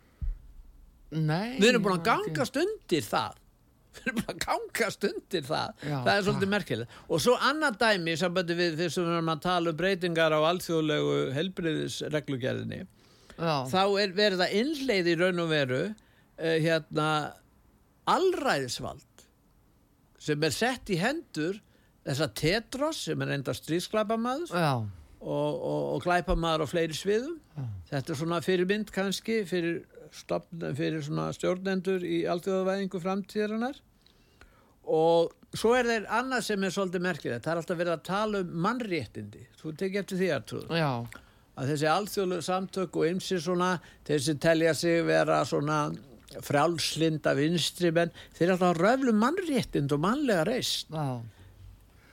Nei 1.13 1.59
við 1.62 1.69
erum 1.69 1.86
búin 1.86 1.99
að 1.99 2.07
gangast 2.09 2.57
undir 2.57 3.05
það. 3.05 3.39
Við 3.93 4.07
erum 4.09 4.15
búin 4.23 4.31
að 4.31 4.39
gangast 4.41 5.05
undir 5.05 5.43
það. 5.45 5.73
Já, 5.86 5.97
það 6.01 6.15
er 6.15 6.23
svolítið 6.25 6.41
takk. 6.41 6.53
merkilegt. 6.55 6.95
Og 7.13 7.19
svo 7.21 7.36
annað 7.49 7.75
dæmi 7.83 8.15
sem 8.17 8.39
við 8.39 8.53
fyrst 8.79 8.97
sem 8.97 9.05
við 9.05 9.17
erum 9.19 9.29
að 9.29 9.43
tala 9.43 9.69
um 9.69 9.77
breytingar 9.77 10.33
á 10.33 10.39
alþjóðlegu 10.49 11.19
helbriðisreglugerðinni 11.36 12.79
Já, 13.38 13.53
þá 13.69 13.83
er 14.01 14.15
verið 14.17 14.43
að 14.45 14.55
innleið 14.63 15.12
í 15.13 15.15
raun 15.21 15.43
og 15.43 15.54
veru 15.54 15.83
uh, 15.85 16.58
hérna 16.65 17.08
allræðisvald 18.10 19.12
sem 20.24 20.44
er 20.48 20.56
sett 20.56 20.92
í 20.94 21.00
hendur 21.02 21.60
þessa 22.04 22.28
Tetros 22.36 23.06
sem 23.08 23.24
er 23.24 23.34
enda 23.38 23.56
stríðsklapamaður 23.56 24.52
já, 24.52 24.74
og, 25.24 25.52
og, 25.56 25.82
og 25.96 26.04
glæpamaður 26.04 26.65
á 26.65 26.67
fleiri 26.67 26.98
sviðum. 26.98 27.40
Þetta 27.92 28.13
er 28.13 28.19
svona 28.19 28.42
fyrirmynd 28.44 28.92
kannski 28.94 29.42
fyrir, 29.48 29.82
stofn, 30.15 30.67
fyrir 30.78 31.04
svona 31.06 31.30
stjórnendur 31.36 32.04
í 32.04 32.24
alþjóðavæðingu 32.32 33.02
framtíðarinnar. 33.04 33.80
Og 34.84 35.32
svo 35.56 35.76
er 35.78 35.88
þeir 35.88 36.08
annað 36.12 36.48
sem 36.50 36.63
er 36.65 36.74
svolítið 36.76 37.06
merkilegt, 37.06 37.46
það 37.46 37.54
er 37.54 37.62
alltaf 37.62 37.80
verið 37.80 37.96
að 37.96 38.08
tala 38.10 38.42
um 38.44 38.56
mannréttindi, 38.65 39.46
þú 39.62 39.76
tekið 39.80 40.02
eftir 40.02 40.19
því 40.19 40.32
að 40.36 40.56
Já, 40.76 40.90
að 41.54 41.69
þessi 41.71 41.90
alþjóðlegu 41.94 42.46
samtök 42.50 42.98
og 43.00 43.08
ymsi 43.13 43.40
svona, 43.40 43.69
þessi 44.08 44.36
telja 44.44 44.74
sig 44.76 45.06
vera 45.08 45.40
svona 45.48 45.86
frjálslinda 46.42 47.36
vinstri 47.38 47.92
menn, 47.96 48.13
þeir 48.38 48.56
alltaf 48.56 48.73
að 48.73 48.81
röflu 48.81 49.13
mannréttind 49.17 49.94
og 49.96 50.04
mannlega 50.04 50.46
reist 50.50 50.92
já, 50.94 51.21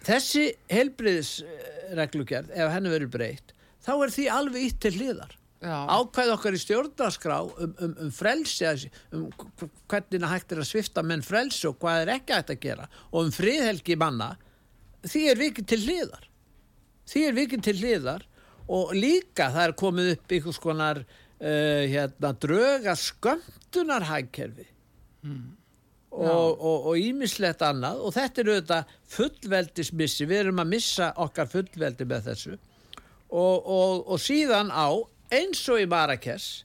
þessi 0.06 0.46
helbriðisreglugerð 0.72 2.54
ef 2.56 2.72
henni 2.74 2.92
verið 2.92 3.12
breytt, 3.16 3.54
þá 3.84 3.92
er 3.96 4.16
því 4.16 4.26
alveg 4.36 4.66
ítt 4.68 4.80
til 4.84 4.96
hliðar. 4.98 5.36
Já. 5.60 5.76
ákvæð 5.92 6.30
okkar 6.32 6.54
í 6.56 6.58
stjórnarskrá 6.62 7.34
um, 7.44 7.72
um, 7.84 7.90
um 8.06 8.12
frelsi 8.16 8.88
um 9.12 9.26
hvernig 9.92 10.24
hægt 10.24 10.54
er 10.54 10.62
að 10.62 10.70
svifta 10.70 11.02
menn 11.04 11.20
frelsi 11.20 11.66
og 11.68 11.76
hvað 11.82 12.06
er 12.06 12.12
ekki 12.14 12.32
hægt 12.32 12.52
að 12.54 12.62
gera 12.62 12.86
og 13.10 13.26
um 13.26 13.34
friðhelgi 13.34 13.98
manna 14.00 14.30
því 15.04 15.26
er 15.28 15.40
vikið 15.40 15.66
til 15.68 15.80
hliðar. 15.84 16.24
Því 17.10 17.26
er 17.26 17.36
vikið 17.36 17.64
til 17.66 17.76
hliðar 17.76 18.24
og 18.70 18.94
líka 18.96 19.50
það 19.52 19.66
er 19.66 19.76
komið 19.82 20.10
upp 20.14 20.34
einhvers 20.36 20.62
konar 20.62 21.02
uh, 21.40 21.82
hérna, 21.90 22.32
dröga 22.40 22.96
skömmtunarhægkerfi 22.96 24.68
og 26.10 26.96
ímislegt 26.98 27.62
annað. 27.62 28.00
Og 28.02 28.14
þetta 28.16 28.42
er 28.42 28.50
auðvitað 28.50 28.94
fullveldismissi 29.14 30.26
við 30.26 30.44
erum 30.44 30.62
að 30.62 30.72
missa 30.72 31.12
okkar 31.22 31.50
fullveldi 31.52 32.06
með 32.08 32.30
þessu. 32.30 32.56
Og, 33.30 33.56
og, 33.62 34.08
og 34.10 34.18
síðan 34.18 34.72
á 34.74 34.90
eins 35.30 35.62
og 35.70 35.78
í 35.82 35.86
Marrakes 35.90 36.64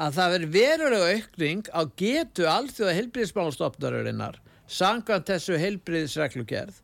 að 0.00 0.16
það 0.16 0.32
veri 0.34 0.48
verulega 0.54 1.10
aukning 1.14 1.68
á 1.70 1.80
getu 2.02 2.46
alþjóða 2.50 2.96
heilbriðismálstofnarinnar 2.98 4.40
samkvæmt 4.70 5.28
þessu 5.30 5.58
heilbriðisreglugerð 5.60 6.80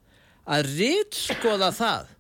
að 0.46 0.70
rýtskoða 0.76 1.72
það 1.74 2.12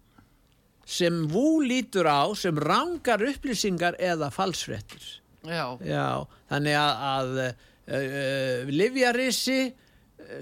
sem 0.86 1.24
vú 1.30 1.60
lítur 1.66 2.06
á 2.06 2.30
sem 2.38 2.56
rangar 2.56 3.24
upplýsingar 3.26 3.98
eða 3.98 4.30
falsfrettir. 4.34 5.06
já. 5.46 5.78
Já, 5.82 6.26
þannig 6.50 6.78
að, 6.78 7.02
að 7.10 7.40
uh, 7.42 7.50
uh, 7.90 8.70
livjarissi 8.70 9.60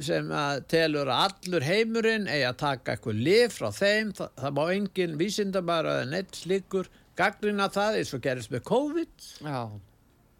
sem 0.04 0.30
að 0.32 0.62
telur 0.70 1.10
að 1.12 1.24
allur 1.28 1.64
heimurinn 1.66 2.28
eigi 2.30 2.44
að 2.48 2.60
taka 2.60 2.94
eitthvað 2.94 3.24
lif 3.26 3.56
frá 3.58 3.70
þeim, 3.74 4.12
það, 4.16 4.30
það 4.40 4.54
má 4.56 4.62
engin 4.74 5.16
vísindabara 5.20 5.96
eða 5.98 6.10
neitt 6.12 6.38
slíkur 6.38 6.88
gagnrina 7.18 7.68
það 7.72 7.98
eins 8.00 8.14
og 8.16 8.22
gerist 8.24 8.52
með 8.52 8.64
COVID 8.70 9.26
já. 9.44 9.58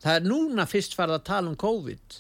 það 0.05 0.15
er 0.15 0.29
núna 0.29 0.67
fyrst 0.71 0.97
farið 0.99 1.19
að 1.19 1.27
tala 1.29 1.53
um 1.53 1.59
COVID 1.61 2.19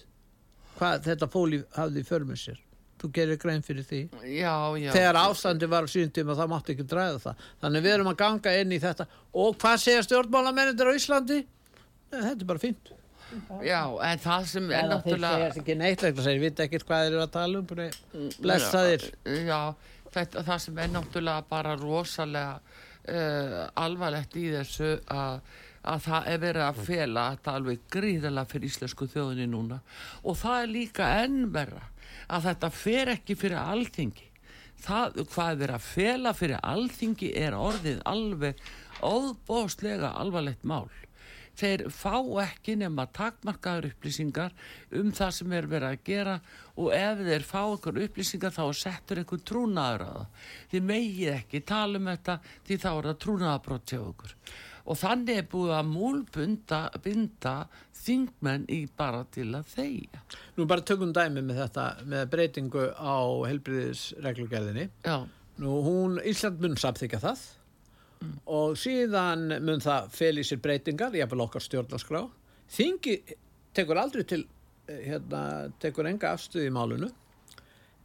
hvað 0.78 1.08
þetta 1.08 1.30
fóli 1.30 1.62
hafði 1.76 2.02
í 2.02 2.08
förmur 2.08 2.40
sér 2.40 2.60
þú 3.04 3.12
gerir 3.18 3.40
grein 3.40 3.64
fyrir 3.64 3.86
því. 3.86 4.00
Já, 4.32 4.54
já. 4.80 4.90
þegar 4.96 5.20
ástandi 5.20 5.68
var 5.70 5.84
á 5.84 5.88
síðan 5.92 6.12
tíma 6.16 6.36
það 6.38 6.52
mátti 6.54 6.74
ekki 6.74 6.88
dræða 6.88 7.22
það. 7.28 7.46
Þannig 7.64 7.86
við 7.86 7.96
erum 7.98 8.12
að 8.12 8.20
ganga 8.24 8.58
inn 8.60 8.74
í 8.74 8.80
þetta. 8.82 9.08
Og 9.44 9.56
hvað 9.60 9.80
segja 9.84 10.04
stjórnmálamennir 10.08 10.90
á 10.90 10.92
Íslandi? 10.96 11.40
Þetta 12.14 12.38
er 12.38 12.48
bara 12.48 12.62
fínt. 12.62 12.94
Já, 13.64 13.80
en 14.06 14.20
það 14.22 14.46
sem 14.50 14.70
er 14.70 14.76
en 14.76 14.84
þeir 14.84 14.92
náttúrulega... 14.92 15.38
segja 15.40 15.62
ekki 15.62 15.76
neitt 15.80 16.04
vegna 16.04 16.24
þeir 16.26 16.40
vita 16.42 16.64
ekkert 16.64 16.86
hvað 16.86 17.04
þeir 17.04 17.14
eru 17.14 17.22
að 17.24 17.32
tala 17.34 17.60
um 17.60 18.34
blessaðir 18.44 19.06
Já, 19.24 19.60
þetta, 20.14 20.44
það 20.46 20.60
sem 20.64 20.80
er 20.84 20.92
náttúrulega 20.92 21.46
bara 21.48 21.72
rosalega 21.80 22.60
uh, 22.60 23.56
alvarlegt 23.82 24.36
í 24.38 24.44
þessu 24.52 24.92
að, 25.10 25.40
að 25.82 26.04
það 26.06 26.30
er 26.34 26.44
verið 26.44 26.66
að 26.68 26.84
fela 26.90 27.26
þetta 27.34 27.56
alveg 27.58 27.88
gríðalega 27.96 28.52
fyrir 28.52 28.70
íslensku 28.70 29.10
þjóðinni 29.10 29.48
núna. 29.50 29.80
Og 30.22 30.38
það 30.44 30.60
er 30.60 30.72
líka 30.76 31.10
enn 31.24 31.50
verra 31.56 31.82
að 32.28 32.48
þetta 32.48 32.70
fer 32.74 33.12
ekki 33.16 33.38
fyrir 33.38 33.60
alþingi. 33.60 34.30
Það, 34.84 35.22
hvað 35.32 35.64
er 35.64 35.72
að 35.76 35.86
fela 35.86 36.34
fyrir 36.36 36.60
alþingi 36.60 37.30
er 37.40 37.56
orðið 37.56 38.02
alveg 38.10 38.60
óbóðslega 39.04 40.12
alvarlegt 40.18 40.64
mál 40.66 40.90
þeir 41.58 41.86
fá 41.94 42.18
ekki 42.42 42.74
nema 42.78 43.06
takmarkaður 43.14 43.92
upplýsingar 43.92 44.54
um 44.98 45.10
það 45.14 45.32
sem 45.38 45.54
er 45.54 45.68
verið 45.70 45.88
að 45.92 46.04
gera 46.08 46.36
og 46.74 46.90
ef 46.96 47.22
þeir 47.28 47.46
fá 47.46 47.60
einhver 47.62 48.00
upplýsingar 48.06 48.54
þá 48.54 48.64
settur 48.78 49.22
einhver 49.22 49.42
trúnaður 49.46 50.06
að 50.06 50.16
það. 50.18 50.46
Þið 50.72 50.86
megið 50.90 51.32
ekki 51.34 51.64
tala 51.70 52.00
um 52.00 52.10
þetta 52.10 52.38
því 52.66 52.78
þá 52.84 52.90
er 52.92 53.08
það 53.10 53.20
trúnaðabrott 53.24 53.94
hjá 53.94 54.00
okkur. 54.02 54.36
Og 54.84 54.98
þannig 55.00 55.38
er 55.40 55.46
búið 55.48 55.72
að 55.78 55.90
múlbunda 55.94 56.80
binda 57.04 57.54
þingmenn 58.04 58.66
í 58.68 58.82
bara 58.98 59.22
til 59.32 59.48
að 59.56 59.70
þeia. 59.72 60.20
Nú 60.58 60.66
bara 60.68 60.84
tökum 60.84 61.14
dæmi 61.16 61.40
með 61.40 61.62
þetta 61.62 61.86
með 62.04 62.26
breytingu 62.34 62.90
á 62.92 63.16
helbriðisreglugerðinni 63.48 64.90
Já, 65.06 65.16
Nú 65.62 65.78
hún, 65.86 66.18
Ísland 66.26 66.60
mun 66.60 66.74
samþykja 66.80 67.20
það 67.22 67.44
og 68.50 68.78
síðan 68.80 69.50
mun 69.62 69.82
það 69.84 70.06
fel 70.16 70.40
í 70.40 70.44
sér 70.46 70.60
breytingar, 70.64 71.14
jafnvel 71.14 71.44
okkar 71.44 71.62
stjórnarskrá. 71.62 72.22
Þingi 72.72 73.16
tekur 73.76 74.00
aldrei 74.00 74.24
til, 74.24 74.46
eh, 74.88 75.02
hérna, 75.10 75.70
tekur 75.78 76.08
enga 76.08 76.32
afstuð 76.32 76.66
í 76.66 76.72
málunu. 76.72 77.10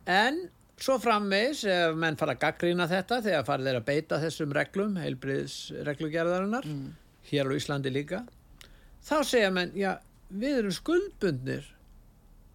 En 0.05 0.49
svo 0.79 0.95
framvegis, 1.01 1.63
ef 1.69 1.95
menn 1.99 2.17
fara 2.19 2.35
að 2.35 2.43
gaggrýna 2.45 2.87
þetta 2.89 3.21
þegar 3.25 3.47
farið 3.47 3.69
þeir 3.69 3.79
að 3.81 3.87
beita 3.89 4.19
þessum 4.23 4.53
reglum, 4.55 4.95
heilbriðisreglugerðarinnar, 5.03 6.67
hér 7.31 7.49
á 7.49 7.53
Íslandi 7.57 7.91
líka, 7.93 8.23
þá 9.05 9.17
segja 9.27 9.49
menn, 9.53 9.73
já, 9.77 9.97
við 10.29 10.61
erum 10.61 10.75
skuldbundnir, 10.75 11.67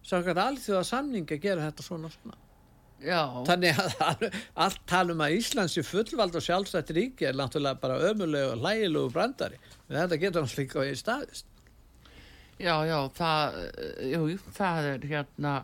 sákvæmt 0.05 0.41
alþjóða 0.45 0.83
samning 0.89 1.29
að 1.31 1.41
gera 1.45 1.67
þetta 1.69 1.85
svona 1.85 2.09
og 2.09 2.15
svona. 2.17 2.37
já, 3.05 3.21
Þannig 3.47 3.79
að 4.05 4.27
allt 4.65 4.83
talum 4.89 5.21
að 5.25 5.37
Íslands 5.39 5.77
er 5.77 5.85
fullvald 5.87 6.37
og 6.37 6.45
sjálfstætt 6.45 6.93
ríki 6.95 7.27
er 7.29 7.37
náttúrulega 7.37 7.81
bara 7.81 7.99
ömulegu 8.11 8.53
og 8.53 8.61
hlægilegu 8.63 9.11
brandari. 9.13 9.59
En 9.89 9.97
þetta 9.99 10.19
getur 10.21 10.45
hans 10.45 10.57
líka 10.57 10.85
í 10.85 10.95
staðist. 10.97 11.45
já, 12.57 12.75
já, 12.87 12.99
það, 13.17 13.57
jú, 14.13 14.37
það 14.55 14.85
er 14.93 15.07
hérna, 15.11 15.55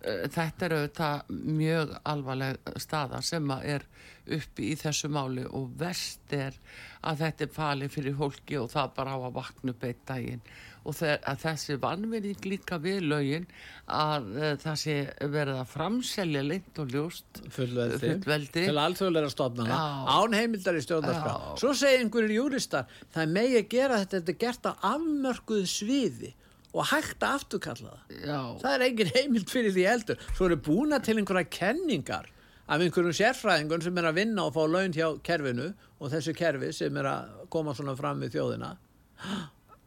þetta 0.00 0.66
er 0.66 0.76
auðvitað 0.76 1.34
mjög 1.60 1.94
alvarleg 2.08 2.72
staða 2.80 3.20
sem 3.24 3.52
er 3.60 3.84
uppi 4.30 4.70
í 4.72 4.78
þessu 4.78 5.10
máli 5.12 5.44
og 5.44 5.70
verst 5.80 6.32
er 6.32 6.56
að 7.06 7.22
þetta 7.24 7.46
er 7.46 7.54
falið 7.54 7.94
fyrir 7.96 8.18
fólki 8.18 8.58
og 8.60 8.70
það 8.72 8.92
bara 8.96 9.16
á 9.16 9.18
að 9.18 9.38
vakna 9.38 9.74
upp 9.74 9.86
eitt 9.88 10.02
daginn 10.08 10.42
og 10.88 10.96
þessi 10.96 11.76
vannvinning 11.80 12.46
líka 12.48 12.78
við 12.80 13.02
lögin 13.10 13.46
að 13.84 14.28
uh, 14.32 14.52
það 14.62 14.78
sé 14.80 14.96
verið 15.20 15.60
að 15.60 15.72
framselja 15.74 16.44
leint 16.46 16.80
og 16.80 16.94
ljóst 16.94 17.42
Fullveldi. 17.52 18.00
fullveldi 18.06 18.64
Til 18.64 18.80
alþjóðlega 18.80 19.32
stofnana. 19.34 19.80
Án 20.08 20.36
heimildar 20.38 20.78
í 20.78 20.84
stjórnarskrá. 20.84 21.34
Já. 21.36 21.60
Svo 21.60 21.74
segir 21.76 22.00
einhverjir 22.00 22.38
júristar, 22.38 22.88
það 23.12 23.34
megi 23.36 23.64
gera 23.74 24.00
þetta, 24.00 24.20
þetta 24.22 24.32
er 24.32 24.40
gert 24.46 24.70
á 24.70 24.72
afmörkuðu 24.94 25.68
sviði 25.68 26.32
og 26.70 26.86
hægt 26.92 27.24
að 27.24 27.38
afturkalla 27.40 27.94
það. 27.94 28.18
Já, 28.26 28.40
Það 28.62 28.74
er 28.74 28.84
engin 28.86 29.12
heimild 29.16 29.50
fyrir 29.50 29.74
því 29.74 29.86
heldur. 29.88 30.26
Svo 30.36 30.46
eru 30.46 30.58
búna 30.68 31.00
til 31.02 31.16
einhverja 31.18 31.48
kenningar 31.50 32.28
af 32.70 32.84
einhverjum 32.84 33.16
sérfræðingun 33.18 33.82
sem 33.82 33.98
er 33.98 34.10
að 34.10 34.20
vinna 34.20 34.44
og 34.46 34.54
fá 34.54 34.62
laun 34.70 34.94
hjá 34.94 35.08
kerfinu 35.26 35.72
og 35.98 36.12
þessu 36.12 36.34
kerfi 36.38 36.70
sem 36.76 37.00
er 37.00 37.08
að 37.10 37.32
koma 37.50 37.74
svona 37.74 37.96
fram 37.98 38.22
við 38.22 38.36
þjóðina. 38.36 38.74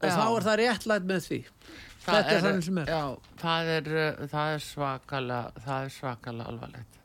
Og 0.04 0.10
Já. 0.10 0.18
þá 0.18 0.26
er 0.28 0.48
það 0.50 0.60
réttlætt 0.60 1.08
með 1.08 1.28
því. 1.30 1.40
Þetta 2.04 2.34
er 2.34 2.44
þannig 2.44 2.66
sem 2.66 2.82
er. 2.82 2.92
Já, 2.92 3.04
það 3.40 3.72
er, 3.78 3.88
uh, 3.94 4.26
það 4.34 4.56
er 4.58 4.66
svakalega, 4.66 5.64
það 5.64 5.86
er 5.86 5.94
svakalega 5.96 6.50
alvarlegt 6.52 7.00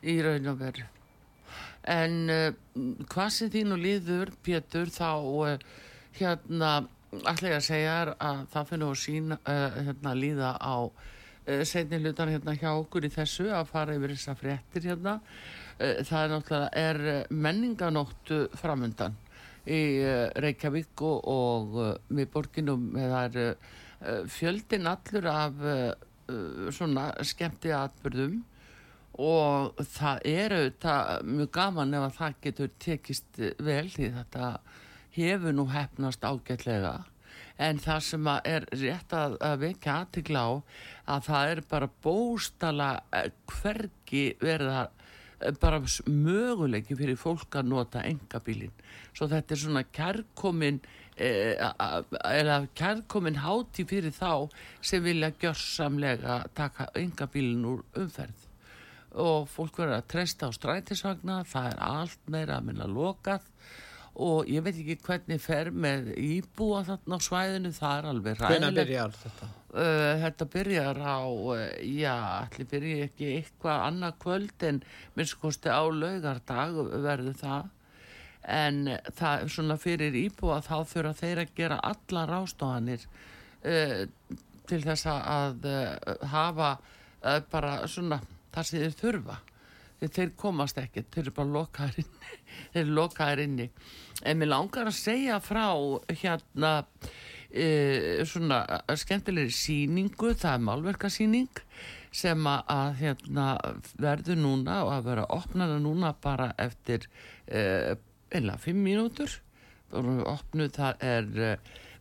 í 0.00 0.14
raun 0.24 0.48
og 0.48 0.62
veru. 0.62 0.86
En 1.90 2.16
uh, 2.32 2.46
hvað 3.12 3.30
sem 3.36 3.52
þín 3.52 3.76
og 3.76 3.82
líður, 3.84 4.32
Pétur, 4.46 4.88
þá 4.94 5.10
uh, 5.20 5.66
hérna, 6.16 6.72
ætla 7.10 7.50
ég 7.50 7.56
að 7.56 7.64
segja 7.66 7.94
þér 7.94 8.10
að 8.22 8.42
það 8.52 8.68
finnur 8.68 8.92
að 8.92 9.00
sína, 9.02 9.38
uh, 9.50 9.78
hérna, 9.86 10.12
líða 10.14 10.50
á 10.62 10.76
uh, 10.86 11.62
seinni 11.66 11.98
hlutan 11.98 12.30
hérna 12.30 12.54
hjá 12.58 12.70
okkur 12.70 13.06
í 13.08 13.12
þessu 13.14 13.48
að 13.50 13.72
fara 13.72 13.96
yfir 13.98 14.14
þessa 14.14 14.36
fréttir 14.38 14.86
hérna. 14.90 15.16
Uh, 15.80 15.98
það 16.06 16.20
er 16.20 16.32
náttúrulega, 16.34 16.70
er 16.84 17.00
menninganóttu 17.30 18.44
framundan 18.60 19.18
í 19.70 19.80
Reykjavík 20.40 21.02
og, 21.04 21.26
og 21.28 21.74
við 22.08 22.30
borginum, 22.32 22.86
það 22.96 23.36
er 23.42 24.22
fjöldin 24.32 24.88
allur 24.88 25.26
af 25.28 25.58
svona 26.72 27.10
skemmti 27.28 27.68
atbyrðum 27.76 28.38
og 29.20 29.82
það 29.92 30.22
er 30.32 30.54
auðvitað 30.56 31.28
mjög 31.28 31.50
gaman 31.58 31.94
ef 31.98 32.06
að 32.06 32.16
það 32.16 32.38
getur 32.46 32.72
tekist 32.80 33.42
vel 33.60 33.84
því 33.92 34.10
þetta 34.16 34.48
hefur 35.16 35.56
nú 35.56 35.66
hefnast 35.72 36.24
ágætlega. 36.24 37.00
En 37.60 37.78
það 37.78 38.00
sem 38.06 38.30
er 38.44 38.66
rétt 38.72 39.12
að, 39.12 39.36
að 39.44 39.58
vekja 39.66 39.98
aðtikla 40.00 40.40
á 40.40 40.50
að 41.16 41.26
það 41.28 41.50
er 41.52 41.60
bara 41.70 41.90
bóstala 42.02 42.88
hvergi 43.50 44.24
verið 44.40 44.72
að 44.78 44.88
eh, 45.40 45.58
bara 45.60 45.82
möguleiki 46.08 46.96
fyrir 46.96 47.20
fólk 47.20 47.60
að 47.60 47.70
nota 47.74 48.04
engabílin 48.08 48.72
svo 49.16 49.28
þetta 49.30 49.54
er 49.54 49.60
svona 49.60 49.82
kærkomin 49.92 50.80
eh, 51.20 51.56
eða 51.58 52.60
kærkomin 52.78 53.40
háti 53.44 53.86
fyrir 53.88 54.14
þá 54.14 54.48
sem 54.80 55.02
vilja 55.04 55.32
gjörsamlega 55.40 56.42
taka 56.56 56.90
engabílin 56.98 57.66
úr 57.68 57.84
umferð. 58.00 58.46
Og 59.20 59.48
fólk 59.50 59.80
verður 59.80 59.98
að 59.98 60.10
treysta 60.12 60.46
á 60.46 60.50
strætisvagna, 60.54 61.40
það 61.42 61.72
er 61.72 61.80
allt 61.82 62.28
meira 62.30 62.60
að 62.60 62.68
minna 62.68 62.86
lokað 62.86 63.48
og 64.20 64.50
ég 64.50 64.64
veit 64.64 64.76
ekki 64.76 64.98
hvernig 65.06 65.40
fer 65.42 65.70
með 65.72 66.12
íbúa 66.20 66.82
þarna 66.88 67.16
á 67.16 67.20
svæðinu, 67.24 67.72
það 67.76 67.96
er 67.96 68.08
alveg 68.10 68.38
ræðilegt. 68.38 68.66
Hvenær 68.66 68.76
byrjar 68.78 69.18
þetta? 69.22 69.48
Uh, 69.70 70.12
þetta 70.24 70.46
byrjar 70.54 71.00
á, 71.00 71.20
uh, 71.24 71.64
já, 71.86 72.14
allir 72.42 72.70
byrja 72.72 73.08
ekki 73.08 73.28
eitthvað 73.38 73.84
annað 73.86 74.16
kvöld 74.24 74.64
en 74.68 74.80
minnst 75.16 75.38
kosti 75.40 75.72
á 75.72 75.82
laugardag 75.88 76.80
verður 77.06 77.38
það. 77.40 77.70
En 78.50 78.80
það 79.16 79.44
er 79.44 79.52
svona 79.52 79.76
fyrir 79.80 80.16
íbúa 80.16 80.62
þá 80.64 80.76
þurfa 80.90 81.16
þeir 81.18 81.42
að 81.44 81.54
gera 81.58 81.82
alla 81.90 82.24
rástofanir 82.28 83.04
uh, 83.08 84.02
til 84.70 84.82
þess 84.84 85.08
að 85.10 85.68
uh, 85.68 86.26
hafa 86.32 86.74
uh, 86.76 87.40
bara 87.52 87.78
svona 87.90 88.20
það 88.54 88.68
sem 88.68 88.84
þeir 88.84 88.98
þurfa. 89.00 89.38
Þeir, 90.00 90.30
komast 90.40 90.78
ekki, 90.80 91.04
þeir 91.12 91.26
eru 91.26 91.34
bara 91.36 91.54
lokaðir 91.58 92.00
inni. 92.04 92.38
þeir 92.72 92.82
eru 92.84 92.94
lokaðir 92.96 93.42
inni. 93.44 93.66
En 94.24 94.40
mér 94.40 94.52
langar 94.54 94.88
að 94.88 94.96
segja 94.96 95.40
frá 95.44 95.66
hérna 96.08 96.72
e, 97.50 98.24
svona 98.28 98.62
skemmtilegri 98.98 99.52
síningu, 99.54 100.32
það 100.38 100.56
er 100.56 100.64
málverkasíning 100.68 101.62
sem 102.10 102.48
að, 102.50 102.96
hérna, 103.02 103.46
verður 104.00 104.40
núna 104.40 104.80
og 104.86 104.94
að 104.96 105.10
vera 105.12 105.28
opnana 105.36 105.78
núna 105.82 106.14
bara 106.22 106.50
eftir 106.58 107.06
e, 107.46 107.94
einlega 108.34 108.58
fimm 108.62 108.82
mínútur 108.86 109.36
og 109.94 110.24
opnuð 110.30 110.74
það 110.78 111.06
er 111.06 111.30
e, 111.38 111.54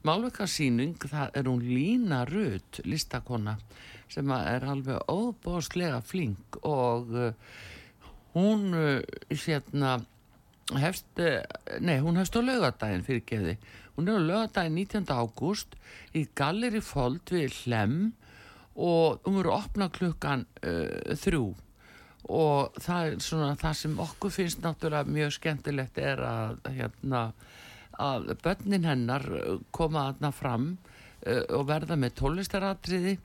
málverkasíning, 0.08 0.98
það 1.12 1.36
er 1.36 1.50
hún 1.50 1.64
Lína 1.66 2.24
Rudd, 2.30 2.82
listakona 2.88 3.58
sem 4.10 4.32
er 4.34 4.66
alveg 4.66 5.12
óbóðslega 5.12 6.00
flink 6.06 6.58
og 6.66 7.12
hún 8.36 8.72
e, 8.78 8.88
hérna 9.46 10.00
hefst, 10.78 11.08
e, 11.18 11.42
nei 11.82 12.00
hún 12.04 12.20
hefst 12.20 12.38
á 12.38 12.42
laugadaginn 12.42 13.06
fyrir 13.08 13.26
geði 13.28 13.60
Hún 14.00 14.08
er 14.08 14.16
á 14.16 14.24
lögadaginn 14.24 14.78
19. 14.80 15.10
ágúst 15.12 15.74
í 16.16 16.22
Galleri 16.32 16.80
Fold 16.80 17.34
við 17.36 17.52
Hlem 17.66 17.96
og 18.80 19.20
hún 19.26 19.42
verður 19.42 19.58
opna 19.58 19.90
klukkan 19.92 20.46
uh, 20.64 21.18
þrjú 21.20 21.50
og 22.32 22.80
það 22.80 23.10
er 23.10 23.18
svona 23.26 23.58
það 23.60 23.76
sem 23.82 24.00
okkur 24.06 24.32
finnst 24.32 24.64
náttúrulega 24.64 25.12
mjög 25.12 25.36
skemmtilegt 25.36 26.00
er 26.00 26.24
að, 26.24 26.62
hérna, 26.78 27.26
að 28.00 28.32
börnin 28.40 28.88
hennar 28.88 29.28
koma 29.76 30.06
aðna 30.14 30.32
fram 30.32 30.70
uh, 30.72 31.44
og 31.60 31.68
verða 31.68 32.00
með 32.00 32.16
tólistaratriði 32.22 33.18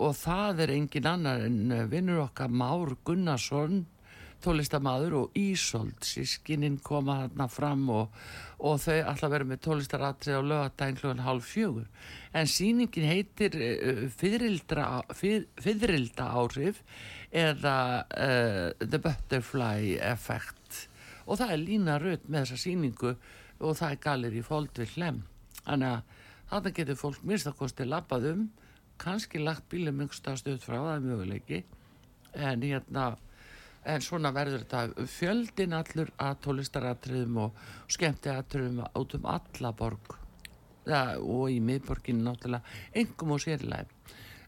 og 0.00 0.16
það 0.16 0.64
er 0.64 0.76
engin 0.78 1.10
annar 1.12 1.44
en 1.50 1.74
vinnur 1.92 2.24
okkar 2.24 2.48
Már 2.48 2.96
Gunnarsson 3.04 3.84
tólistamadur 4.44 5.14
og 5.18 5.36
Ísold 5.38 6.04
sískininn 6.04 6.78
koma 6.84 7.14
þarna 7.24 7.46
fram 7.50 7.90
og, 7.92 8.06
og 8.60 8.80
þau 8.82 8.98
alltaf 9.00 9.30
verður 9.32 9.50
með 9.50 9.60
tólistaratrið 9.66 10.38
á 10.38 10.42
lögadaginn 10.44 11.00
kl. 11.00 11.08
halv 11.24 11.42
fjögur. 11.48 11.88
En 12.36 12.46
síningin 12.50 13.08
heitir 13.08 13.52
uh, 13.58 14.04
fyririlda 14.14 14.82
áhrif 16.30 16.76
eða 17.34 17.78
uh, 18.04 18.68
The 18.78 18.98
Butterfly 19.00 19.80
Effect. 19.98 20.88
Og 21.24 21.38
það 21.40 21.52
er 21.54 21.64
lína 21.64 21.98
raut 22.02 22.24
með 22.28 22.40
þessa 22.44 22.58
síningu 22.66 23.12
og 23.64 23.72
það 23.78 23.90
er 23.90 24.04
galir 24.04 24.34
í 24.36 24.44
fold 24.44 24.72
við 24.76 24.88
hlem 24.98 25.18
þannig 25.64 25.90
að 25.94 26.00
þarna 26.50 26.70
getur 26.76 27.00
fólk 27.00 27.20
minnstakosti 27.24 27.84
lappað 27.88 28.22
um 28.34 28.42
kannski 29.00 29.38
lagt 29.42 29.66
bílum 29.72 30.02
yngsta 30.04 30.36
stöð 30.38 30.60
frá 30.62 30.78
það 30.78 30.94
er 30.94 31.06
möguleiki. 31.08 31.58
En 32.34 32.62
hérna 32.62 33.16
en 33.84 34.04
svona 34.04 34.32
verður 34.34 34.64
þetta 34.64 35.06
fjöldin 35.10 35.76
allur 35.76 36.12
að 36.16 36.36
tólistaratriðum 36.46 37.40
og 37.46 37.64
skemmtiatriðum 37.92 38.84
út 39.00 39.16
um 39.18 39.26
alla 39.36 39.72
borg. 39.76 40.18
Ja, 40.84 41.16
og 41.16 41.48
í 41.48 41.60
miðborginu 41.64 42.26
náttúrulega 42.26 43.00
engum 43.00 43.36
og 43.36 43.40
sérlega 43.44 43.88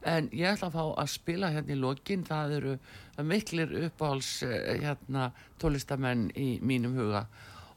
en 0.07 0.29
ég 0.35 0.47
ætla 0.53 0.71
að 0.71 0.77
fá 0.77 0.85
að 1.03 1.11
spila 1.11 1.51
hérna 1.55 1.75
í 1.75 1.81
lokin. 1.81 2.25
Það 2.27 2.55
eru 2.59 2.75
miklir 3.27 3.75
uppáhals 3.87 4.31
hérna 4.45 5.31
tólistamenn 5.63 6.29
í 6.39 6.57
mínum 6.63 6.97
huga. 6.99 7.27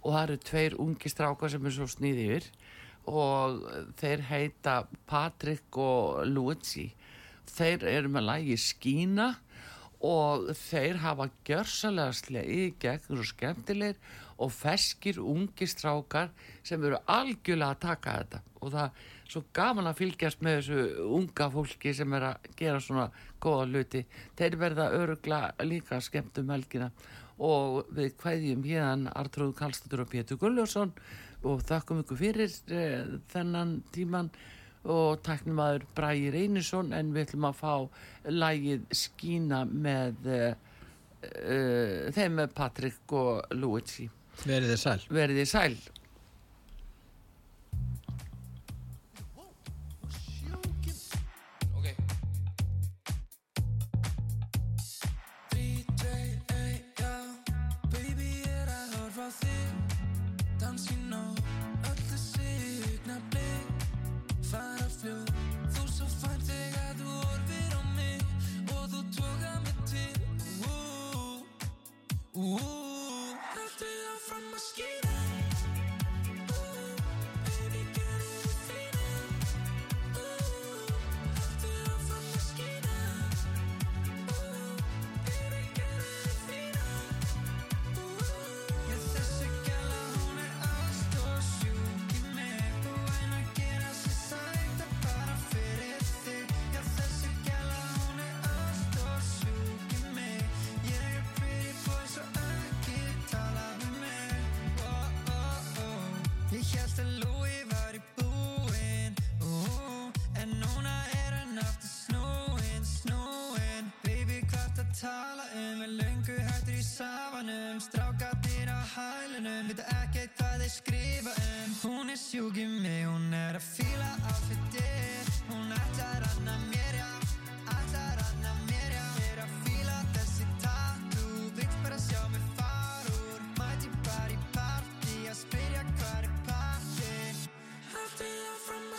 Og 0.03 0.13
það 0.13 0.23
eru 0.23 0.37
tveir 0.49 0.77
ungi 0.79 1.11
strákar 1.11 1.51
sem 1.51 1.65
er 1.65 1.75
svo 1.75 1.89
sníði 1.89 2.27
yfir. 2.27 2.49
Og 3.09 3.63
þeir 3.99 4.25
heita 4.29 4.75
Patrik 5.09 5.79
og 5.81 6.21
Luigi. 6.29 6.89
Þeir 7.49 7.87
eru 7.89 8.13
með 8.13 8.27
lægi 8.29 8.59
Skína 8.61 9.31
og 10.05 10.49
þeir 10.55 10.99
hafa 11.03 11.27
gjörsalega 11.47 12.15
slegið 12.15 12.55
í 12.55 12.73
gegn 12.79 13.17
og 13.17 13.25
skemmtilegir 13.27 13.97
og 14.39 14.51
feskir 14.55 15.19
ungi 15.19 15.67
strákar 15.67 16.29
sem 16.63 16.83
eru 16.87 16.99
algjörlega 17.11 17.73
að 17.73 17.81
taka 17.83 18.13
þetta. 18.21 18.41
Og 18.63 18.71
það 18.71 18.85
er 18.85 19.31
svo 19.33 19.41
gaman 19.53 19.89
að 19.89 19.99
fylgjast 19.99 20.43
með 20.45 20.59
þessu 20.59 21.07
unga 21.19 21.49
fólki 21.51 21.93
sem 21.95 22.15
er 22.15 22.27
að 22.29 22.51
gera 22.59 22.83
svona 22.83 23.09
góða 23.43 23.65
luti 23.73 24.05
þeir 24.39 24.59
verða 24.61 24.91
örugla 24.95 25.41
líka 25.67 25.99
skemmt 26.03 26.39
um 26.39 26.53
helgina. 26.55 26.91
Og 27.39 27.91
við 27.95 28.15
hvaðjum 28.19 28.63
hérna 28.67 29.11
Artrúð 29.19 29.53
Kallstadur 29.59 30.05
og 30.05 30.11
Pétur 30.11 30.39
Gulljósson 30.39 30.95
og 31.47 31.61
þakkum 31.67 32.01
ykkur 32.03 32.19
fyrir 32.19 32.55
eh, 32.71 33.19
þennan 33.31 33.77
tíman 33.95 34.31
og 34.89 35.21
taknum 35.25 35.61
Bræði 35.97 36.33
Reynisson 36.33 36.93
en 36.97 37.13
við 37.15 37.29
ætlum 37.29 37.49
að 37.49 37.59
fá 37.59 37.73
lægið 38.29 38.87
skína 38.95 39.63
með 39.69 40.29
uh, 40.29 40.49
uh, 41.29 42.09
þeim 42.15 42.41
með 42.41 42.57
Patrik 42.57 43.15
og 43.15 43.55
Luigi. 43.55 44.09
Verið 44.45 44.73
þið 44.73 44.83
sæl. 44.83 44.99
Verið 45.11 45.41
þið 45.43 45.49
sæl 45.53 45.98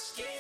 skin. 0.01 0.40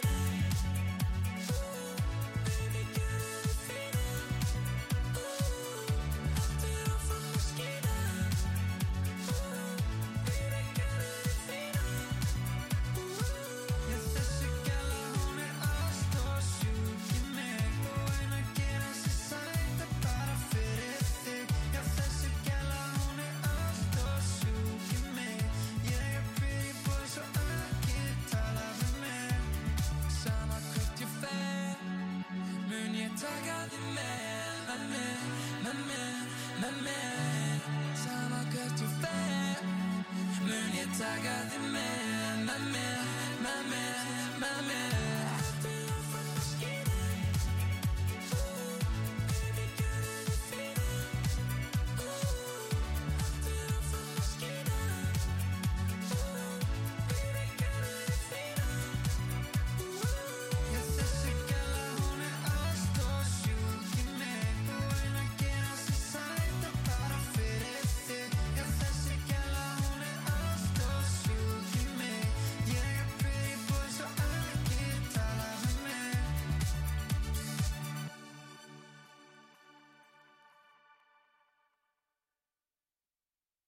Mun 40.41 40.73
ég 40.73 40.89
taka 40.99 41.35
þig 41.50 41.50